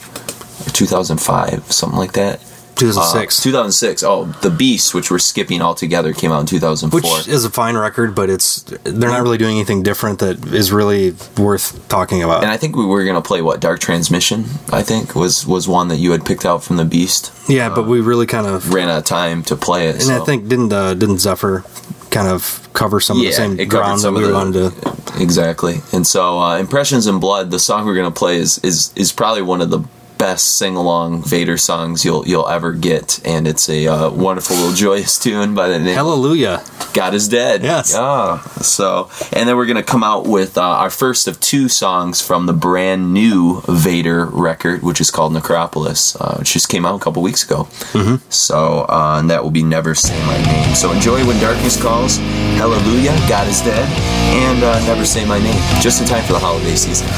2005, 0.73 1.71
something 1.73 1.99
like 1.99 2.13
that. 2.13 2.41
Uh, 2.83 2.93
2006 2.93 3.43
2006. 3.43 4.03
Oh, 4.03 4.25
The 4.43 4.51
Beast, 4.51 4.95
which 4.95 5.11
we're 5.11 5.19
skipping 5.19 5.63
altogether, 5.63 6.13
came 6.13 6.33
out 6.33 6.41
in 6.41 6.47
2004. 6.47 7.01
which 7.19 7.29
is 7.29 7.45
a 7.45 7.51
fine 7.51 7.77
record 7.77 8.15
but 8.15 8.29
it's 8.31 8.63
they're 8.85 9.11
not 9.11 9.23
really 9.23 9.39
doing 9.39 9.57
anything 9.57 9.83
different 9.83 10.19
that 10.19 10.45
is 10.53 10.73
really 10.73 11.15
worth 11.39 11.87
talking 11.89 12.23
about 12.23 12.43
and 12.43 12.51
I 12.53 12.57
think 12.57 12.77
we 12.77 12.85
were 12.87 13.05
gonna 13.05 13.23
play 13.23 13.43
what 13.43 13.61
Dark 13.61 13.81
Transmission. 13.81 14.45
I 14.73 14.83
think 14.83 15.15
was 15.15 15.47
was 15.47 15.69
one 15.69 15.89
that 15.89 15.97
you 15.99 16.13
had 16.13 16.25
picked 16.25 16.45
out 16.45 16.63
from 16.65 16.77
The 16.77 16.85
Beast. 16.85 17.33
yeah 17.49 17.69
but 17.69 17.87
we 17.87 18.01
really 18.01 18.27
kind 18.27 18.47
of 18.47 18.73
Ran 18.75 18.89
out 18.89 18.99
of 18.99 19.05
time 19.05 19.43
to 19.45 19.57
play 19.57 19.89
it. 19.89 19.95
and 19.97 20.03
so. 20.05 20.23
i 20.23 20.25
think 20.25 20.49
didn't 20.49 20.73
uh, 20.73 20.95
didn't 20.95 21.17
Xeper 21.17 21.65
kind 22.11 22.29
of 22.29 22.69
cover 22.75 23.01
some 23.01 23.17
of 23.19 23.25
the 23.25 23.33
same 23.33 23.59
it 23.59 23.67
ground 23.67 23.99
that 23.99 24.03
some 24.03 24.15
we 24.15 24.23
of 24.25 24.29
the- 24.29 24.35
wanted 24.35 24.83
to 24.83 24.93
exactly. 25.23 25.81
And 25.93 26.07
so, 26.07 26.39
uh, 26.41 26.57
"Impressions 26.59 27.07
in 27.07 27.21
Blood," 27.21 27.51
the 27.51 27.59
song 27.59 27.85
we're 27.87 27.95
gonna 27.95 28.11
play 28.11 28.37
is 28.39 28.59
is 28.59 28.93
is 28.97 29.13
probably 29.13 29.43
one 29.43 29.61
of 29.61 29.71
the 29.71 29.81
best 30.23 30.57
sing 30.57 30.77
along 30.77 31.21
Vader 31.25 31.59
songs 31.59 32.05
you'll 32.05 32.25
you'll 32.29 32.49
ever 32.49 32.73
get, 32.73 33.21
and 33.27 33.49
it's 33.49 33.69
a 33.69 33.89
uh, 33.89 34.09
wonderful 34.09 34.55
little 34.55 34.73
joyous 34.73 35.19
tune 35.19 35.53
by 35.53 35.67
the 35.67 35.81
name 35.81 35.97
hallelujah 35.97 36.63
God 36.93 37.15
is 37.15 37.29
Dead. 37.29 37.63
Yes. 37.63 37.93
Yeah. 37.93 38.41
So, 38.61 39.09
and 39.33 39.49
then 39.49 39.57
we're 39.57 39.67
gonna 39.67 39.83
come 39.83 40.05
out 40.05 40.27
with 40.27 40.57
uh, 40.59 40.63
our 40.63 40.91
first 40.91 41.27
of 41.27 41.41
two 41.41 41.69
songs 41.69 42.21
from 42.21 42.47
the 42.47 42.53
brand 42.53 43.13
new 43.13 43.63
Vader 43.67 44.27
record, 44.27 44.83
which 44.83 45.01
is 45.01 45.11
called 45.11 45.33
Necropolis, 45.33 46.15
uh, 46.17 46.37
which 46.39 46.53
just 46.53 46.69
came 46.69 46.85
out 46.87 46.95
a 46.95 47.03
couple 47.03 47.23
weeks 47.23 47.45
ago. 47.45 47.65
Mm-hmm. 47.93 48.17
So, 48.29 48.87
uh, 48.89 49.17
and 49.19 49.31
that 49.31 49.43
will 49.43 49.51
be 49.51 49.63
Never 49.63 49.95
Say 49.95 50.19
My 50.27 50.41
Name. 50.45 50.75
So 50.75 50.93
enjoy 50.93 51.27
when 51.27 51.41
darkness 51.41 51.81
calls. 51.81 52.19
Hallelujah, 52.59 53.17
God 53.29 53.49
is 53.49 53.61
dead, 53.63 53.89
and 54.35 54.63
uh, 54.63 54.79
Never 54.87 55.05
Say 55.05 55.25
My 55.25 55.39
Name. 55.39 55.63
Just 55.81 56.01
in 56.01 56.07
time 56.07 56.25
for 56.25 56.35
the 56.35 56.39
holiday 56.39 56.77
season. 56.77 57.09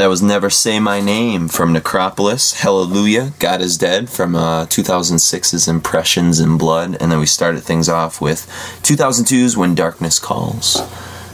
That 0.00 0.08
was 0.08 0.22
Never 0.22 0.48
Say 0.48 0.80
My 0.80 0.98
Name 1.02 1.46
from 1.46 1.74
Necropolis. 1.74 2.54
Hallelujah, 2.60 3.34
God 3.38 3.60
is 3.60 3.76
Dead 3.76 4.08
from 4.08 4.34
uh, 4.34 4.64
2006's 4.64 5.68
Impressions 5.68 6.40
in 6.40 6.56
Blood. 6.56 6.96
And 6.98 7.12
then 7.12 7.18
we 7.18 7.26
started 7.26 7.64
things 7.64 7.86
off 7.86 8.18
with 8.18 8.46
2002's 8.82 9.58
When 9.58 9.74
Darkness 9.74 10.18
Calls. 10.18 10.78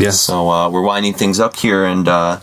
Yes. 0.00 0.18
So 0.18 0.50
uh, 0.50 0.68
we're 0.68 0.82
winding 0.82 1.14
things 1.14 1.38
up 1.38 1.54
here 1.54 1.84
and 1.84 2.08
uh, 2.08 2.40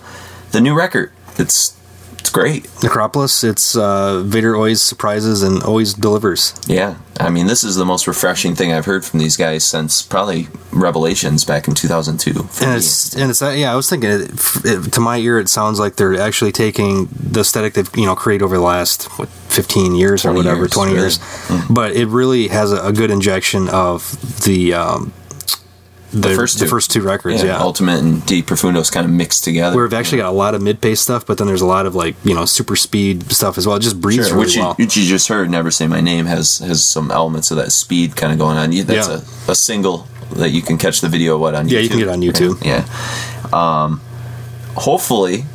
the 0.51 0.61
new 0.61 0.73
record. 0.73 1.11
It's 1.37 1.77
it's 2.23 2.29
great. 2.29 2.69
Necropolis. 2.81 3.43
It's 3.43 3.75
uh, 3.75 4.23
Vader 4.25 4.55
always 4.55 4.81
surprises 4.81 5.43
and 5.43 5.61
always 5.61 5.93
delivers. 5.93 6.57
Yeah. 6.67 6.95
I 7.19 7.29
mean, 7.29 7.47
this 7.47 7.65
is 7.65 7.75
the 7.75 7.83
most 7.83 8.07
refreshing 8.07 8.55
thing 8.55 8.71
I've 8.71 8.85
heard 8.85 9.03
from 9.03 9.19
these 9.19 9.35
guys 9.35 9.65
since 9.65 10.01
probably 10.01 10.47
Revelations 10.71 11.43
back 11.43 11.67
in 11.67 11.75
2002. 11.75 12.29
And 12.61 12.77
it's 12.77 13.13
and 13.13 13.29
it's 13.29 13.41
yeah. 13.41 13.73
I 13.73 13.75
was 13.75 13.89
thinking 13.89 14.09
it, 14.09 14.31
it, 14.63 14.93
to 14.93 15.01
my 15.01 15.17
ear, 15.17 15.37
it 15.37 15.49
sounds 15.49 15.79
like 15.79 15.97
they're 15.97 16.17
actually 16.17 16.53
taking 16.53 17.09
the 17.11 17.41
aesthetic 17.41 17.73
they've 17.73 17.93
you 17.97 18.05
know 18.05 18.15
created 18.15 18.45
over 18.45 18.55
the 18.55 18.63
last 18.63 19.03
what 19.19 19.27
fifteen 19.27 19.93
years 19.93 20.25
or 20.25 20.31
whatever, 20.31 20.61
years, 20.61 20.71
twenty 20.71 20.93
really. 20.93 21.03
years. 21.03 21.19
But 21.69 21.91
it 21.91 22.07
really 22.07 22.47
has 22.47 22.71
a, 22.71 22.87
a 22.87 22.93
good 22.93 23.11
injection 23.11 23.67
of 23.67 24.43
the 24.45 24.73
um, 24.75 25.11
the, 26.13 26.35
first 26.35 26.59
the 26.59 26.65
two. 26.65 26.69
first 26.69 26.91
two 26.91 27.01
records. 27.01 27.43
Yeah, 27.43 27.57
Ultimate 27.57 27.99
and 27.99 28.25
De 28.25 28.41
Profundis 28.41 28.91
kind 28.91 29.05
of 29.05 29.11
mixed 29.11 29.43
together. 29.43 29.81
we've 29.81 29.93
actually 29.93 30.19
got 30.19 30.29
a 30.29 30.35
lot 30.37 30.55
of 30.55 30.61
mid 30.61 30.79
pace 30.81 31.01
stuff, 31.01 31.25
but 31.25 31.37
then 31.37 31.47
there's 31.47 31.61
a 31.61 31.65
lot 31.65 31.85
of 31.85 31.95
like 31.95 32.15
you 32.23 32.33
know 32.33 32.45
super 32.45 32.75
speed 32.75 33.31
stuff 33.31 33.57
as 33.57 33.65
well. 33.67 33.75
It 33.75 33.81
just 33.81 33.99
breathes 33.99 34.27
Sure, 34.27 34.35
really 34.35 34.45
which, 34.45 34.55
you, 34.55 34.61
well. 34.61 34.73
which 34.75 34.95
you 34.97 35.05
just 35.05 35.27
heard, 35.27 35.49
"Never 35.49 35.71
Say 35.71 35.87
My 35.87 36.01
Name" 36.01 36.25
has 36.27 36.59
has 36.59 36.85
some 36.85 37.11
elements 37.11 37.51
of 37.51 37.57
that 37.57 37.71
speed 37.71 38.15
kind 38.15 38.31
of 38.31 38.39
going 38.39 38.57
on. 38.57 38.69
That's 38.85 39.07
Yeah. 39.09 39.21
a, 39.47 39.51
a 39.51 39.55
single 39.55 40.07
that 40.35 40.49
you 40.49 40.61
can 40.61 40.77
catch 40.77 41.01
the 41.01 41.09
video 41.09 41.37
what 41.37 41.55
on 41.55 41.67
YouTube. 41.67 41.71
Yeah, 41.71 41.79
you 41.79 41.89
can 41.89 41.97
get 41.99 42.07
it 42.07 42.11
on 42.11 42.21
YouTube. 42.21 42.63
Yeah. 42.65 42.85
Um, 43.53 44.01
hopefully, 44.75 45.45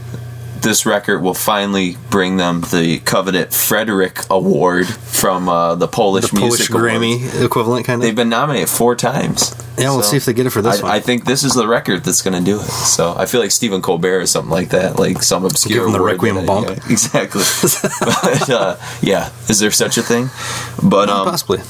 this 0.62 0.86
record 0.86 1.20
will 1.20 1.34
finally 1.34 1.96
bring 2.10 2.36
them 2.36 2.62
the 2.62 3.00
coveted 3.04 3.52
Frederick 3.52 4.20
Award 4.30 4.86
from 4.86 5.48
uh, 5.48 5.74
the 5.74 5.88
Polish 5.88 6.30
the 6.30 6.36
Polish 6.36 6.58
Music 6.58 6.70
Awards. 6.70 6.92
Grammy 6.92 7.44
equivalent 7.44 7.86
kind 7.86 8.00
of. 8.00 8.02
They've 8.02 8.14
been 8.16 8.28
nominated 8.28 8.68
four 8.68 8.94
times. 8.96 9.54
Yeah, 9.78 9.90
we'll 9.90 10.02
see 10.02 10.16
if 10.16 10.24
they 10.24 10.32
get 10.32 10.46
it 10.46 10.50
for 10.50 10.60
this 10.60 10.80
I, 10.80 10.82
one. 10.82 10.92
I 10.92 11.00
think 11.00 11.24
this 11.24 11.44
is 11.44 11.54
the 11.54 11.68
record 11.68 12.02
that's 12.02 12.20
going 12.22 12.36
to 12.36 12.44
do 12.44 12.58
it. 12.60 12.64
So 12.66 13.14
I 13.16 13.26
feel 13.26 13.40
like 13.40 13.52
Stephen 13.52 13.80
Colbert 13.80 14.22
or 14.22 14.26
something 14.26 14.50
like 14.50 14.70
that, 14.70 14.98
like 14.98 15.22
some 15.22 15.44
obscure. 15.44 15.78
Give 15.78 15.86
him 15.86 15.92
the 15.92 16.00
Requiem 16.00 16.44
bump. 16.44 16.68
yeah, 16.68 16.74
exactly. 16.90 17.42
but, 18.00 18.50
uh, 18.50 18.76
yeah, 19.00 19.30
is 19.48 19.60
there 19.60 19.70
such 19.70 19.96
a 19.96 20.02
thing? 20.02 20.30
But 20.82 21.08
um, 21.08 21.26
Possibly. 21.26 21.60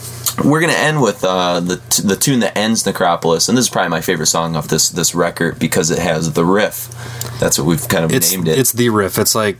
we're 0.42 0.60
gonna 0.60 0.72
end 0.72 1.02
with 1.02 1.22
uh, 1.22 1.60
the 1.60 1.76
t- 1.90 2.02
the 2.02 2.16
tune 2.16 2.40
that 2.40 2.56
ends 2.56 2.86
Necropolis, 2.86 3.48
and 3.48 3.58
this 3.58 3.66
is 3.66 3.70
probably 3.70 3.90
my 3.90 4.00
favorite 4.00 4.26
song 4.26 4.56
off 4.56 4.68
this 4.68 4.88
this 4.88 5.14
record 5.14 5.58
because 5.58 5.90
it 5.90 5.98
has 5.98 6.32
the 6.32 6.44
riff. 6.46 6.88
That's 7.40 7.58
what 7.58 7.66
we've 7.66 7.86
kind 7.88 8.04
of 8.04 8.12
It's 8.12 8.32
named 8.32 8.48
it. 8.48 8.58
it's 8.58 8.72
the 8.78 8.88
riff. 8.88 9.18
It's 9.18 9.34
like 9.34 9.58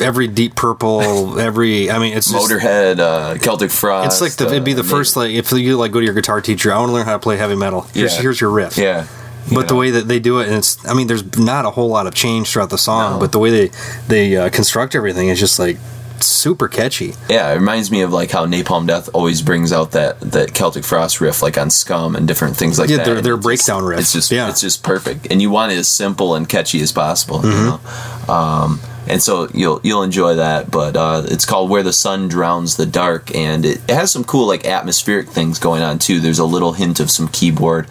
every 0.00 0.26
Deep 0.26 0.56
Purple, 0.56 1.38
every. 1.38 1.90
I 1.90 1.98
mean, 2.00 2.16
it's 2.16 2.30
just, 2.30 2.50
Motorhead, 2.50 2.98
uh, 2.98 3.38
Celtic 3.38 3.70
Frost. 3.70 4.06
It's 4.06 4.20
like 4.20 4.32
the, 4.32 4.52
it'd 4.52 4.64
be 4.64 4.72
the 4.72 4.80
uh, 4.80 4.84
first 4.84 5.16
like 5.16 5.30
if 5.30 5.52
you 5.52 5.76
like 5.76 5.92
go 5.92 6.00
to 6.00 6.04
your 6.04 6.14
guitar 6.14 6.40
teacher. 6.40 6.72
I 6.72 6.78
want 6.78 6.88
to 6.90 6.94
learn 6.94 7.06
how 7.06 7.12
to 7.12 7.18
play 7.20 7.36
heavy 7.36 7.54
metal. 7.54 7.82
Here's 7.94 8.14
Yeah. 8.16 8.22
here's 8.22 8.40
your 8.40 8.50
riff. 8.50 8.76
Yeah. 8.76 9.06
But 9.54 9.68
the 9.68 9.76
way 9.76 9.90
that 9.92 10.08
they 10.08 10.18
do 10.18 10.40
it, 10.40 10.48
and 10.48 10.56
it's 10.56 10.84
I 10.88 10.92
mean, 10.94 11.06
there's 11.06 11.38
not 11.38 11.64
a 11.66 11.70
whole 11.70 11.88
lot 11.88 12.08
of 12.08 12.14
change 12.14 12.50
throughout 12.50 12.70
the 12.70 12.78
song, 12.78 13.12
No. 13.14 13.18
but 13.20 13.30
the 13.30 13.38
way 13.38 13.50
they 13.50 13.70
they 14.08 14.36
uh, 14.36 14.50
construct 14.50 14.96
everything 14.96 15.28
is 15.28 15.38
just 15.38 15.58
like 15.60 15.78
super 16.22 16.68
catchy. 16.68 17.14
Yeah, 17.28 17.50
it 17.52 17.56
reminds 17.56 17.90
me 17.90 18.02
of 18.02 18.12
like 18.12 18.30
how 18.30 18.46
Napalm 18.46 18.86
Death 18.86 19.08
always 19.12 19.42
brings 19.42 19.72
out 19.72 19.92
that 19.92 20.20
that 20.20 20.54
Celtic 20.54 20.84
Frost 20.84 21.20
riff, 21.20 21.42
like 21.42 21.58
on 21.58 21.70
Scum 21.70 22.16
and 22.16 22.26
different 22.28 22.56
things 22.56 22.78
like 22.78 22.88
that. 22.88 22.92
Yeah, 22.92 22.98
that. 23.04 23.12
their- 23.12 23.20
their 23.22 23.36
breakdown 23.36 23.84
riff. 23.84 24.00
It's 24.00 24.12
just 24.12 24.30
Yeah. 24.30 24.48
it's 24.48 24.60
just 24.60 24.82
perfect, 24.82 25.26
and 25.30 25.40
you 25.42 25.50
want 25.50 25.72
it 25.72 25.78
as 25.78 25.88
simple 25.88 26.34
and 26.34 26.48
catchy 26.48 26.80
as 26.80 26.92
possible. 26.92 27.42
You 27.44 27.50
Mm-hmm. 27.50 28.26
know, 28.28 28.34
um, 28.34 28.80
and 29.08 29.22
so 29.22 29.48
you'll 29.54 29.80
you'll 29.84 30.02
enjoy 30.02 30.34
that. 30.36 30.70
But 30.70 30.96
uh, 30.96 31.22
it's 31.26 31.44
called 31.44 31.70
"Where 31.70 31.82
the 31.82 31.92
Sun 31.92 32.28
Drowns 32.28 32.76
the 32.76 32.86
Dark," 32.86 33.34
and 33.34 33.64
it, 33.64 33.80
it 33.88 33.94
has 33.94 34.10
some 34.10 34.24
cool 34.24 34.46
like 34.46 34.66
atmospheric 34.66 35.28
things 35.28 35.58
going 35.58 35.82
on 35.82 35.98
too. 35.98 36.20
There's 36.20 36.38
a 36.40 36.44
little 36.44 36.72
hint 36.72 36.98
of 37.00 37.10
some 37.10 37.28
keyboard, 37.28 37.86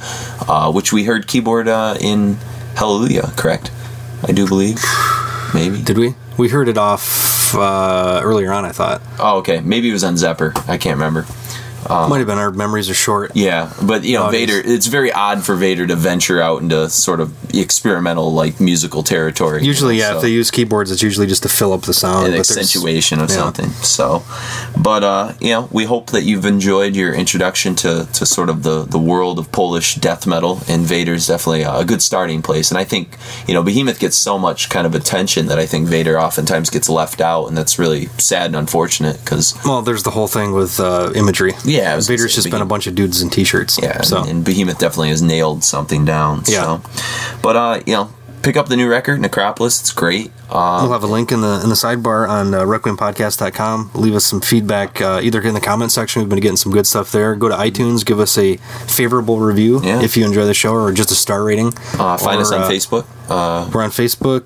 uh, 0.47 0.71
which 0.71 0.91
we 0.91 1.03
heard 1.05 1.27
keyboard 1.27 1.67
uh, 1.67 1.95
in 2.01 2.37
Hallelujah, 2.75 3.31
correct? 3.37 3.71
I 4.27 4.31
do 4.33 4.47
believe, 4.47 4.83
maybe. 5.53 5.81
Did 5.81 5.97
we? 5.97 6.15
We 6.37 6.49
heard 6.49 6.67
it 6.67 6.77
off 6.77 7.44
uh, 7.57 8.21
earlier 8.23 8.51
on. 8.51 8.65
I 8.65 8.71
thought. 8.71 9.01
Oh, 9.19 9.37
okay. 9.39 9.61
Maybe 9.61 9.89
it 9.89 9.93
was 9.93 10.03
on 10.03 10.15
Xeper. 10.15 10.55
I 10.67 10.77
can't 10.77 10.95
remember. 10.97 11.25
Might 11.89 12.17
have 12.19 12.27
been 12.27 12.37
our 12.37 12.51
memories 12.51 12.89
are 12.89 12.93
short. 12.95 13.31
Yeah, 13.35 13.71
but 13.83 14.03
you 14.03 14.17
know, 14.17 14.29
Vader. 14.29 14.61
It's 14.63 14.87
very 14.87 15.11
odd 15.11 15.43
for 15.43 15.55
Vader 15.55 15.85
to 15.87 15.95
venture 15.95 16.41
out 16.41 16.61
into 16.61 16.89
sort 16.89 17.19
of 17.19 17.33
experimental, 17.53 18.33
like 18.33 18.59
musical 18.59 19.03
territory. 19.03 19.61
you 19.61 19.67
Usually, 19.67 19.97
know, 19.97 20.03
yeah, 20.03 20.09
so- 20.11 20.15
if 20.17 20.21
they 20.23 20.29
use 20.29 20.51
keyboards, 20.51 20.91
it's 20.91 21.03
usually 21.03 21.27
just 21.27 21.43
to 21.43 21.49
fill 21.49 21.73
up 21.73 21.81
the 21.83 21.93
sound. 21.93 22.27
an 22.27 22.33
accentuation 22.39 23.19
of 23.19 23.29
yeah. 23.29 23.35
something. 23.35 23.69
So, 23.83 24.23
but 24.81 25.03
uh, 25.03 25.33
you 25.39 25.49
know, 25.49 25.69
we 25.71 25.85
hope 25.85 26.11
that 26.11 26.23
you've 26.23 26.45
enjoyed 26.45 26.95
your 26.95 27.13
introduction 27.13 27.75
to, 27.75 28.07
to 28.13 28.25
sort 28.25 28.49
of 28.49 28.63
the, 28.63 28.83
the 28.85 28.99
world 28.99 29.39
of 29.39 29.51
Polish 29.51 29.95
death 29.95 30.25
metal. 30.25 30.61
And 30.67 30.83
Vader's 30.83 31.27
definitely 31.27 31.63
a 31.63 31.83
good 31.83 32.01
starting 32.01 32.41
place. 32.41 32.71
And 32.71 32.77
I 32.77 32.83
think 32.83 33.17
you 33.47 33.53
know 33.53 33.63
Behemoth 33.63 33.99
gets 33.99 34.17
so 34.17 34.37
much 34.37 34.69
kind 34.69 34.87
of 34.87 34.95
attention 34.95 35.47
that 35.47 35.59
I 35.59 35.65
think 35.65 35.87
Vader 35.87 36.19
oftentimes 36.19 36.69
gets 36.69 36.89
left 36.89 37.21
out, 37.21 37.47
and 37.47 37.57
that's 37.57 37.77
really 37.77 38.05
sad 38.17 38.47
and 38.47 38.55
unfortunate 38.55 39.19
because 39.23 39.57
Well, 39.65 39.81
there's 39.81 40.03
the 40.03 40.11
whole 40.11 40.27
thing 40.27 40.51
with 40.53 40.79
uh, 40.79 41.11
imagery. 41.15 41.53
Yeah, 41.65 41.74
Gonna 41.81 42.01
Vader's 42.01 42.35
just 42.35 42.49
been 42.49 42.61
a 42.61 42.65
bunch 42.65 42.87
of 42.87 42.95
dudes 42.95 43.21
in 43.21 43.29
t-shirts. 43.29 43.79
yeah, 43.81 44.01
so 44.01 44.21
and, 44.21 44.29
and 44.29 44.45
Behemoth 44.45 44.79
definitely 44.79 45.09
has 45.09 45.21
nailed 45.21 45.63
something 45.63 46.05
down. 46.05 46.43
Yeah. 46.47 46.79
So, 46.79 46.81
but 47.41 47.55
uh, 47.55 47.81
you 47.85 47.93
know. 47.93 48.09
Pick 48.45 48.57
up 48.57 48.67
the 48.69 48.77
new 48.77 48.87
record, 48.87 49.19
Necropolis. 49.21 49.81
It's 49.81 49.91
great. 49.91 50.31
Uh, 50.51 50.77
we'll 50.83 50.91
have 50.91 51.01
a 51.03 51.07
link 51.07 51.31
in 51.31 51.41
the 51.41 51.59
in 51.63 51.69
the 51.69 51.75
sidebar 51.75 52.29
on 52.29 52.53
uh, 52.53 52.61
requiempodcast.com. 52.61 53.89
Leave 53.95 54.13
us 54.13 54.23
some 54.23 54.39
feedback, 54.39 55.01
uh, 55.01 55.19
either 55.23 55.41
in 55.41 55.55
the 55.55 55.59
comment 55.59 55.91
section. 55.91 56.21
We've 56.21 56.29
been 56.29 56.39
getting 56.41 56.55
some 56.55 56.71
good 56.71 56.85
stuff 56.85 57.11
there. 57.11 57.33
Go 57.35 57.49
to 57.49 57.55
iTunes, 57.55 58.05
give 58.05 58.19
us 58.19 58.37
a 58.37 58.57
favorable 58.85 59.39
review 59.39 59.81
Yeah. 59.83 60.03
if 60.03 60.15
you 60.15 60.23
enjoy 60.25 60.45
the 60.45 60.53
show, 60.53 60.73
or 60.75 60.91
just 60.91 61.09
a 61.09 61.15
star 61.15 61.43
rating. 61.43 61.69
uh, 61.97 62.17
find 62.17 62.37
Or, 62.37 62.41
us 62.43 62.51
on 62.51 62.61
uh, 62.61 62.69
Facebook. 62.69 63.05
Uh, 63.27 63.67
We're 63.73 63.81
on 63.83 63.89
Facebook. 63.89 64.43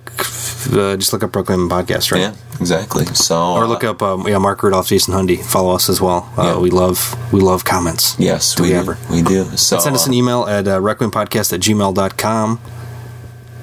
Uh, 0.74 0.96
just 0.96 1.12
look 1.12 1.22
up 1.24 1.36
Requiem 1.36 1.68
Podcast, 1.70 2.14
right? 2.14 2.22
yeah, 2.22 2.34
exactly. 2.62 3.06
So, 3.08 3.38
Or 3.52 3.68
look 3.68 3.84
up 3.84 4.02
um, 4.02 4.26
yeah 4.30 4.38
Mark 4.38 4.64
Rudolph, 4.64 4.88
Jason 4.88 5.14
Hundy. 5.14 5.44
Follow 5.44 5.76
us 5.76 5.90
as 5.90 6.00
well. 6.00 6.32
Uh, 6.38 6.44
Yeah. 6.44 6.58
We 6.60 6.70
love 6.70 7.18
we 7.34 7.42
love 7.42 7.66
comments. 7.66 8.16
Yes, 8.18 8.56
Do 8.56 8.64
we 8.64 8.70
we 8.70 8.76
do. 8.76 8.80
ever? 8.80 8.98
We 9.12 9.22
do. 9.24 9.44
So 9.58 9.78
Send 9.80 9.96
us 9.96 10.08
an 10.08 10.14
email 10.14 10.46
at 10.48 10.70
uh, 10.70 10.80
requiempodcast 10.80 11.52
at 11.52 11.60
gmail.com. 11.60 12.60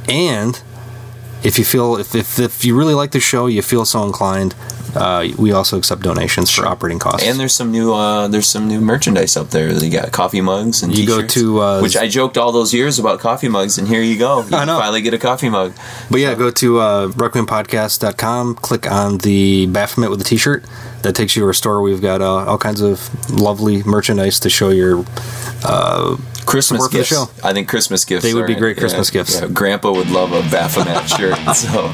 And 0.09 0.61
if 1.43 1.59
you 1.59 1.65
feel, 1.65 1.97
if, 1.97 2.15
if, 2.15 2.39
if 2.39 2.65
you 2.65 2.77
really 2.77 2.95
like 2.95 3.11
the 3.13 3.21
show, 3.21 3.47
you 3.47 3.63
feel 3.63 3.85
so 3.85 4.05
inclined, 4.05 4.55
uh, 4.95 5.29
we 5.39 5.53
also 5.53 5.77
accept 5.77 6.01
donations 6.03 6.51
for 6.51 6.67
operating 6.67 6.99
costs. 6.99 7.27
And 7.27 7.39
there's 7.39 7.53
some 7.55 7.71
new 7.71 7.93
uh, 7.93 8.29
there's 8.29 8.47
some 8.47 8.67
new 8.67 8.81
merchandise 8.81 9.37
up 9.37 9.51
there. 9.51 9.71
You 9.71 9.91
got 9.91 10.11
coffee 10.11 10.41
mugs 10.41 10.83
and 10.83 10.97
You 10.97 11.07
go 11.07 11.27
to, 11.27 11.61
uh, 11.61 11.81
which 11.83 11.97
I 11.99 12.09
joked 12.09 12.39
all 12.39 12.51
those 12.51 12.73
years 12.73 12.99
about 12.99 13.21
coffee 13.21 13.49
mugs, 13.49 13.77
and 13.77 13.87
here 13.87 14.01
you 14.01 14.19
go. 14.19 14.43
You 14.47 14.57
I 14.57 14.65
know. 14.65 14.79
finally 14.79 15.03
get 15.03 15.13
a 15.13 15.19
coffee 15.19 15.51
mug. 15.51 15.75
but 16.11 16.21
yeah, 16.21 16.35
go 16.35 16.51
to 16.51 16.79
uh, 16.79 17.09
requiempodcast.com, 17.09 18.55
click 18.57 18.91
on 18.91 19.19
the 19.19 19.67
Baphomet 19.67 20.09
with 20.11 20.19
the 20.21 20.25
t 20.25 20.37
shirt. 20.39 20.65
That 21.07 21.15
takes 21.15 21.37
you 21.37 21.43
to 21.43 21.47
our 21.47 21.53
store. 21.53 21.83
We've 21.83 22.03
got 22.03 22.21
uh, 22.21 22.47
all 22.51 22.59
kinds 22.59 22.81
of 22.81 23.31
lovely 23.31 23.85
merchandise 23.85 24.41
to 24.41 24.51
show 24.51 24.71
your 24.71 25.05
Christmas 26.47 26.81
Support 26.81 26.91
the 26.91 26.99
gifts. 26.99 27.09
show. 27.11 27.27
I 27.45 27.53
think 27.53 27.69
Christmas 27.69 28.05
gifts. 28.05 28.25
They 28.25 28.35
would 28.35 28.49
be 28.49 28.57
great 28.57 28.77
Christmas 28.77 29.15
yeah, 29.15 29.21
gifts. 29.21 29.41
yeah, 29.41 29.47
Grandpa 29.47 29.93
would 29.93 30.11
love 30.11 30.33
a 30.33 30.43
Baphomet 30.51 31.09
shirt. 31.17 31.39
So, 31.55 31.93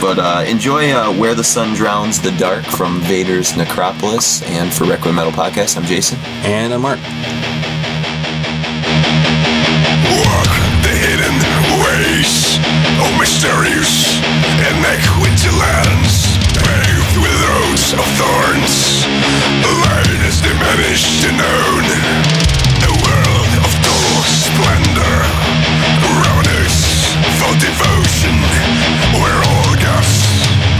but 0.00 0.18
uh, 0.18 0.44
enjoy 0.48 0.90
uh, 0.90 1.12
"Where 1.12 1.34
the 1.34 1.44
Sun 1.44 1.74
Drowns 1.74 2.18
the 2.18 2.30
Dark" 2.38 2.64
from 2.64 3.00
Vader's 3.02 3.54
Necropolis, 3.58 4.42
and 4.44 4.72
for 4.72 4.84
Requiem 4.84 5.16
Metal 5.16 5.32
Podcast, 5.32 5.76
I'm 5.76 5.84
Jason. 5.84 6.18
and 6.48 6.72
I'm 6.72 6.80
Mark. 6.80 6.98
Walk 10.16 10.52
the 10.80 10.96
hidden 10.96 11.36
ways 11.84 12.56
of 13.04 13.20
mysterious 13.20 14.16
and 14.64 14.80
winter 15.20 15.52
lands, 15.60 16.24
roads 17.76 17.92
of 17.92 18.06
thorns. 18.16 19.06
Light 19.84 20.20
is 20.26 20.40
diminished 20.40 21.24
and 21.24 21.36
known. 21.36 21.84
A 22.80 22.92
world 23.04 23.52
of 23.64 23.72
total 23.84 24.22
splendor, 24.24 25.16
ravenous 26.22 27.12
for 27.38 27.52
devotion, 27.60 28.36
where 29.20 29.40
all 29.52 29.74
gods 29.76 30.24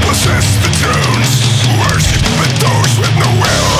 possess 0.07 0.47
the 0.63 0.71
thrones, 0.81 1.31
worship 1.85 2.23
but 2.39 2.53
those 2.65 2.99
with 2.99 3.15
no 3.19 3.31
will. 3.41 3.76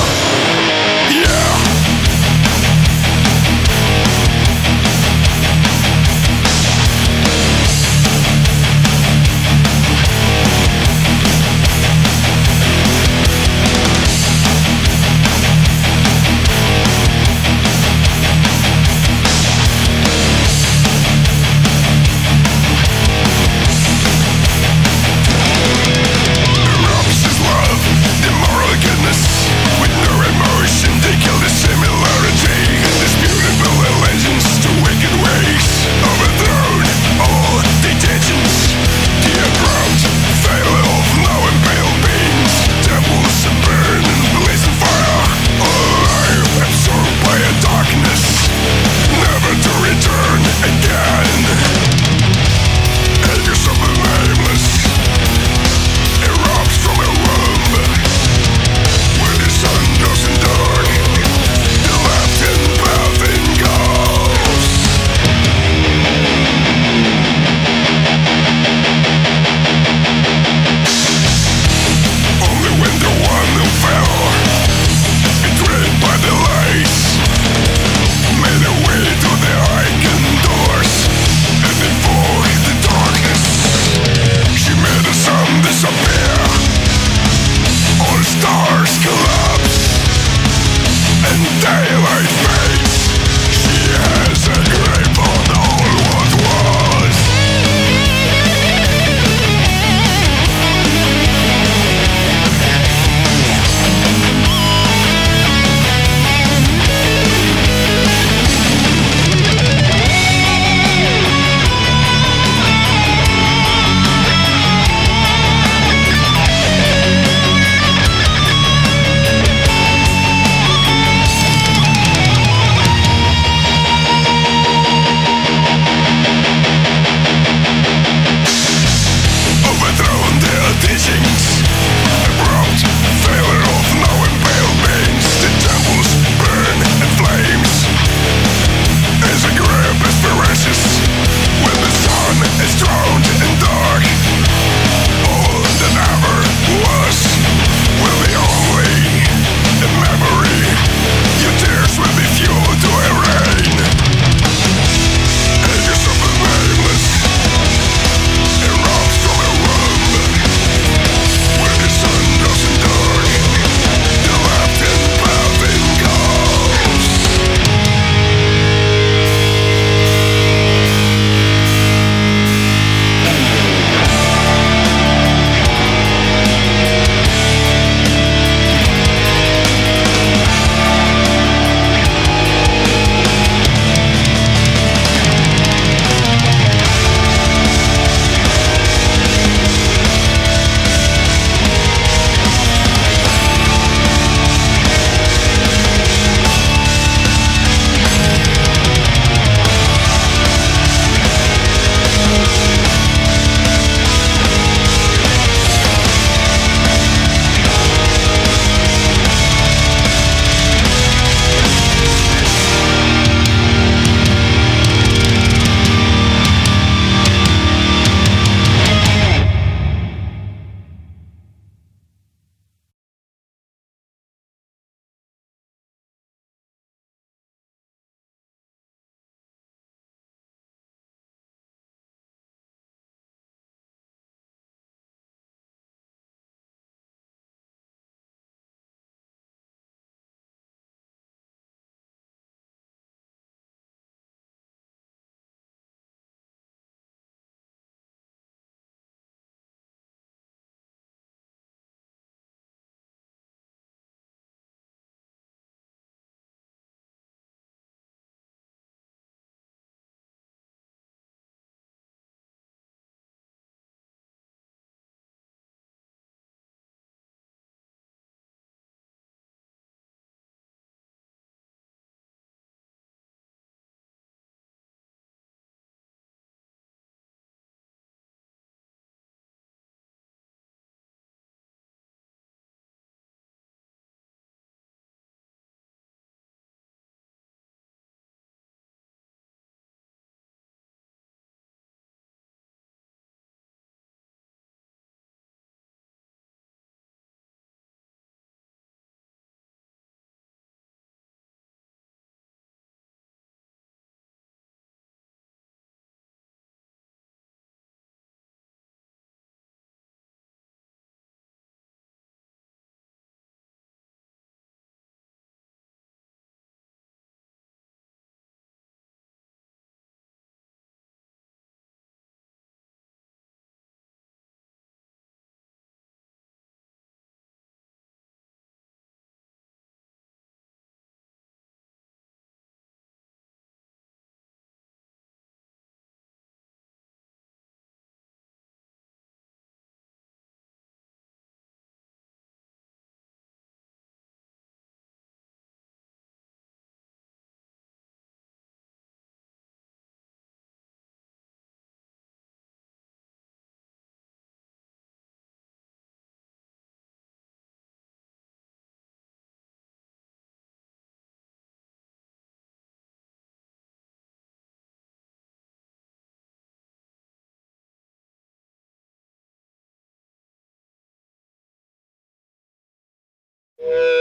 Bye. 373.87 374.16